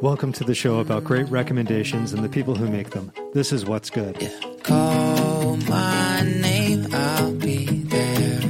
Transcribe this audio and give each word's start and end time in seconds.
Welcome 0.00 0.32
to 0.34 0.44
the 0.44 0.54
show 0.54 0.78
about 0.78 1.02
great 1.02 1.28
recommendations 1.28 2.12
and 2.12 2.22
the 2.22 2.28
people 2.28 2.54
who 2.54 2.68
make 2.68 2.90
them. 2.90 3.10
This 3.34 3.52
is 3.52 3.64
What's 3.64 3.90
Good. 3.90 4.16
Yeah. 4.22 4.30
Call 4.62 5.56
my 5.56 6.22
name, 6.22 6.86
I'll 6.94 7.34
be 7.34 7.64
there 7.66 8.40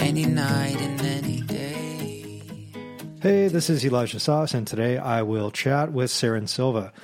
any 0.00 0.24
night 0.24 0.80
and 0.80 1.00
any 1.02 1.42
day. 1.42 2.42
Hey, 3.20 3.48
this 3.48 3.68
is 3.68 3.84
Elijah 3.84 4.20
Sauce, 4.20 4.54
and 4.54 4.66
today 4.66 4.96
I 4.96 5.20
will 5.20 5.50
chat 5.50 5.92
with 5.92 6.10
Serin 6.10 6.48
Silva. 6.48 6.94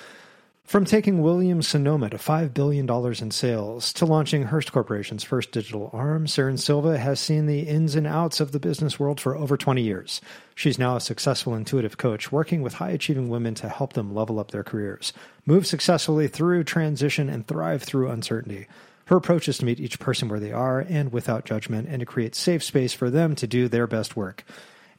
From 0.66 0.84
taking 0.84 1.22
Williams 1.22 1.68
Sonoma 1.68 2.10
to 2.10 2.16
$5 2.16 2.52
billion 2.52 2.90
in 2.90 3.30
sales 3.30 3.92
to 3.92 4.04
launching 4.04 4.42
Hearst 4.42 4.72
Corporation's 4.72 5.22
first 5.22 5.52
digital 5.52 5.90
arm, 5.92 6.26
Serin 6.26 6.58
Silva 6.58 6.98
has 6.98 7.20
seen 7.20 7.46
the 7.46 7.60
ins 7.60 7.94
and 7.94 8.04
outs 8.04 8.40
of 8.40 8.50
the 8.50 8.58
business 8.58 8.98
world 8.98 9.20
for 9.20 9.36
over 9.36 9.56
20 9.56 9.80
years. 9.80 10.20
She's 10.56 10.76
now 10.76 10.96
a 10.96 11.00
successful 11.00 11.54
intuitive 11.54 11.98
coach 11.98 12.32
working 12.32 12.62
with 12.62 12.74
high 12.74 12.90
achieving 12.90 13.28
women 13.28 13.54
to 13.54 13.68
help 13.68 13.92
them 13.92 14.12
level 14.12 14.40
up 14.40 14.50
their 14.50 14.64
careers, 14.64 15.12
move 15.46 15.68
successfully 15.68 16.26
through 16.26 16.64
transition, 16.64 17.28
and 17.28 17.46
thrive 17.46 17.84
through 17.84 18.10
uncertainty. 18.10 18.66
Her 19.04 19.18
approach 19.18 19.48
is 19.48 19.58
to 19.58 19.64
meet 19.64 19.78
each 19.78 20.00
person 20.00 20.28
where 20.28 20.40
they 20.40 20.50
are 20.50 20.80
and 20.80 21.12
without 21.12 21.44
judgment 21.44 21.86
and 21.88 22.00
to 22.00 22.06
create 22.06 22.34
safe 22.34 22.64
space 22.64 22.92
for 22.92 23.08
them 23.08 23.36
to 23.36 23.46
do 23.46 23.68
their 23.68 23.86
best 23.86 24.16
work. 24.16 24.42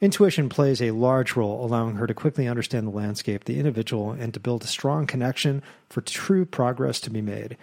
Intuition 0.00 0.48
plays 0.48 0.80
a 0.80 0.92
large 0.92 1.34
role, 1.34 1.64
allowing 1.64 1.96
her 1.96 2.06
to 2.06 2.14
quickly 2.14 2.46
understand 2.46 2.86
the 2.86 2.92
landscape, 2.92 3.44
the 3.44 3.58
individual, 3.58 4.12
and 4.12 4.32
to 4.32 4.38
build 4.38 4.62
a 4.62 4.68
strong 4.68 5.06
connection 5.06 5.60
for 5.88 6.00
true 6.02 6.44
progress 6.44 7.00
to 7.00 7.10
be 7.10 7.20
made. 7.20 7.56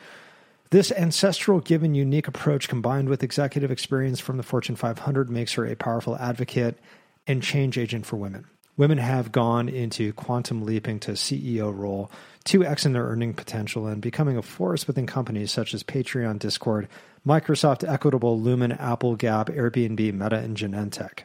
This 0.71 0.91
ancestral 0.91 1.61
given 1.61 1.95
unique 1.95 2.27
approach 2.27 2.67
combined 2.67 3.07
with 3.07 3.23
executive 3.23 3.71
experience 3.71 4.19
from 4.19 4.35
the 4.35 4.43
Fortune 4.43 4.75
500 4.75 5.29
makes 5.29 5.53
her 5.53 5.65
a 5.65 5.75
powerful 5.75 6.17
advocate 6.17 6.77
and 7.25 7.41
change 7.41 7.77
agent 7.77 8.05
for 8.05 8.17
women. 8.17 8.45
Women 8.75 8.97
have 8.97 9.31
gone 9.31 9.69
into 9.69 10.11
quantum 10.11 10.65
leaping 10.65 10.99
to 11.01 11.11
CEO 11.11 11.73
role, 11.73 12.11
2x 12.43 12.85
in 12.85 12.91
their 12.91 13.05
earning 13.05 13.33
potential, 13.33 13.87
and 13.87 14.01
becoming 14.01 14.35
a 14.35 14.41
force 14.41 14.85
within 14.85 15.07
companies 15.07 15.51
such 15.51 15.73
as 15.73 15.83
Patreon, 15.83 16.39
Discord, 16.39 16.89
Microsoft, 17.25 17.87
Equitable, 17.87 18.37
Lumen, 18.37 18.73
Apple, 18.73 19.15
Gap, 19.15 19.47
Airbnb, 19.47 20.13
Meta, 20.13 20.37
and 20.37 20.57
Genentech. 20.57 21.23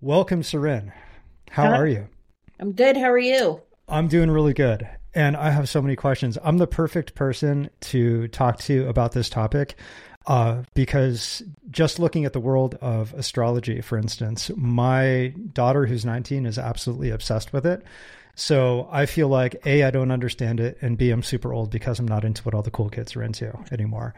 Welcome, 0.00 0.42
Serin. 0.42 0.92
How 1.50 1.70
Hi. 1.70 1.76
are 1.76 1.86
you? 1.86 2.08
I'm 2.60 2.72
good. 2.72 2.96
How 2.96 3.10
are 3.10 3.18
you? 3.18 3.60
I'm 3.88 4.08
doing 4.08 4.30
really 4.30 4.54
good. 4.54 4.88
And 5.14 5.36
I 5.36 5.50
have 5.50 5.68
so 5.68 5.80
many 5.80 5.96
questions. 5.96 6.36
I'm 6.44 6.58
the 6.58 6.66
perfect 6.66 7.14
person 7.14 7.70
to 7.82 8.28
talk 8.28 8.58
to 8.60 8.88
about 8.88 9.12
this 9.12 9.30
topic 9.30 9.76
uh, 10.26 10.62
because 10.74 11.42
just 11.70 11.98
looking 11.98 12.24
at 12.24 12.32
the 12.32 12.40
world 12.40 12.74
of 12.80 13.14
astrology, 13.14 13.80
for 13.80 13.96
instance, 13.96 14.50
my 14.56 15.32
daughter, 15.52 15.86
who's 15.86 16.04
19, 16.04 16.46
is 16.46 16.58
absolutely 16.58 17.10
obsessed 17.10 17.52
with 17.52 17.64
it. 17.64 17.82
So 18.34 18.88
I 18.90 19.06
feel 19.06 19.28
like 19.28 19.56
A, 19.64 19.84
I 19.84 19.90
don't 19.90 20.10
understand 20.10 20.60
it, 20.60 20.76
and 20.82 20.98
B, 20.98 21.10
I'm 21.10 21.22
super 21.22 21.54
old 21.54 21.70
because 21.70 21.98
I'm 21.98 22.08
not 22.08 22.24
into 22.24 22.42
what 22.42 22.54
all 22.54 22.62
the 22.62 22.70
cool 22.70 22.90
kids 22.90 23.16
are 23.16 23.22
into 23.22 23.56
anymore. 23.72 24.14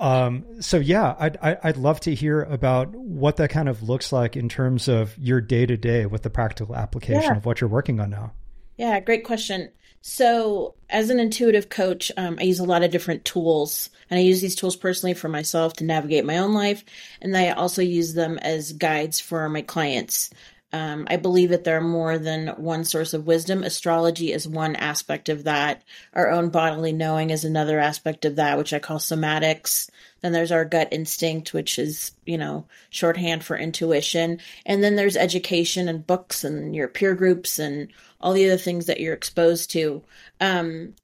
Um, 0.00 0.62
so 0.62 0.78
yeah, 0.78 1.14
I'd, 1.18 1.36
I'd 1.36 1.76
love 1.76 2.00
to 2.00 2.14
hear 2.14 2.42
about 2.42 2.88
what 2.96 3.36
that 3.36 3.50
kind 3.50 3.68
of 3.68 3.82
looks 3.82 4.12
like 4.12 4.34
in 4.34 4.48
terms 4.48 4.88
of 4.88 5.16
your 5.18 5.40
day 5.42 5.66
to 5.66 5.76
day 5.76 6.06
with 6.06 6.22
the 6.22 6.30
practical 6.30 6.74
application 6.74 7.22
Yeah. 7.32 7.36
of 7.36 7.44
what 7.44 7.60
you're 7.60 7.68
working 7.70 8.00
on 8.00 8.10
now. 8.10 8.32
Yeah, 8.78 8.98
great 9.00 9.24
question. 9.24 9.68
So, 10.02 10.74
as 10.88 11.10
an 11.10 11.20
intuitive 11.20 11.68
coach, 11.68 12.10
um, 12.16 12.38
I 12.40 12.44
use 12.44 12.58
a 12.58 12.64
lot 12.64 12.82
of 12.82 12.90
different 12.90 13.26
tools, 13.26 13.90
and 14.08 14.18
I 14.18 14.22
use 14.22 14.40
these 14.40 14.56
tools 14.56 14.74
personally 14.74 15.12
for 15.12 15.28
myself 15.28 15.74
to 15.74 15.84
navigate 15.84 16.24
my 16.24 16.38
own 16.38 16.54
life, 16.54 16.82
and 17.20 17.36
I 17.36 17.50
also 17.50 17.82
use 17.82 18.14
them 18.14 18.38
as 18.38 18.72
guides 18.72 19.20
for 19.20 19.46
my 19.50 19.60
clients. 19.60 20.30
Um, 20.72 21.06
I 21.10 21.16
believe 21.16 21.50
that 21.50 21.64
there 21.64 21.78
are 21.78 21.82
more 21.82 22.16
than 22.16 22.48
one 22.48 22.84
source 22.84 23.12
of 23.12 23.26
wisdom. 23.26 23.64
Astrology 23.64 24.32
is 24.32 24.46
one 24.46 24.76
aspect 24.76 25.28
of 25.28 25.44
that. 25.44 25.82
Our 26.14 26.30
own 26.30 26.50
bodily 26.50 26.92
knowing 26.92 27.30
is 27.30 27.44
another 27.44 27.80
aspect 27.80 28.24
of 28.24 28.36
that, 28.36 28.56
which 28.56 28.72
I 28.72 28.78
call 28.78 28.98
somatics. 28.98 29.90
Then 30.20 30.32
there's 30.32 30.52
our 30.52 30.64
gut 30.64 30.88
instinct, 30.92 31.52
which 31.52 31.78
is, 31.78 32.12
you 32.24 32.38
know, 32.38 32.66
shorthand 32.90 33.42
for 33.42 33.56
intuition. 33.56 34.38
And 34.64 34.82
then 34.82 34.94
there's 34.94 35.16
education 35.16 35.88
and 35.88 36.06
books 36.06 36.44
and 36.44 36.74
your 36.74 36.88
peer 36.88 37.14
groups 37.14 37.58
and 37.58 37.88
all 38.20 38.32
the 38.32 38.46
other 38.46 38.58
things 38.58 38.86
that 38.86 39.00
you're 39.00 39.14
exposed 39.14 39.72
to. 39.72 40.02
Um, 40.40 40.94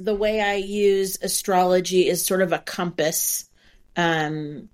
the 0.00 0.14
way 0.14 0.40
I 0.40 0.54
use 0.54 1.18
astrology 1.20 2.08
is 2.08 2.24
sort 2.24 2.42
of 2.42 2.52
a 2.52 2.58
compass. 2.58 3.48
Um, 3.96 4.70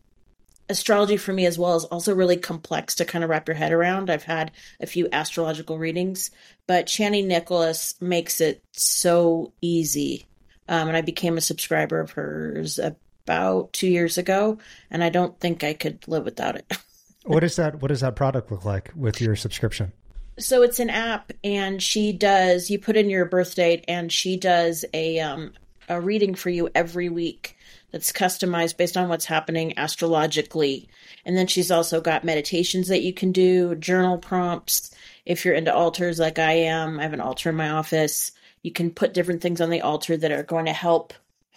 astrology 0.71 1.17
for 1.17 1.33
me 1.33 1.45
as 1.45 1.59
well 1.59 1.77
is 1.77 1.85
also 1.85 2.15
really 2.15 2.37
complex 2.37 2.95
to 2.97 3.05
kind 3.05 3.23
of 3.23 3.31
wrap 3.31 3.49
your 3.49 3.57
head 3.57 3.73
around. 3.73 4.09
I've 4.09 4.23
had 4.23 4.53
a 4.81 4.87
few 4.87 5.09
astrological 5.13 5.79
readings, 5.79 6.31
but 6.67 6.87
Chani 6.87 7.27
Nicholas 7.27 8.01
makes 8.01 8.41
it 8.41 8.63
so 8.73 9.53
easy. 9.61 10.27
Um, 10.69 10.89
and 10.89 10.97
I 10.97 11.03
became 11.03 11.37
a 11.37 11.43
subscriber 11.43 12.01
of 12.01 12.13
hers 12.13 12.79
about 12.79 13.73
two 13.73 13.89
years 13.89 14.17
ago, 14.17 14.59
and 14.91 15.03
I 15.03 15.09
don't 15.11 15.39
think 15.41 15.65
I 15.65 15.75
could 15.75 16.07
live 16.09 16.25
without 16.25 16.57
it. 16.57 16.67
What 17.25 17.41
does 17.41 17.57
that 17.57 17.83
What 17.83 17.89
does 17.89 18.01
that 18.01 18.17
product 18.17 18.51
look 18.51 18.65
like 18.65 18.93
with 18.97 19.21
your 19.21 19.37
subscription? 19.37 19.93
so 20.39 20.63
it's 20.63 20.81
an 20.81 20.91
app 20.91 21.33
and 21.45 21.83
she 21.83 22.13
does 22.13 22.71
you 22.71 22.79
put 22.79 22.97
in 22.97 23.11
your 23.11 23.27
birth 23.27 23.55
date 23.55 23.85
and 23.87 24.11
she 24.11 24.37
does 24.37 24.85
a 24.95 25.21
um 25.21 25.53
a 25.89 26.01
reading 26.01 26.35
for 26.35 26.51
you 26.51 26.71
every 26.75 27.09
week 27.09 27.57
that's 27.91 28.13
customized 28.13 28.77
based 28.77 28.97
on 28.97 29.09
what's 29.09 29.25
happening 29.25 29.75
astrologically 29.77 30.89
and 31.25 31.37
then 31.37 31.47
she's 31.47 31.71
also 31.71 32.01
got 32.01 32.25
meditations 32.25 32.89
that 32.89 33.03
you 33.03 33.13
can 33.13 33.33
do 33.33 33.75
journal 33.77 34.19
prompts 34.19 34.95
if 35.27 35.45
you're 35.45 35.55
into 35.55 35.75
altars 35.75 36.19
like 36.19 36.39
i 36.39 36.53
am 36.53 36.99
i 36.99 37.03
have 37.03 37.13
an 37.13 37.21
altar 37.21 37.51
in 37.51 37.57
my 37.57 37.71
office 37.71 38.33
you 38.63 38.71
can 38.71 38.91
put 38.91 39.15
different 39.15 39.41
things 39.41 39.61
on 39.61 39.71
the 39.71 39.81
altar 39.81 40.17
that 40.17 40.33
are 40.33 40.43
going 40.43 40.67
to 40.67 40.73
help 40.73 41.13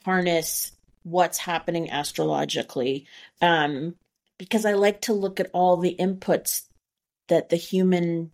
harness 0.05 0.71
what's 1.03 1.37
happening 1.37 1.89
astrologically 1.89 3.05
um 3.41 3.95
because 4.37 4.65
i 4.65 4.73
like 4.73 5.01
to 5.01 5.13
look 5.13 5.39
at 5.39 5.49
all 5.53 5.77
the 5.77 5.95
inputs 5.99 6.63
that 7.27 7.49
the 7.49 7.55
human 7.55 8.31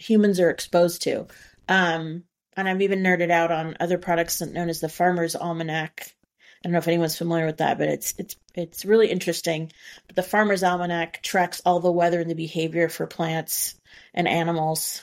humans 0.00 0.40
are 0.40 0.50
exposed 0.50 1.02
to. 1.02 1.26
Um, 1.68 2.24
and 2.56 2.68
I've 2.68 2.82
even 2.82 3.02
nerded 3.02 3.30
out 3.30 3.52
on 3.52 3.76
other 3.78 3.98
products 3.98 4.40
known 4.40 4.68
as 4.68 4.80
the 4.80 4.88
Farmer's 4.88 5.36
Almanac. 5.36 6.14
I 6.62 6.68
don't 6.68 6.72
know 6.72 6.78
if 6.78 6.88
anyone's 6.88 7.16
familiar 7.16 7.46
with 7.46 7.58
that, 7.58 7.78
but 7.78 7.88
it's 7.88 8.14
it's 8.18 8.36
it's 8.54 8.84
really 8.84 9.10
interesting. 9.10 9.72
But 10.06 10.16
the 10.16 10.22
Farmer's 10.22 10.62
Almanac 10.62 11.22
tracks 11.22 11.62
all 11.64 11.80
the 11.80 11.90
weather 11.90 12.20
and 12.20 12.30
the 12.30 12.34
behavior 12.34 12.88
for 12.88 13.06
plants 13.06 13.76
and 14.12 14.28
animals. 14.28 15.02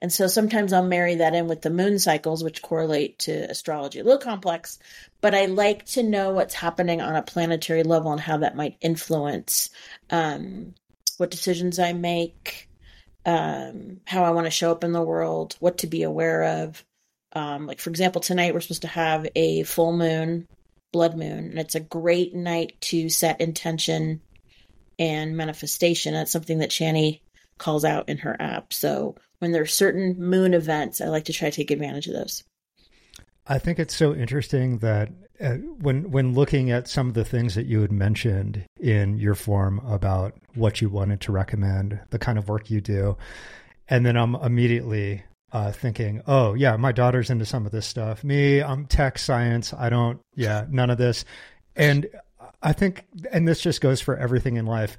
And 0.00 0.12
so 0.12 0.26
sometimes 0.26 0.72
I'll 0.72 0.82
marry 0.82 1.16
that 1.16 1.34
in 1.34 1.46
with 1.46 1.62
the 1.62 1.70
moon 1.70 2.00
cycles, 2.00 2.42
which 2.42 2.60
correlate 2.60 3.20
to 3.20 3.32
astrology. 3.50 4.00
A 4.00 4.04
little 4.04 4.18
complex, 4.18 4.80
but 5.20 5.32
I 5.32 5.46
like 5.46 5.86
to 5.86 6.02
know 6.02 6.32
what's 6.32 6.54
happening 6.54 7.00
on 7.00 7.14
a 7.14 7.22
planetary 7.22 7.84
level 7.84 8.10
and 8.10 8.20
how 8.20 8.38
that 8.38 8.56
might 8.56 8.76
influence 8.80 9.70
um, 10.10 10.74
what 11.18 11.30
decisions 11.30 11.78
I 11.78 11.92
make, 11.92 12.68
um, 13.24 14.00
how 14.04 14.24
I 14.24 14.30
want 14.30 14.46
to 14.46 14.50
show 14.50 14.72
up 14.72 14.82
in 14.82 14.90
the 14.90 15.00
world, 15.00 15.56
what 15.60 15.78
to 15.78 15.86
be 15.86 16.02
aware 16.02 16.64
of. 16.64 16.84
Um, 17.32 17.68
like, 17.68 17.78
for 17.78 17.90
example, 17.90 18.20
tonight 18.20 18.54
we're 18.54 18.60
supposed 18.60 18.82
to 18.82 18.88
have 18.88 19.28
a 19.36 19.62
full 19.62 19.92
moon, 19.92 20.48
blood 20.92 21.16
moon, 21.16 21.50
and 21.50 21.58
it's 21.58 21.74
a 21.74 21.80
great 21.80 22.34
night 22.34 22.80
to 22.82 23.08
set 23.08 23.40
intention 23.40 24.20
and 24.98 25.36
manifestation. 25.36 26.14
That's 26.14 26.30
something 26.30 26.58
that 26.58 26.70
Chani 26.70 27.20
calls 27.58 27.84
out 27.84 28.08
in 28.08 28.18
her 28.18 28.36
app. 28.40 28.72
So 28.72 29.16
when 29.38 29.52
there 29.52 29.62
are 29.62 29.66
certain 29.66 30.16
moon 30.18 30.54
events, 30.54 31.00
I 31.00 31.06
like 31.06 31.24
to 31.24 31.32
try 31.32 31.50
to 31.50 31.56
take 31.56 31.70
advantage 31.70 32.06
of 32.06 32.14
those. 32.14 32.44
I 33.46 33.58
think 33.58 33.78
it's 33.78 33.96
so 33.96 34.14
interesting 34.14 34.78
that 34.78 35.08
uh, 35.40 35.54
when 35.54 36.10
when 36.12 36.34
looking 36.34 36.70
at 36.70 36.86
some 36.86 37.08
of 37.08 37.14
the 37.14 37.24
things 37.24 37.56
that 37.56 37.66
you 37.66 37.80
had 37.80 37.90
mentioned 37.90 38.64
in 38.78 39.18
your 39.18 39.34
form 39.34 39.80
about 39.84 40.34
what 40.54 40.80
you 40.80 40.88
wanted 40.88 41.20
to 41.22 41.32
recommend, 41.32 41.98
the 42.10 42.18
kind 42.18 42.38
of 42.38 42.48
work 42.48 42.70
you 42.70 42.80
do, 42.80 43.16
and 43.88 44.06
then 44.06 44.16
I'm 44.16 44.36
immediately 44.36 45.24
uh, 45.52 45.70
thinking, 45.70 46.22
oh 46.26 46.54
yeah, 46.54 46.76
my 46.76 46.92
daughter's 46.92 47.30
into 47.30 47.44
some 47.44 47.66
of 47.66 47.72
this 47.72 47.86
stuff. 47.86 48.24
Me, 48.24 48.62
I'm 48.62 48.86
tech 48.86 49.18
science. 49.18 49.74
I 49.74 49.90
don't, 49.90 50.20
yeah, 50.34 50.64
none 50.68 50.90
of 50.90 50.98
this. 50.98 51.24
And 51.76 52.06
I 52.62 52.72
think, 52.72 53.04
and 53.30 53.46
this 53.46 53.60
just 53.60 53.80
goes 53.80 54.00
for 54.00 54.16
everything 54.16 54.56
in 54.56 54.66
life. 54.66 54.96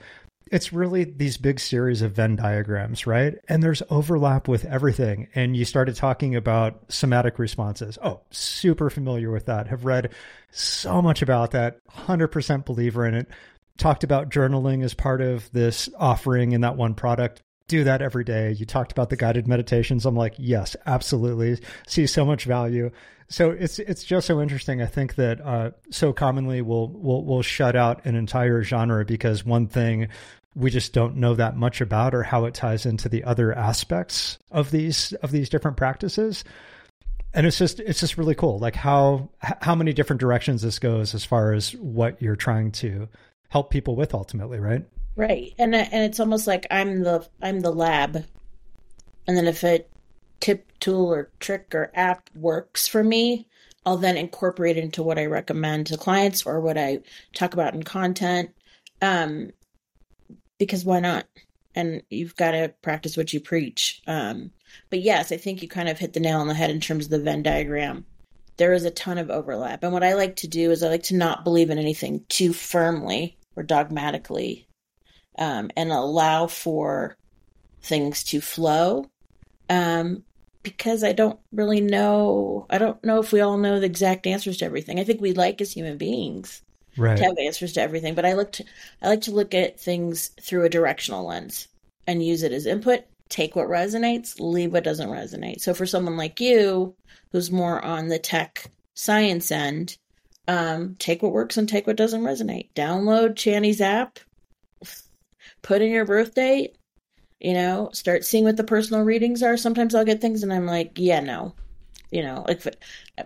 It's 0.51 0.71
really 0.71 1.05
these 1.05 1.37
big 1.37 1.59
series 1.59 2.03
of 2.03 2.11
Venn 2.11 2.35
diagrams, 2.35 3.07
right? 3.07 3.35
And 3.47 3.63
there's 3.63 3.81
overlap 3.89 4.47
with 4.47 4.65
everything. 4.65 5.27
And 5.33 5.57
you 5.57 5.65
started 5.65 5.95
talking 5.95 6.35
about 6.35 6.83
somatic 6.89 7.39
responses. 7.39 7.97
Oh, 8.03 8.21
super 8.29 8.91
familiar 8.91 9.31
with 9.31 9.47
that. 9.47 9.67
Have 9.67 9.85
read 9.85 10.11
so 10.51 11.01
much 11.01 11.23
about 11.23 11.51
that. 11.51 11.79
100% 11.89 12.65
believer 12.65 13.07
in 13.07 13.15
it. 13.15 13.27
Talked 13.77 14.03
about 14.03 14.29
journaling 14.29 14.83
as 14.83 14.93
part 14.93 15.21
of 15.21 15.51
this 15.51 15.89
offering 15.97 16.51
in 16.51 16.61
that 16.61 16.75
one 16.77 16.93
product. 16.93 17.41
Do 17.73 17.83
that 17.85 18.03
every 18.03 18.23
day. 18.23 18.51
You 18.51 18.67
talked 18.67 18.91
about 18.91 19.09
the 19.09 19.15
guided 19.15 19.47
meditations. 19.47 20.05
I'm 20.05 20.15
like, 20.15 20.35
yes, 20.37 20.75
absolutely. 20.85 21.57
See 21.87 22.05
so 22.05 22.23
much 22.23 22.45
value. 22.45 22.91
So 23.29 23.49
it's 23.49 23.79
it's 23.79 24.03
just 24.03 24.27
so 24.27 24.39
interesting. 24.39 24.79
I 24.79 24.85
think 24.85 25.15
that 25.15 25.41
uh, 25.41 25.71
so 25.89 26.13
commonly 26.13 26.61
we'll 26.61 26.89
we'll 26.89 27.23
we'll 27.23 27.41
shut 27.41 27.75
out 27.75 28.05
an 28.05 28.13
entire 28.13 28.61
genre 28.61 29.03
because 29.05 29.43
one 29.43 29.65
thing 29.65 30.09
we 30.53 30.69
just 30.69 30.93
don't 30.93 31.15
know 31.15 31.33
that 31.33 31.57
much 31.57 31.81
about 31.81 32.13
or 32.13 32.21
how 32.21 32.45
it 32.45 32.53
ties 32.53 32.85
into 32.85 33.09
the 33.09 33.23
other 33.23 33.51
aspects 33.57 34.37
of 34.51 34.69
these 34.69 35.13
of 35.23 35.31
these 35.31 35.49
different 35.49 35.75
practices 35.75 36.43
and 37.33 37.47
it's 37.47 37.57
just 37.57 37.79
it's 37.79 38.01
just 38.01 38.19
really 38.19 38.35
cool 38.35 38.59
like 38.59 38.75
how 38.75 39.29
how 39.39 39.73
many 39.73 39.93
different 39.93 40.19
directions 40.19 40.61
this 40.61 40.77
goes 40.77 41.15
as 41.15 41.25
far 41.25 41.53
as 41.53 41.73
what 41.77 42.21
you're 42.21 42.35
trying 42.35 42.71
to 42.71 43.09
help 43.49 43.71
people 43.71 43.95
with 43.95 44.13
ultimately 44.13 44.59
right 44.59 44.85
right 45.15 45.53
and 45.57 45.75
and 45.75 46.03
it's 46.03 46.19
almost 46.19 46.47
like 46.47 46.65
i'm 46.71 47.03
the 47.03 47.27
i'm 47.41 47.59
the 47.61 47.71
lab 47.71 48.23
and 49.27 49.37
then 49.37 49.47
if 49.47 49.63
a 49.63 49.85
tip 50.39 50.71
tool 50.79 51.13
or 51.13 51.31
trick 51.39 51.73
or 51.73 51.91
app 51.93 52.29
works 52.35 52.87
for 52.87 53.03
me 53.03 53.47
i'll 53.85 53.97
then 53.97 54.17
incorporate 54.17 54.77
it 54.77 54.83
into 54.83 55.03
what 55.03 55.19
i 55.19 55.25
recommend 55.25 55.87
to 55.87 55.97
clients 55.97 56.45
or 56.45 56.59
what 56.59 56.77
i 56.77 56.99
talk 57.33 57.53
about 57.53 57.73
in 57.73 57.83
content 57.83 58.49
um 59.01 59.51
because 60.65 60.85
why 60.85 60.99
not? 60.99 61.25
And 61.75 62.03
you've 62.09 62.35
got 62.35 62.51
to 62.51 62.73
practice 62.81 63.17
what 63.17 63.33
you 63.33 63.39
preach. 63.39 64.01
Um, 64.07 64.51
but 64.89 65.01
yes, 65.01 65.31
I 65.31 65.37
think 65.37 65.61
you 65.61 65.67
kind 65.67 65.89
of 65.89 65.99
hit 65.99 66.13
the 66.13 66.19
nail 66.19 66.39
on 66.39 66.47
the 66.47 66.53
head 66.53 66.69
in 66.69 66.79
terms 66.79 67.05
of 67.05 67.11
the 67.11 67.19
Venn 67.19 67.43
diagram. 67.43 68.05
There 68.57 68.73
is 68.73 68.85
a 68.85 68.91
ton 68.91 69.17
of 69.17 69.31
overlap. 69.31 69.83
And 69.83 69.91
what 69.91 70.03
I 70.03 70.13
like 70.13 70.35
to 70.37 70.47
do 70.47 70.71
is 70.71 70.83
I 70.83 70.89
like 70.89 71.03
to 71.03 71.15
not 71.15 71.43
believe 71.43 71.69
in 71.69 71.79
anything 71.79 72.23
too 72.29 72.53
firmly 72.53 73.37
or 73.55 73.63
dogmatically 73.63 74.67
um, 75.37 75.71
and 75.75 75.91
allow 75.91 76.47
for 76.47 77.17
things 77.81 78.23
to 78.25 78.41
flow. 78.41 79.09
Um, 79.69 80.23
because 80.63 81.03
I 81.03 81.11
don't 81.11 81.39
really 81.51 81.81
know, 81.81 82.65
I 82.69 82.77
don't 82.77 83.03
know 83.03 83.19
if 83.19 83.31
we 83.33 83.41
all 83.41 83.57
know 83.57 83.79
the 83.79 83.85
exact 83.85 84.25
answers 84.25 84.57
to 84.57 84.65
everything. 84.65 84.99
I 84.99 85.03
think 85.03 85.19
we 85.19 85.33
like 85.33 85.59
as 85.59 85.73
human 85.73 85.97
beings 85.97 86.61
right. 86.97 87.17
to 87.17 87.23
have 87.23 87.37
answers 87.37 87.73
to 87.73 87.81
everything. 87.81 88.15
But 88.15 88.25
I 88.25 88.33
look 88.33 88.53
to, 88.53 88.65
I 89.01 89.09
like 89.09 89.21
to 89.21 89.31
look 89.31 89.53
at 89.53 89.79
things 89.79 90.31
through 90.41 90.63
a 90.63 90.69
directional 90.69 91.27
lens 91.27 91.67
and 92.07 92.25
use 92.25 92.43
it 92.43 92.53
as 92.53 92.65
input. 92.65 93.01
Take 93.29 93.55
what 93.55 93.67
resonates, 93.67 94.39
leave 94.39 94.71
what 94.71 94.83
doesn't 94.83 95.09
resonate. 95.09 95.59
So 95.59 95.73
for 95.73 95.85
someone 95.85 96.17
like 96.17 96.39
you, 96.39 96.95
who's 97.31 97.51
more 97.51 97.83
on 97.83 98.07
the 98.07 98.19
tech 98.19 98.69
science 98.93 99.51
end, 99.51 99.97
um, 100.47 100.95
take 100.99 101.23
what 101.23 101.31
works 101.31 101.57
and 101.57 101.67
take 101.67 101.87
what 101.87 101.95
doesn't 101.95 102.23
resonate. 102.23 102.69
Download 102.75 103.33
Chani's 103.33 103.81
app, 103.81 104.19
put 105.63 105.81
in 105.81 105.91
your 105.91 106.05
birth 106.05 106.35
date, 106.35 106.77
you 107.39 107.53
know, 107.53 107.89
start 107.93 108.23
seeing 108.23 108.43
what 108.43 108.57
the 108.57 108.63
personal 108.63 109.03
readings 109.03 109.41
are. 109.41 109.57
Sometimes 109.57 109.95
I'll 109.95 110.05
get 110.05 110.21
things 110.21 110.43
and 110.43 110.53
I'm 110.53 110.67
like, 110.67 110.91
yeah, 110.97 111.19
no, 111.19 111.55
you 112.13 112.21
know, 112.21 112.45
like 112.47 112.61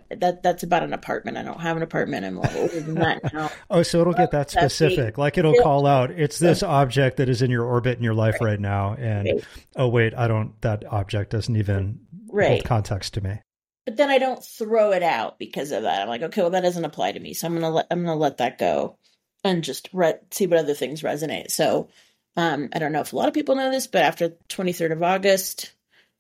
that 0.09 0.41
that's 0.41 0.63
about 0.63 0.83
an 0.83 0.93
apartment. 0.93 1.35
I 1.35 1.43
don't 1.43 1.59
have 1.59 1.75
an 1.75 1.83
apartment. 1.83 2.25
I'm 2.25 2.37
older 2.37 2.79
than 2.79 2.95
that 2.95 3.33
now. 3.33 3.51
oh, 3.69 3.83
so 3.83 3.99
it'll 3.99 4.13
get 4.13 4.31
that 4.31 4.49
specific. 4.49 5.17
Like 5.17 5.37
it'll 5.37 5.61
call 5.61 5.85
out, 5.85 6.11
it's 6.11 6.39
this 6.39 6.63
object 6.63 7.17
that 7.17 7.27
is 7.27 7.41
in 7.41 7.51
your 7.51 7.65
orbit 7.65 7.97
in 7.97 8.03
your 8.03 8.13
life 8.13 8.35
right, 8.35 8.51
right 8.51 8.59
now. 8.61 8.93
And 8.93 9.27
right. 9.27 9.45
oh 9.75 9.89
wait, 9.89 10.13
I 10.15 10.29
don't 10.29 10.59
that 10.61 10.85
object 10.89 11.31
doesn't 11.31 11.55
even 11.57 11.99
right. 12.29 12.47
hold 12.47 12.63
context 12.63 13.15
to 13.15 13.21
me. 13.21 13.41
But 13.85 13.97
then 13.97 14.09
I 14.09 14.19
don't 14.19 14.43
throw 14.43 14.93
it 14.93 15.03
out 15.03 15.37
because 15.37 15.71
of 15.71 15.83
that. 15.83 16.01
I'm 16.01 16.07
like, 16.07 16.21
okay, 16.21 16.41
well 16.41 16.51
that 16.51 16.61
doesn't 16.61 16.85
apply 16.85 17.11
to 17.11 17.19
me. 17.19 17.33
So 17.33 17.47
I'm 17.47 17.55
gonna 17.55 17.69
let 17.69 17.87
I'm 17.91 18.05
gonna 18.05 18.15
let 18.15 18.37
that 18.37 18.57
go 18.57 18.97
and 19.43 19.65
just 19.65 19.89
re- 19.91 20.13
see 20.31 20.47
what 20.47 20.59
other 20.59 20.73
things 20.73 21.01
resonate. 21.01 21.51
So 21.51 21.89
um, 22.37 22.69
I 22.71 22.79
don't 22.79 22.91
know 22.91 23.01
if 23.01 23.11
a 23.11 23.15
lot 23.15 23.27
of 23.27 23.33
people 23.33 23.55
know 23.55 23.71
this, 23.71 23.87
but 23.87 24.03
after 24.03 24.29
23rd 24.49 24.91
of 24.91 25.03
August, 25.03 25.73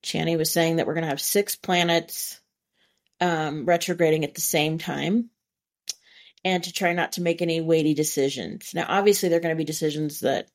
Chani 0.03 0.35
was 0.35 0.51
saying 0.51 0.77
that 0.77 0.87
we're 0.87 0.95
going 0.95 1.03
to 1.03 1.09
have 1.09 1.21
six 1.21 1.55
planets 1.55 2.41
um, 3.21 3.65
retrograding 3.65 4.23
at 4.23 4.33
the 4.33 4.41
same 4.41 4.79
time 4.79 5.29
and 6.43 6.63
to 6.63 6.73
try 6.73 6.93
not 6.93 7.13
to 7.13 7.21
make 7.21 7.41
any 7.41 7.61
weighty 7.61 7.93
decisions. 7.93 8.71
Now, 8.73 8.85
obviously, 8.87 9.29
there 9.29 9.37
are 9.37 9.41
going 9.41 9.55
to 9.55 9.57
be 9.57 9.63
decisions 9.63 10.21
that 10.21 10.49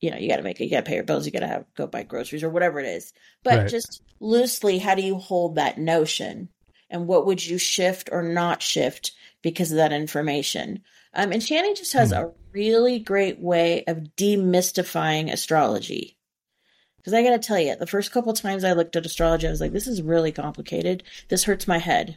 you 0.00 0.10
know 0.10 0.18
you 0.18 0.28
got 0.28 0.36
to 0.36 0.42
make. 0.42 0.60
You 0.60 0.68
got 0.68 0.84
to 0.84 0.88
pay 0.88 0.96
your 0.96 1.04
bills. 1.04 1.24
You 1.24 1.32
got 1.32 1.40
to 1.40 1.46
have 1.46 1.64
go 1.74 1.86
buy 1.86 2.02
groceries 2.02 2.42
or 2.42 2.50
whatever 2.50 2.78
it 2.78 2.86
is. 2.86 3.14
But 3.42 3.58
right. 3.58 3.68
just 3.68 4.02
loosely, 4.20 4.78
how 4.78 4.94
do 4.94 5.02
you 5.02 5.16
hold 5.16 5.54
that 5.54 5.78
notion? 5.78 6.48
And 6.90 7.06
what 7.06 7.24
would 7.24 7.44
you 7.44 7.56
shift 7.56 8.10
or 8.12 8.22
not 8.22 8.60
shift 8.62 9.12
because 9.40 9.70
of 9.70 9.78
that 9.78 9.92
information? 9.92 10.82
Um, 11.14 11.32
and 11.32 11.42
Chani 11.42 11.76
just 11.76 11.92
has 11.92 12.10
hmm. 12.10 12.16
a 12.16 12.30
really 12.52 12.98
great 12.98 13.40
way 13.40 13.84
of 13.86 14.16
demystifying 14.16 15.32
astrology. 15.32 16.18
Because 16.96 17.14
I 17.14 17.22
got 17.22 17.30
to 17.30 17.38
tell 17.38 17.58
you, 17.58 17.74
the 17.74 17.86
first 17.86 18.12
couple 18.12 18.32
times 18.32 18.62
I 18.62 18.74
looked 18.74 18.94
at 18.94 19.04
astrology, 19.04 19.48
I 19.48 19.50
was 19.50 19.60
like, 19.60 19.72
this 19.72 19.88
is 19.88 20.02
really 20.02 20.30
complicated. 20.30 21.02
This 21.28 21.44
hurts 21.44 21.66
my 21.66 21.78
head. 21.78 22.16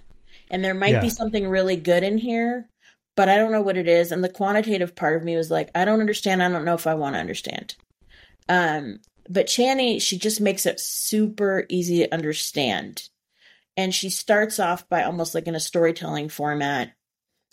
And 0.51 0.63
there 0.63 0.75
might 0.75 0.91
yeah. 0.91 1.01
be 1.01 1.09
something 1.09 1.47
really 1.47 1.75
good 1.75 2.03
in 2.03 2.19
here, 2.19 2.69
but 3.15 3.27
I 3.27 3.37
don't 3.37 3.51
know 3.51 3.61
what 3.61 3.77
it 3.77 3.87
is. 3.87 4.11
And 4.11 4.23
the 4.23 4.29
quantitative 4.29 4.95
part 4.95 5.17
of 5.17 5.23
me 5.23 5.35
was 5.35 5.49
like, 5.49 5.71
I 5.73 5.85
don't 5.85 6.01
understand. 6.01 6.43
I 6.43 6.49
don't 6.49 6.65
know 6.65 6.75
if 6.75 6.85
I 6.85 6.93
want 6.93 7.15
to 7.15 7.19
understand. 7.19 7.75
Um, 8.47 8.99
but 9.27 9.47
Chani, 9.47 9.99
she 9.99 10.19
just 10.19 10.39
makes 10.39 10.67
it 10.67 10.79
super 10.79 11.65
easy 11.67 11.99
to 11.99 12.13
understand. 12.13 13.09
And 13.75 13.93
she 13.93 14.11
starts 14.11 14.59
off 14.59 14.87
by 14.87 15.03
almost 15.03 15.33
like 15.33 15.47
in 15.47 15.55
a 15.55 15.59
storytelling 15.59 16.29
format. 16.29 16.93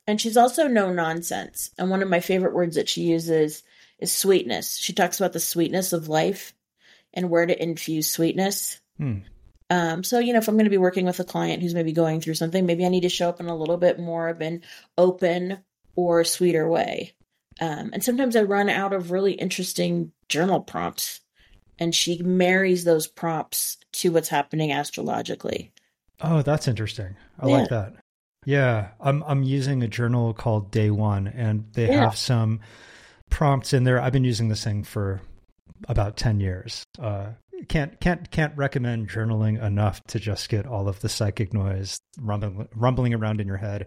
And 0.07 0.21
she's 0.21 0.37
also 0.37 0.67
no 0.67 0.93
nonsense. 0.93 1.71
And 1.79 1.91
one 1.91 2.03
of 2.03 2.09
my 2.09 2.21
favorite 2.21 2.55
words 2.55 2.77
that 2.77 2.89
she 2.89 3.03
uses 3.03 3.63
is 3.99 4.13
sweetness. 4.13 4.77
She 4.77 4.93
talks 4.93 5.21
about 5.21 5.33
the 5.33 5.41
sweetness 5.41 5.93
of 5.93 6.09
life 6.09 6.55
and 7.15 7.31
where 7.31 7.47
to 7.47 7.63
infuse 7.63 8.11
sweetness. 8.11 8.81
Hmm. 8.99 9.19
Um, 9.71 10.05
so, 10.05 10.19
you 10.19 10.33
know, 10.33 10.39
if 10.39 10.49
I'm 10.49 10.57
going 10.57 10.65
to 10.65 10.71
be 10.71 10.79
working 10.79 11.07
with 11.07 11.21
a 11.21 11.25
client 11.25 11.63
who's 11.63 11.75
maybe 11.75 11.93
going 11.93 12.21
through 12.21 12.35
something, 12.35 12.67
maybe 12.67 12.85
I 12.85 12.91
need 12.91 13.03
to 13.03 13.09
show 13.09 13.29
up 13.29 13.41
in 13.41 13.47
a 13.47 13.57
little 13.57 13.79
bit 13.79 13.99
more 13.99 14.29
of 14.29 14.41
an 14.41 14.63
open 14.99 15.61
or 15.95 16.25
sweeter 16.25 16.69
way. 16.69 17.13
Um, 17.61 17.91
and 17.93 18.03
sometimes 18.03 18.37
I 18.37 18.43
run 18.43 18.69
out 18.69 18.93
of 18.93 19.13
really 19.13 19.33
interesting 19.33 20.13
journal 20.29 20.61
prompts, 20.61 21.21
and 21.79 21.95
she 21.95 22.23
marries 22.23 22.85
those 22.85 23.07
prompts 23.07 23.79
to 23.93 24.13
what's 24.13 24.29
happening 24.29 24.73
astrologically. 24.73 25.73
Oh, 26.21 26.43
that's 26.43 26.69
interesting. 26.69 27.17
I 27.39 27.49
yeah. 27.49 27.57
like 27.57 27.69
that. 27.71 27.95
Yeah, 28.45 28.89
I'm 29.01 29.23
I'm 29.25 29.43
using 29.43 29.83
a 29.83 29.89
journal 29.89 30.35
called 30.35 30.71
Day 30.71 30.91
One, 30.91 31.29
and 31.29 31.67
they 31.73 31.89
yeah. 31.89 32.05
have 32.05 32.17
some 32.17 32.61
prompts 33.31 33.73
in 33.73 33.85
there. 33.85 34.01
I've 34.01 34.13
been 34.13 34.25
using 34.25 34.49
this 34.49 34.65
thing 34.65 34.85
for 34.85 35.23
about 35.89 36.17
10 36.17 36.41
years. 36.41 36.85
Uh, 36.99 37.31
can't 37.69 38.01
can't 38.01 38.31
can't 38.31 38.57
recommend 38.57 39.09
journaling 39.09 39.63
enough 39.63 40.03
to 40.09 40.19
just 40.19 40.49
get 40.49 40.67
all 40.67 40.89
of 40.89 41.01
the 41.01 41.09
psychic 41.09 41.53
noise 41.53 42.01
rumbling 42.19 42.69
rumbling 42.75 43.15
around 43.15 43.41
in 43.41 43.47
your 43.47 43.57
head 43.57 43.87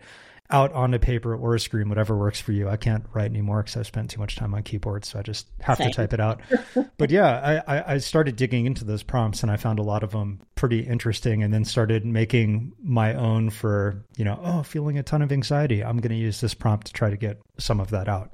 out 0.51 0.71
on 0.73 0.93
a 0.93 0.99
paper 0.99 1.35
or 1.35 1.55
a 1.55 1.59
screen, 1.59 1.89
whatever 1.89 2.15
works 2.15 2.39
for 2.39 2.51
you. 2.51 2.69
I 2.69 2.77
can't 2.77 3.05
write 3.13 3.31
anymore 3.31 3.63
because 3.63 3.77
I've 3.77 3.87
spent 3.87 4.11
too 4.11 4.19
much 4.19 4.35
time 4.35 4.53
on 4.53 4.63
keyboard, 4.63 5.03
so 5.03 5.17
I 5.17 5.23
just 5.23 5.47
have 5.59 5.77
Same. 5.77 5.89
to 5.89 5.95
type 5.95 6.13
it 6.13 6.19
out. 6.19 6.41
but 6.97 7.09
yeah, 7.09 7.61
I, 7.67 7.93
I 7.93 7.97
started 7.97 8.35
digging 8.35 8.65
into 8.65 8.85
those 8.85 9.01
prompts 9.01 9.41
and 9.41 9.51
I 9.51 9.57
found 9.57 9.79
a 9.79 9.83
lot 9.83 10.03
of 10.03 10.11
them 10.11 10.41
pretty 10.53 10.81
interesting, 10.81 11.41
and 11.41 11.53
then 11.53 11.65
started 11.65 12.05
making 12.05 12.73
my 12.81 13.15
own 13.15 13.49
for 13.49 14.03
you 14.17 14.25
know, 14.25 14.39
oh, 14.43 14.63
feeling 14.63 14.99
a 14.99 15.03
ton 15.03 15.21
of 15.21 15.31
anxiety. 15.31 15.83
I'm 15.83 15.97
going 15.97 16.11
to 16.11 16.15
use 16.15 16.41
this 16.41 16.53
prompt 16.53 16.87
to 16.87 16.93
try 16.93 17.09
to 17.09 17.17
get 17.17 17.41
some 17.57 17.79
of 17.79 17.89
that 17.89 18.07
out, 18.07 18.31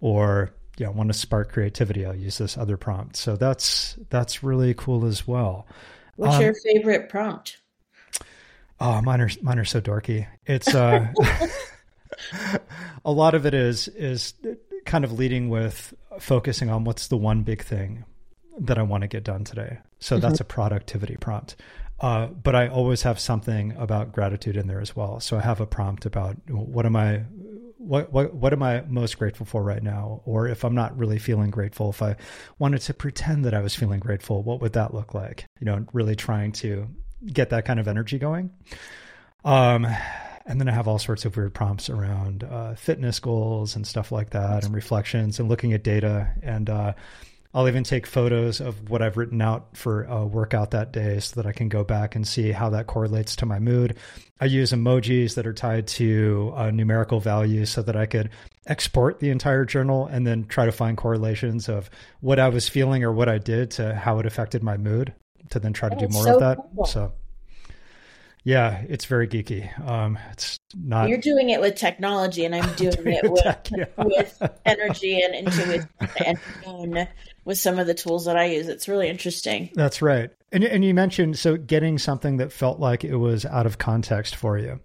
or 0.00 0.54
yeah, 0.78 0.86
I 0.86 0.90
want 0.90 1.12
to 1.12 1.18
spark 1.18 1.52
creativity, 1.52 2.06
I'll 2.06 2.14
use 2.14 2.38
this 2.38 2.56
other 2.56 2.76
prompt. 2.76 3.16
So 3.16 3.36
that's 3.36 3.98
that's 4.08 4.42
really 4.42 4.74
cool 4.74 5.04
as 5.04 5.26
well. 5.26 5.66
What's 6.16 6.36
um, 6.36 6.42
your 6.42 6.54
favorite 6.54 7.08
prompt? 7.08 7.60
Oh, 8.80 9.02
mine 9.02 9.20
are 9.20 9.30
mine 9.42 9.58
are 9.58 9.64
so 9.64 9.80
dorky. 9.80 10.26
It's 10.46 10.74
uh, 10.74 11.12
a 13.04 13.12
lot 13.12 13.34
of 13.34 13.46
it 13.46 13.54
is 13.54 13.88
is 13.88 14.34
kind 14.86 15.04
of 15.04 15.12
leading 15.12 15.50
with 15.50 15.94
focusing 16.18 16.70
on 16.70 16.84
what's 16.84 17.08
the 17.08 17.16
one 17.16 17.42
big 17.42 17.62
thing 17.62 18.04
that 18.60 18.78
I 18.78 18.82
want 18.82 19.02
to 19.02 19.08
get 19.08 19.24
done 19.24 19.44
today. 19.44 19.78
So 19.98 20.16
mm-hmm. 20.16 20.26
that's 20.26 20.40
a 20.40 20.44
productivity 20.44 21.16
prompt. 21.16 21.56
Uh, 22.00 22.28
but 22.28 22.54
I 22.54 22.68
always 22.68 23.02
have 23.02 23.20
something 23.20 23.72
about 23.76 24.12
gratitude 24.12 24.56
in 24.56 24.66
there 24.66 24.80
as 24.80 24.96
well. 24.96 25.20
So 25.20 25.36
I 25.36 25.40
have 25.40 25.60
a 25.60 25.66
prompt 25.66 26.06
about 26.06 26.36
what 26.48 26.86
am 26.86 26.96
I 26.96 27.24
what 27.76 28.12
what 28.12 28.34
what 28.34 28.52
am 28.52 28.62
I 28.62 28.82
most 28.82 29.18
grateful 29.18 29.44
for 29.44 29.62
right 29.62 29.82
now? 29.82 30.22
Or 30.24 30.48
if 30.48 30.64
I'm 30.64 30.74
not 30.74 30.96
really 30.96 31.18
feeling 31.18 31.50
grateful, 31.50 31.90
if 31.90 32.00
I 32.00 32.16
wanted 32.58 32.80
to 32.82 32.94
pretend 32.94 33.44
that 33.44 33.54
I 33.54 33.60
was 33.60 33.74
feeling 33.74 34.00
grateful, 34.00 34.42
what 34.42 34.62
would 34.62 34.72
that 34.72 34.94
look 34.94 35.12
like? 35.12 35.44
You 35.60 35.66
know, 35.66 35.84
really 35.92 36.16
trying 36.16 36.52
to 36.52 36.88
get 37.26 37.50
that 37.50 37.64
kind 37.64 37.80
of 37.80 37.88
energy 37.88 38.18
going. 38.18 38.50
Um, 39.44 39.86
and 40.46 40.60
then 40.60 40.68
I 40.68 40.72
have 40.72 40.88
all 40.88 40.98
sorts 40.98 41.24
of 41.24 41.36
weird 41.36 41.54
prompts 41.54 41.90
around 41.90 42.44
uh, 42.44 42.74
fitness 42.74 43.20
goals 43.20 43.76
and 43.76 43.86
stuff 43.86 44.10
like 44.10 44.30
that, 44.30 44.64
and 44.64 44.74
reflections 44.74 45.38
and 45.38 45.48
looking 45.48 45.72
at 45.72 45.84
data 45.84 46.28
and 46.42 46.68
uh, 46.68 46.92
I'll 47.52 47.66
even 47.66 47.82
take 47.82 48.06
photos 48.06 48.60
of 48.60 48.90
what 48.90 49.02
I've 49.02 49.16
written 49.16 49.42
out 49.42 49.76
for 49.76 50.04
a 50.04 50.24
workout 50.24 50.70
that 50.70 50.92
day 50.92 51.18
so 51.18 51.34
that 51.36 51.48
I 51.48 51.52
can 51.52 51.68
go 51.68 51.82
back 51.82 52.14
and 52.14 52.26
see 52.26 52.52
how 52.52 52.70
that 52.70 52.86
correlates 52.86 53.34
to 53.36 53.46
my 53.46 53.58
mood. 53.58 53.96
I 54.40 54.44
use 54.44 54.70
emojis 54.70 55.34
that 55.34 55.48
are 55.48 55.52
tied 55.52 55.88
to 55.88 56.52
uh, 56.54 56.70
numerical 56.70 57.18
values 57.18 57.68
so 57.70 57.82
that 57.82 57.96
I 57.96 58.06
could 58.06 58.30
export 58.66 59.18
the 59.18 59.30
entire 59.30 59.64
journal 59.64 60.06
and 60.06 60.24
then 60.24 60.44
try 60.44 60.64
to 60.64 60.72
find 60.72 60.96
correlations 60.96 61.68
of 61.68 61.90
what 62.20 62.38
I 62.38 62.50
was 62.50 62.68
feeling 62.68 63.02
or 63.02 63.12
what 63.12 63.28
I 63.28 63.38
did 63.38 63.72
to 63.72 63.96
how 63.96 64.20
it 64.20 64.26
affected 64.26 64.62
my 64.62 64.76
mood 64.76 65.12
to 65.50 65.58
then 65.58 65.72
try 65.72 65.88
to 65.88 65.96
do 65.96 66.08
more 66.08 66.24
so 66.24 66.34
of 66.34 66.40
that. 66.40 66.58
Cool. 66.74 66.84
So, 66.86 67.12
Yeah, 68.44 68.82
it's 68.88 69.04
very 69.04 69.28
geeky. 69.28 69.68
Um, 69.86 70.18
it's 70.32 70.58
not. 70.74 71.08
You're 71.08 71.18
doing 71.18 71.50
it 71.50 71.60
with 71.60 71.76
technology, 71.76 72.44
and 72.44 72.54
I'm 72.54 72.74
doing, 72.76 72.92
doing 72.92 73.14
it 73.14 73.24
it 73.24 73.32
with, 73.32 73.42
tech, 73.42 73.68
yeah. 73.70 73.86
with 73.98 74.42
energy 74.64 75.20
and 75.20 75.34
intuition 75.34 75.88
and 76.24 76.38
and 76.66 77.08
with 77.44 77.58
some 77.58 77.78
of 77.78 77.86
the 77.86 77.94
tools 77.94 78.26
that 78.26 78.36
I 78.36 78.46
use. 78.46 78.68
It's 78.68 78.88
really 78.88 79.08
interesting. 79.08 79.70
That's 79.74 80.02
right. 80.02 80.30
And 80.52 80.64
and 80.64 80.84
you 80.84 80.94
mentioned 80.94 81.38
so 81.38 81.56
getting 81.56 81.98
something 81.98 82.36
that 82.38 82.52
felt 82.52 82.80
like 82.80 83.04
it 83.04 83.16
was 83.16 83.44
out 83.44 83.66
of 83.66 83.78
context 83.78 84.36
for 84.36 84.58
you 84.58 84.80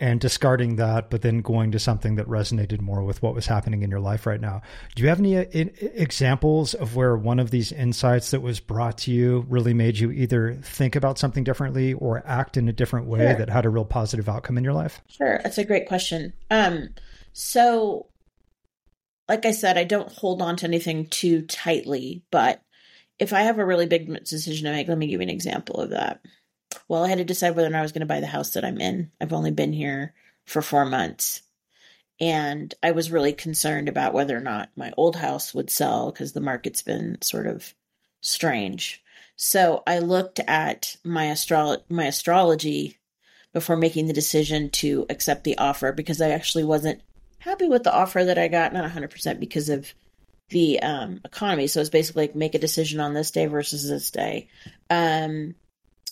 and 0.00 0.18
discarding 0.18 0.76
that 0.76 1.10
but 1.10 1.22
then 1.22 1.42
going 1.42 1.70
to 1.70 1.78
something 1.78 2.16
that 2.16 2.26
resonated 2.26 2.80
more 2.80 3.04
with 3.04 3.22
what 3.22 3.34
was 3.34 3.46
happening 3.46 3.82
in 3.82 3.90
your 3.90 4.00
life 4.00 4.26
right 4.26 4.40
now. 4.40 4.62
Do 4.94 5.02
you 5.02 5.08
have 5.10 5.20
any 5.20 5.36
uh, 5.36 5.44
examples 5.52 6.74
of 6.74 6.96
where 6.96 7.16
one 7.16 7.38
of 7.38 7.50
these 7.50 7.70
insights 7.70 8.30
that 8.30 8.40
was 8.40 8.58
brought 8.58 8.98
to 8.98 9.12
you 9.12 9.44
really 9.48 9.74
made 9.74 9.98
you 9.98 10.10
either 10.10 10.54
think 10.54 10.96
about 10.96 11.18
something 11.18 11.44
differently 11.44 11.92
or 11.92 12.22
act 12.26 12.56
in 12.56 12.68
a 12.68 12.72
different 12.72 13.06
way 13.06 13.20
Sure. 13.20 13.34
that 13.36 13.50
had 13.50 13.66
a 13.66 13.70
real 13.70 13.84
positive 13.84 14.28
outcome 14.28 14.56
in 14.56 14.64
your 14.64 14.72
life? 14.72 15.00
Sure, 15.08 15.38
that's 15.42 15.58
a 15.58 15.64
great 15.64 15.86
question. 15.86 16.32
Um, 16.50 16.94
so, 17.32 18.06
like 19.28 19.44
I 19.46 19.52
said, 19.52 19.76
I 19.78 19.84
don't 19.84 20.10
hold 20.10 20.42
on 20.42 20.56
to 20.56 20.66
anything 20.66 21.06
too 21.06 21.42
tightly, 21.42 22.24
but 22.30 22.62
if 23.18 23.32
I 23.32 23.42
have 23.42 23.58
a 23.58 23.66
really 23.66 23.86
big 23.86 24.08
decision 24.24 24.64
to 24.64 24.72
make, 24.72 24.88
let 24.88 24.96
me 24.98 25.06
give 25.06 25.20
you 25.20 25.24
an 25.24 25.30
example 25.30 25.76
of 25.76 25.90
that. 25.90 26.20
Well, 26.88 27.04
I 27.04 27.08
had 27.08 27.18
to 27.18 27.24
decide 27.24 27.56
whether 27.56 27.68
or 27.68 27.70
not 27.70 27.80
I 27.80 27.82
was 27.82 27.92
going 27.92 28.00
to 28.00 28.06
buy 28.06 28.20
the 28.20 28.26
house 28.26 28.50
that 28.50 28.64
I'm 28.64 28.80
in. 28.80 29.10
I've 29.20 29.32
only 29.32 29.50
been 29.50 29.72
here 29.72 30.14
for 30.44 30.62
four 30.62 30.84
months. 30.84 31.42
And 32.20 32.74
I 32.82 32.90
was 32.90 33.10
really 33.10 33.32
concerned 33.32 33.88
about 33.88 34.12
whether 34.12 34.36
or 34.36 34.42
not 34.42 34.70
my 34.76 34.92
old 34.96 35.16
house 35.16 35.54
would 35.54 35.70
sell 35.70 36.12
because 36.12 36.32
the 36.32 36.40
market's 36.40 36.82
been 36.82 37.20
sort 37.22 37.46
of 37.46 37.72
strange. 38.20 39.02
So 39.36 39.82
I 39.86 40.00
looked 40.00 40.38
at 40.40 40.96
my 41.02 41.26
astro- 41.26 41.82
my 41.88 42.04
astrology 42.04 42.98
before 43.54 43.76
making 43.76 44.06
the 44.06 44.12
decision 44.12 44.68
to 44.70 45.06
accept 45.08 45.44
the 45.44 45.56
offer 45.56 45.92
because 45.92 46.20
I 46.20 46.30
actually 46.30 46.64
wasn't 46.64 47.00
happy 47.38 47.66
with 47.66 47.84
the 47.84 47.94
offer 47.94 48.22
that 48.22 48.38
I 48.38 48.48
got, 48.48 48.72
not 48.72 48.88
100% 48.90 49.40
because 49.40 49.70
of 49.70 49.92
the 50.50 50.80
um, 50.80 51.20
economy. 51.24 51.66
So 51.66 51.80
it's 51.80 51.88
basically 51.88 52.24
like 52.24 52.34
make 52.34 52.54
a 52.54 52.58
decision 52.58 53.00
on 53.00 53.14
this 53.14 53.30
day 53.30 53.46
versus 53.46 53.88
this 53.88 54.10
day. 54.10 54.48
Um, 54.90 55.54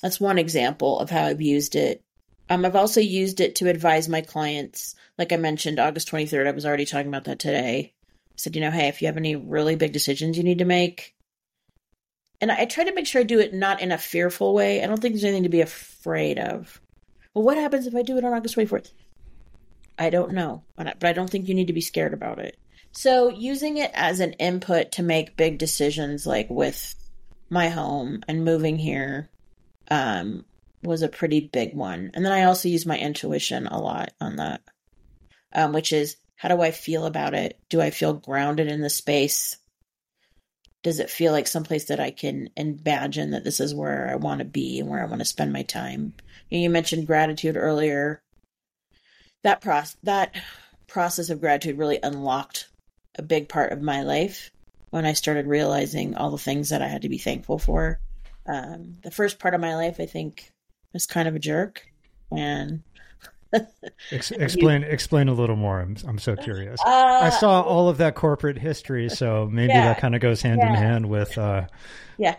that's 0.00 0.21
one 0.21 0.38
example 0.38 0.99
of 0.99 1.11
how 1.11 1.25
I've 1.25 1.43
used 1.43 1.75
it. 1.75 2.02
Um, 2.50 2.64
I've 2.64 2.76
also 2.76 3.00
used 3.00 3.40
it 3.40 3.57
to 3.57 3.69
advise 3.69 4.09
my 4.09 4.21
clients. 4.21 4.95
Like 5.19 5.33
I 5.33 5.37
mentioned, 5.37 5.78
August 5.78 6.11
23rd, 6.11 6.47
I 6.47 6.52
was 6.52 6.64
already 6.64 6.87
talking 6.87 7.09
about 7.09 7.25
that 7.25 7.38
today. 7.38 7.93
I 7.95 8.35
said, 8.37 8.55
you 8.55 8.62
know, 8.62 8.71
hey, 8.71 8.88
if 8.88 9.02
you 9.02 9.09
have 9.09 9.17
any 9.17 9.37
really 9.37 9.76
big 9.76 9.93
decisions 9.93 10.37
you 10.37 10.45
need 10.45 10.59
to 10.59 10.64
make, 10.64 11.14
and 12.40 12.52
I, 12.52 12.61
I 12.61 12.64
try 12.64 12.85
to 12.85 12.95
make 12.95 13.07
sure 13.07 13.21
I 13.21 13.25
do 13.25 13.40
it 13.40 13.52
not 13.52 13.81
in 13.81 13.93
a 13.93 13.99
fearful 13.99 14.55
way. 14.55 14.83
I 14.83 14.87
don't 14.87 15.00
think 15.00 15.14
there's 15.14 15.25
anything 15.25 15.43
to 15.43 15.49
be 15.49 15.61
afraid 15.61 16.38
of. 16.38 16.81
Well, 17.35 17.45
what 17.45 17.59
happens 17.59 17.87
if 17.87 17.95
I 17.95 18.02
do 18.02 18.17
it 18.17 18.25
on 18.25 18.33
August 18.33 18.57
24th? 18.57 18.93
I 19.99 20.11
don't 20.11 20.33
know, 20.33 20.62
but 20.76 20.87
I, 20.87 20.95
but 20.99 21.09
I 21.09 21.12
don't 21.12 21.28
think 21.28 21.49
you 21.49 21.55
need 21.55 21.67
to 21.67 21.73
be 21.73 21.81
scared 21.81 22.14
about 22.14 22.38
it. 22.38 22.57
So, 22.93 23.28
using 23.28 23.76
it 23.76 23.90
as 23.95 24.21
an 24.21 24.33
input 24.35 24.93
to 24.93 25.02
make 25.02 25.37
big 25.37 25.59
decisions 25.59 26.26
like 26.26 26.49
with 26.49 26.95
my 27.50 27.69
home 27.69 28.23
and 28.28 28.45
moving 28.45 28.78
here 28.78 29.28
um, 29.90 30.45
was 30.83 31.02
a 31.02 31.09
pretty 31.09 31.40
big 31.40 31.75
one. 31.75 32.11
And 32.14 32.25
then 32.25 32.33
I 32.33 32.45
also 32.45 32.68
use 32.68 32.87
my 32.87 32.99
intuition 32.99 33.66
a 33.66 33.80
lot 33.80 34.12
on 34.21 34.37
that, 34.37 34.62
um, 35.54 35.73
which 35.73 35.92
is 35.92 36.16
how 36.37 36.49
do 36.49 36.62
I 36.62 36.71
feel 36.71 37.04
about 37.04 37.35
it? 37.35 37.59
Do 37.68 37.80
I 37.80 37.90
feel 37.90 38.12
grounded 38.12 38.68
in 38.68 38.80
the 38.80 38.90
space? 38.90 39.57
Does 40.85 41.00
it 41.00 41.11
feel 41.11 41.33
like 41.33 41.49
someplace 41.49 41.87
that 41.87 41.99
I 41.99 42.12
can 42.12 42.50
imagine 42.57 43.33
that 43.33 43.42
this 43.42 43.59
is 43.59 43.75
where 43.75 44.09
I 44.09 44.14
want 44.14 44.38
to 44.38 44.45
be 44.45 44.78
and 44.78 44.88
where 44.88 45.02
I 45.02 45.07
want 45.07 45.21
to 45.21 45.25
spend 45.25 45.52
my 45.52 45.64
time? 45.64 46.14
You, 46.49 46.71
mentioned 46.71 47.09
gratitude 47.09 47.57
earlier. 47.57 48.23
That 49.42 49.61
process, 49.61 49.97
that 50.04 50.35
process 50.87 51.30
of 51.30 51.40
gratitude 51.40 51.76
really 51.76 51.99
unlocked 52.00 52.68
a 53.16 53.23
big 53.23 53.49
part 53.49 53.73
of 53.73 53.83
my 53.83 54.02
life 54.02 54.52
when 54.90 55.04
I 55.04 55.12
started 55.12 55.47
realizing 55.47 56.14
all 56.14 56.30
the 56.30 56.38
things 56.38 56.71
that 56.71 56.83
I 56.83 56.88
had 56.88 57.02
to 57.02 57.09
be 57.09 57.18
thankful 57.18 57.59
for. 57.59 58.00
Um, 58.49 58.97
the 59.02 59.11
first 59.11 59.38
part 59.38 59.55
of 59.55 59.61
my 59.61 59.76
life, 59.76 59.97
I 60.00 60.07
think, 60.07 60.52
was 60.93 61.07
kind 61.07 61.28
of 61.28 61.37
a 61.37 61.38
jerk, 61.38 61.87
and 62.31 62.83
Ex- 64.11 64.31
explain 64.31 64.83
explain 64.85 65.28
a 65.28 65.35
little 65.35 65.57
more. 65.57 65.81
I'm 65.81 65.97
I'm 66.07 66.19
so 66.19 66.35
curious. 66.37 66.81
uh, 66.85 67.21
I 67.23 67.31
saw 67.31 67.62
all 67.62 67.88
of 67.88 67.99
that 67.99 68.14
corporate 68.14 68.59
history, 68.59 69.09
so 69.09 69.49
maybe 69.50 69.73
Yeah. 69.73 69.85
that 69.88 70.00
kind 70.00 70.14
of 70.14 70.21
goes 70.21 70.43
hand 70.43 70.61
in 70.61 70.75
hand 70.75 71.09
with. 71.09 71.37
Uh, 71.38 71.67
Yeah. 72.19 72.37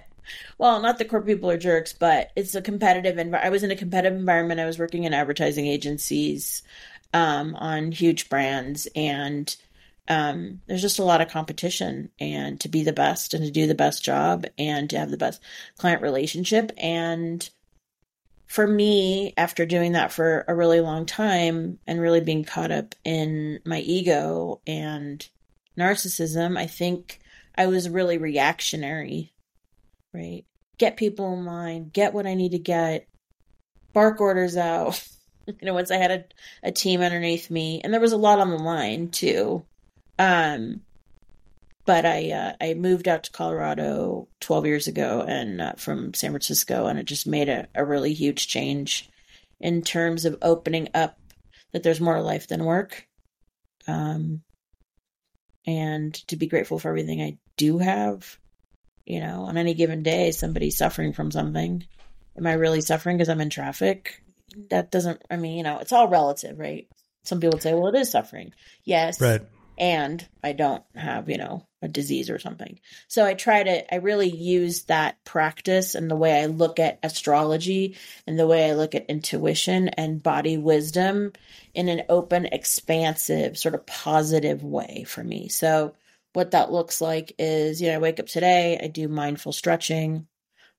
Well, 0.59 0.79
not 0.81 0.99
the 0.99 1.05
corporate 1.05 1.37
people 1.37 1.49
are 1.49 1.57
jerks, 1.57 1.93
but 1.93 2.29
it's 2.35 2.53
a 2.53 2.61
competitive 2.61 3.17
environment. 3.17 3.43
I 3.45 3.49
was 3.49 3.63
in 3.63 3.71
a 3.71 3.75
competitive 3.75 4.17
environment. 4.19 4.59
I 4.59 4.65
was 4.65 4.77
working 4.77 5.03
in 5.05 5.13
advertising 5.13 5.65
agencies 5.65 6.61
um, 7.13 7.55
on 7.55 7.91
huge 7.91 8.29
brands, 8.29 8.87
and 8.95 9.55
um, 10.09 10.61
there's 10.67 10.81
just 10.81 10.99
a 10.99 11.03
lot 11.03 11.21
of 11.21 11.29
competition. 11.29 12.09
And 12.19 12.59
to 12.61 12.69
be 12.69 12.83
the 12.83 12.93
best 12.93 13.33
and 13.33 13.45
to 13.45 13.51
do 13.51 13.67
the 13.67 13.75
best 13.75 14.03
job 14.03 14.45
and 14.57 14.89
to 14.89 14.99
have 14.99 15.11
the 15.11 15.17
best 15.17 15.41
client 15.77 16.01
relationship. 16.01 16.71
And 16.77 17.47
for 18.47 18.65
me, 18.65 19.33
after 19.37 19.65
doing 19.65 19.93
that 19.93 20.11
for 20.11 20.43
a 20.47 20.55
really 20.55 20.81
long 20.81 21.05
time 21.05 21.79
and 21.85 22.01
really 22.01 22.21
being 22.21 22.43
caught 22.43 22.71
up 22.71 22.95
in 23.05 23.59
my 23.65 23.79
ego 23.79 24.59
and 24.65 25.27
narcissism, 25.77 26.57
I 26.57 26.65
think 26.65 27.19
I 27.55 27.67
was 27.67 27.87
really 27.87 28.17
reactionary 28.17 29.31
right? 30.13 30.45
Get 30.77 30.97
people 30.97 31.33
in 31.33 31.45
line, 31.45 31.89
get 31.91 32.13
what 32.13 32.27
I 32.27 32.33
need 32.33 32.51
to 32.51 32.59
get, 32.59 33.07
bark 33.93 34.21
orders 34.21 34.57
out. 34.57 35.03
you 35.47 35.55
know, 35.61 35.73
once 35.73 35.91
I 35.91 35.97
had 35.97 36.11
a, 36.11 36.25
a 36.63 36.71
team 36.71 37.01
underneath 37.01 37.49
me, 37.49 37.81
and 37.83 37.93
there 37.93 38.01
was 38.01 38.13
a 38.13 38.17
lot 38.17 38.39
on 38.39 38.49
the 38.49 38.57
line 38.57 39.09
too. 39.09 39.65
Um, 40.19 40.81
but 41.85 42.05
I 42.05 42.31
uh, 42.31 42.53
I 42.61 42.75
moved 42.75 43.07
out 43.07 43.23
to 43.23 43.31
Colorado 43.31 44.27
12 44.41 44.65
years 44.67 44.87
ago, 44.87 45.25
and 45.27 45.59
uh, 45.59 45.73
from 45.77 46.13
San 46.13 46.31
Francisco, 46.31 46.85
and 46.85 46.99
it 46.99 47.05
just 47.05 47.25
made 47.25 47.49
a, 47.49 47.67
a 47.73 47.83
really 47.83 48.13
huge 48.13 48.47
change 48.47 49.09
in 49.59 49.81
terms 49.81 50.25
of 50.25 50.37
opening 50.43 50.89
up 50.93 51.17
that 51.71 51.81
there's 51.81 51.99
more 51.99 52.21
life 52.21 52.47
than 52.47 52.65
work. 52.65 53.07
Um, 53.87 54.41
and 55.65 56.13
to 56.27 56.35
be 56.35 56.47
grateful 56.47 56.77
for 56.77 56.89
everything 56.89 57.21
I 57.21 57.37
do 57.57 57.79
have 57.79 58.37
you 59.09 59.19
know, 59.19 59.41
on 59.45 59.57
any 59.57 59.73
given 59.73 60.03
day, 60.03 60.29
somebody's 60.31 60.77
suffering 60.77 61.13
from 61.13 61.31
something. 61.31 61.83
Am 62.37 62.45
I 62.45 62.53
really 62.53 62.79
suffering 62.79 63.17
because 63.17 63.27
I'm 63.27 63.41
in 63.41 63.49
traffic? 63.49 64.23
That 64.69 64.91
doesn't, 64.91 65.19
I 65.31 65.35
mean, 65.35 65.57
you 65.57 65.63
know, 65.63 65.79
it's 65.79 65.91
all 65.91 66.07
relative, 66.07 66.59
right? 66.59 66.87
Some 67.25 67.39
people 67.39 67.55
would 67.55 67.63
say, 67.63 67.73
well, 67.73 67.87
it 67.87 67.95
is 67.95 68.11
suffering. 68.11 68.53
Yes. 68.85 69.19
right. 69.19 69.41
And 69.79 70.27
I 70.43 70.51
don't 70.51 70.83
have, 70.93 71.29
you 71.29 71.37
know, 71.37 71.65
a 71.81 71.87
disease 71.87 72.29
or 72.29 72.39
something. 72.39 72.79
So 73.07 73.25
I 73.25 73.33
try 73.33 73.63
to, 73.63 73.93
I 73.93 73.97
really 73.97 74.29
use 74.29 74.83
that 74.83 75.23
practice 75.23 75.95
and 75.95 76.11
the 76.11 76.15
way 76.15 76.41
I 76.41 76.47
look 76.47 76.79
at 76.79 76.99
astrology 77.01 77.95
and 78.27 78.37
the 78.37 78.47
way 78.47 78.69
I 78.69 78.73
look 78.73 78.95
at 78.95 79.05
intuition 79.09 79.87
and 79.89 80.21
body 80.21 80.57
wisdom 80.57 81.31
in 81.73 81.87
an 81.87 82.03
open, 82.09 82.45
expansive, 82.47 83.57
sort 83.57 83.75
of 83.75 83.85
positive 83.85 84.63
way 84.63 85.05
for 85.07 85.23
me. 85.23 85.47
So, 85.47 85.95
what 86.33 86.51
that 86.51 86.71
looks 86.71 87.01
like 87.01 87.33
is, 87.39 87.81
you 87.81 87.87
know, 87.87 87.95
I 87.95 87.99
wake 87.99 88.19
up 88.19 88.27
today, 88.27 88.79
I 88.79 88.87
do 88.87 89.07
mindful 89.07 89.51
stretching, 89.51 90.27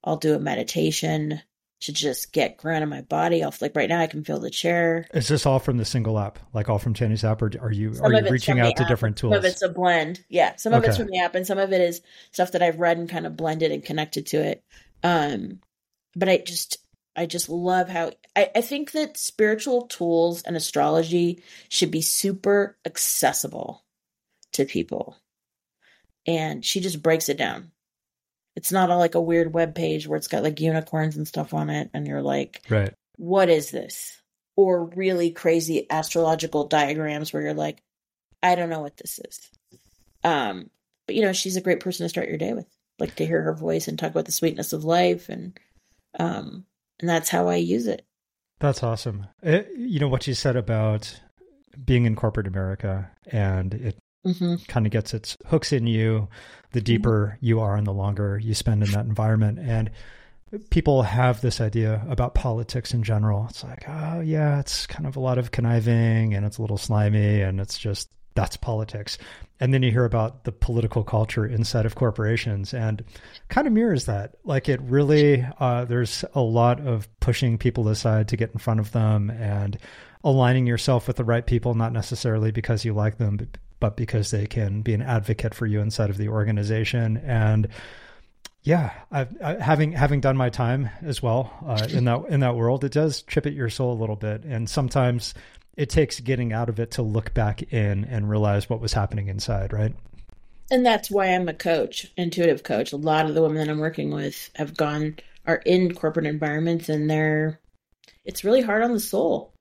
I'll 0.04 0.16
do 0.16 0.34
a 0.34 0.38
meditation 0.38 1.42
to 1.80 1.92
just 1.92 2.32
get 2.32 2.58
ground 2.58 2.82
in 2.82 2.88
my 2.88 3.00
body. 3.00 3.42
I'll 3.42 3.54
like 3.60 3.74
right 3.74 3.88
now 3.88 4.00
I 4.00 4.06
can 4.06 4.22
feel 4.22 4.38
the 4.38 4.50
chair. 4.50 5.06
Is 5.14 5.28
this 5.28 5.46
all 5.46 5.58
from 5.58 5.78
the 5.78 5.84
single 5.84 6.18
app, 6.18 6.38
like 6.52 6.68
all 6.68 6.78
from 6.78 6.94
Chani's 6.94 7.24
app, 7.24 7.40
or 7.42 7.50
are 7.60 7.72
you 7.72 7.94
Some 7.94 8.06
are 8.06 8.22
you 8.22 8.30
reaching 8.30 8.60
out 8.60 8.76
to 8.76 8.82
app, 8.82 8.88
different 8.88 9.18
Some 9.18 9.30
tools? 9.30 9.38
of 9.38 9.44
it's 9.44 9.62
a 9.62 9.68
blend. 9.68 10.24
Yeah. 10.28 10.56
Some 10.56 10.74
of 10.74 10.84
it's 10.84 10.96
from 10.96 11.08
the 11.08 11.20
app 11.20 11.34
and 11.34 11.46
some 11.46 11.58
of 11.58 11.72
it 11.72 11.80
is 11.80 12.02
stuff 12.32 12.52
that 12.52 12.62
I've 12.62 12.80
read 12.80 12.98
and 12.98 13.08
kind 13.08 13.26
of 13.26 13.36
blended 13.36 13.72
and 13.72 13.84
connected 13.84 14.26
to 14.26 14.42
it. 14.42 14.62
Um 15.02 15.60
but 16.14 16.28
I 16.28 16.38
just 16.38 16.78
I 17.16 17.26
just 17.26 17.48
love 17.48 17.88
how 17.88 18.12
I, 18.36 18.50
I 18.54 18.60
think 18.60 18.92
that 18.92 19.16
spiritual 19.16 19.82
tools 19.82 20.42
and 20.42 20.56
astrology 20.56 21.42
should 21.68 21.90
be 21.90 22.02
super 22.02 22.78
accessible 22.84 23.84
to 24.52 24.64
people. 24.64 25.16
And 26.26 26.64
she 26.64 26.80
just 26.80 27.02
breaks 27.02 27.28
it 27.28 27.38
down. 27.38 27.72
It's 28.60 28.72
not 28.72 28.90
all 28.90 28.98
like 28.98 29.14
a 29.14 29.20
weird 29.22 29.54
web 29.54 29.74
page 29.74 30.06
where 30.06 30.18
it's 30.18 30.28
got 30.28 30.42
like 30.42 30.60
unicorns 30.60 31.16
and 31.16 31.26
stuff 31.26 31.54
on 31.54 31.70
it, 31.70 31.88
and 31.94 32.06
you're 32.06 32.20
like, 32.20 32.60
right. 32.68 32.92
what 33.16 33.48
is 33.48 33.70
this? 33.70 34.20
Or 34.54 34.84
really 34.84 35.30
crazy 35.30 35.86
astrological 35.90 36.66
diagrams 36.66 37.32
where 37.32 37.42
you're 37.42 37.54
like, 37.54 37.82
I 38.42 38.56
don't 38.56 38.68
know 38.68 38.82
what 38.82 38.98
this 38.98 39.18
is. 39.18 39.50
Um, 40.22 40.68
but 41.06 41.16
you 41.16 41.22
know, 41.22 41.32
she's 41.32 41.56
a 41.56 41.62
great 41.62 41.80
person 41.80 42.04
to 42.04 42.10
start 42.10 42.28
your 42.28 42.36
day 42.36 42.52
with. 42.52 42.66
Like 42.98 43.14
to 43.16 43.24
hear 43.24 43.40
her 43.40 43.54
voice 43.54 43.88
and 43.88 43.98
talk 43.98 44.10
about 44.10 44.26
the 44.26 44.32
sweetness 44.32 44.74
of 44.74 44.84
life 44.84 45.30
and 45.30 45.58
um 46.18 46.66
and 46.98 47.08
that's 47.08 47.30
how 47.30 47.48
I 47.48 47.56
use 47.56 47.86
it. 47.86 48.04
That's 48.58 48.82
awesome. 48.82 49.26
It, 49.42 49.70
you 49.74 50.00
know 50.00 50.08
what 50.08 50.26
you 50.26 50.34
said 50.34 50.56
about 50.56 51.18
being 51.82 52.04
in 52.04 52.14
corporate 52.14 52.46
America, 52.46 53.10
and 53.26 53.72
it 53.72 53.96
hmm 54.24 54.56
kind 54.68 54.86
of 54.86 54.92
gets 54.92 55.14
its 55.14 55.36
hooks 55.46 55.72
in 55.72 55.86
you 55.86 56.28
the 56.72 56.80
deeper 56.80 57.38
you 57.40 57.60
are 57.60 57.76
and 57.76 57.86
the 57.86 57.92
longer 57.92 58.38
you 58.38 58.54
spend 58.54 58.82
in 58.82 58.90
that 58.92 59.06
environment. 59.06 59.58
And 59.58 59.90
people 60.70 61.02
have 61.02 61.40
this 61.40 61.60
idea 61.60 62.04
about 62.08 62.34
politics 62.34 62.92
in 62.92 63.02
general. 63.02 63.46
It's 63.48 63.64
like, 63.64 63.84
oh 63.88 64.20
yeah, 64.20 64.60
it's 64.60 64.86
kind 64.86 65.06
of 65.06 65.16
a 65.16 65.20
lot 65.20 65.38
of 65.38 65.50
conniving 65.52 66.34
and 66.34 66.44
it's 66.44 66.58
a 66.58 66.62
little 66.62 66.78
slimy 66.78 67.40
and 67.40 67.60
it's 67.60 67.78
just 67.78 68.08
that's 68.34 68.56
politics. 68.56 69.18
And 69.58 69.74
then 69.74 69.82
you 69.82 69.90
hear 69.90 70.04
about 70.04 70.44
the 70.44 70.52
political 70.52 71.04
culture 71.04 71.44
inside 71.44 71.86
of 71.86 71.94
corporations 71.94 72.72
and 72.72 73.04
kind 73.48 73.66
of 73.66 73.72
mirrors 73.72 74.06
that. 74.06 74.36
Like 74.44 74.68
it 74.68 74.80
really, 74.82 75.46
uh, 75.58 75.84
there's 75.84 76.24
a 76.34 76.40
lot 76.40 76.80
of 76.80 77.08
pushing 77.20 77.58
people 77.58 77.88
aside 77.88 78.28
to 78.28 78.36
get 78.36 78.52
in 78.52 78.58
front 78.58 78.80
of 78.80 78.92
them 78.92 79.30
and 79.30 79.78
aligning 80.24 80.66
yourself 80.66 81.06
with 81.06 81.16
the 81.16 81.24
right 81.24 81.46
people, 81.46 81.74
not 81.74 81.92
necessarily 81.92 82.50
because 82.50 82.84
you 82.84 82.92
like 82.94 83.18
them, 83.18 83.36
but, 83.36 83.48
but 83.80 83.96
because 83.96 84.30
they 84.30 84.46
can 84.46 84.82
be 84.82 84.94
an 84.94 85.02
advocate 85.02 85.54
for 85.54 85.66
you 85.66 85.80
inside 85.80 86.10
of 86.10 86.18
the 86.18 86.28
organization. 86.28 87.16
And 87.18 87.68
yeah, 88.62 88.92
I've, 89.10 89.34
I, 89.42 89.54
having 89.54 89.92
having 89.92 90.20
done 90.20 90.36
my 90.36 90.50
time 90.50 90.90
as 91.02 91.22
well 91.22 91.52
uh, 91.66 91.86
in 91.90 92.04
that 92.04 92.26
in 92.28 92.40
that 92.40 92.56
world, 92.56 92.84
it 92.84 92.92
does 92.92 93.22
chip 93.22 93.46
at 93.46 93.54
your 93.54 93.70
soul 93.70 93.92
a 93.94 93.98
little 94.00 94.16
bit, 94.16 94.44
and 94.44 94.68
sometimes 94.68 95.34
it 95.76 95.88
takes 95.88 96.20
getting 96.20 96.52
out 96.52 96.68
of 96.68 96.78
it 96.78 96.90
to 96.92 97.02
look 97.02 97.32
back 97.32 97.72
in 97.72 98.04
and 98.04 98.28
realize 98.28 98.68
what 98.68 98.80
was 98.80 98.92
happening 98.92 99.28
inside, 99.28 99.72
right? 99.72 99.94
And 100.70 100.84
that's 100.84 101.10
why 101.10 101.28
I'm 101.28 101.48
a 101.48 101.54
coach, 101.54 102.12
intuitive 102.16 102.62
coach. 102.62 102.92
A 102.92 102.96
lot 102.96 103.26
of 103.26 103.34
the 103.34 103.42
women 103.42 103.56
that 103.58 103.68
I'm 103.68 103.80
working 103.80 104.10
with 104.10 104.50
have 104.54 104.76
gone 104.76 105.16
are 105.46 105.62
in 105.64 105.94
corporate 105.94 106.26
environments, 106.26 106.90
and 106.90 107.08
they're 107.08 107.58
it's 108.26 108.44
really 108.44 108.60
hard 108.60 108.82
on 108.82 108.92
the 108.92 109.00
soul. 109.00 109.54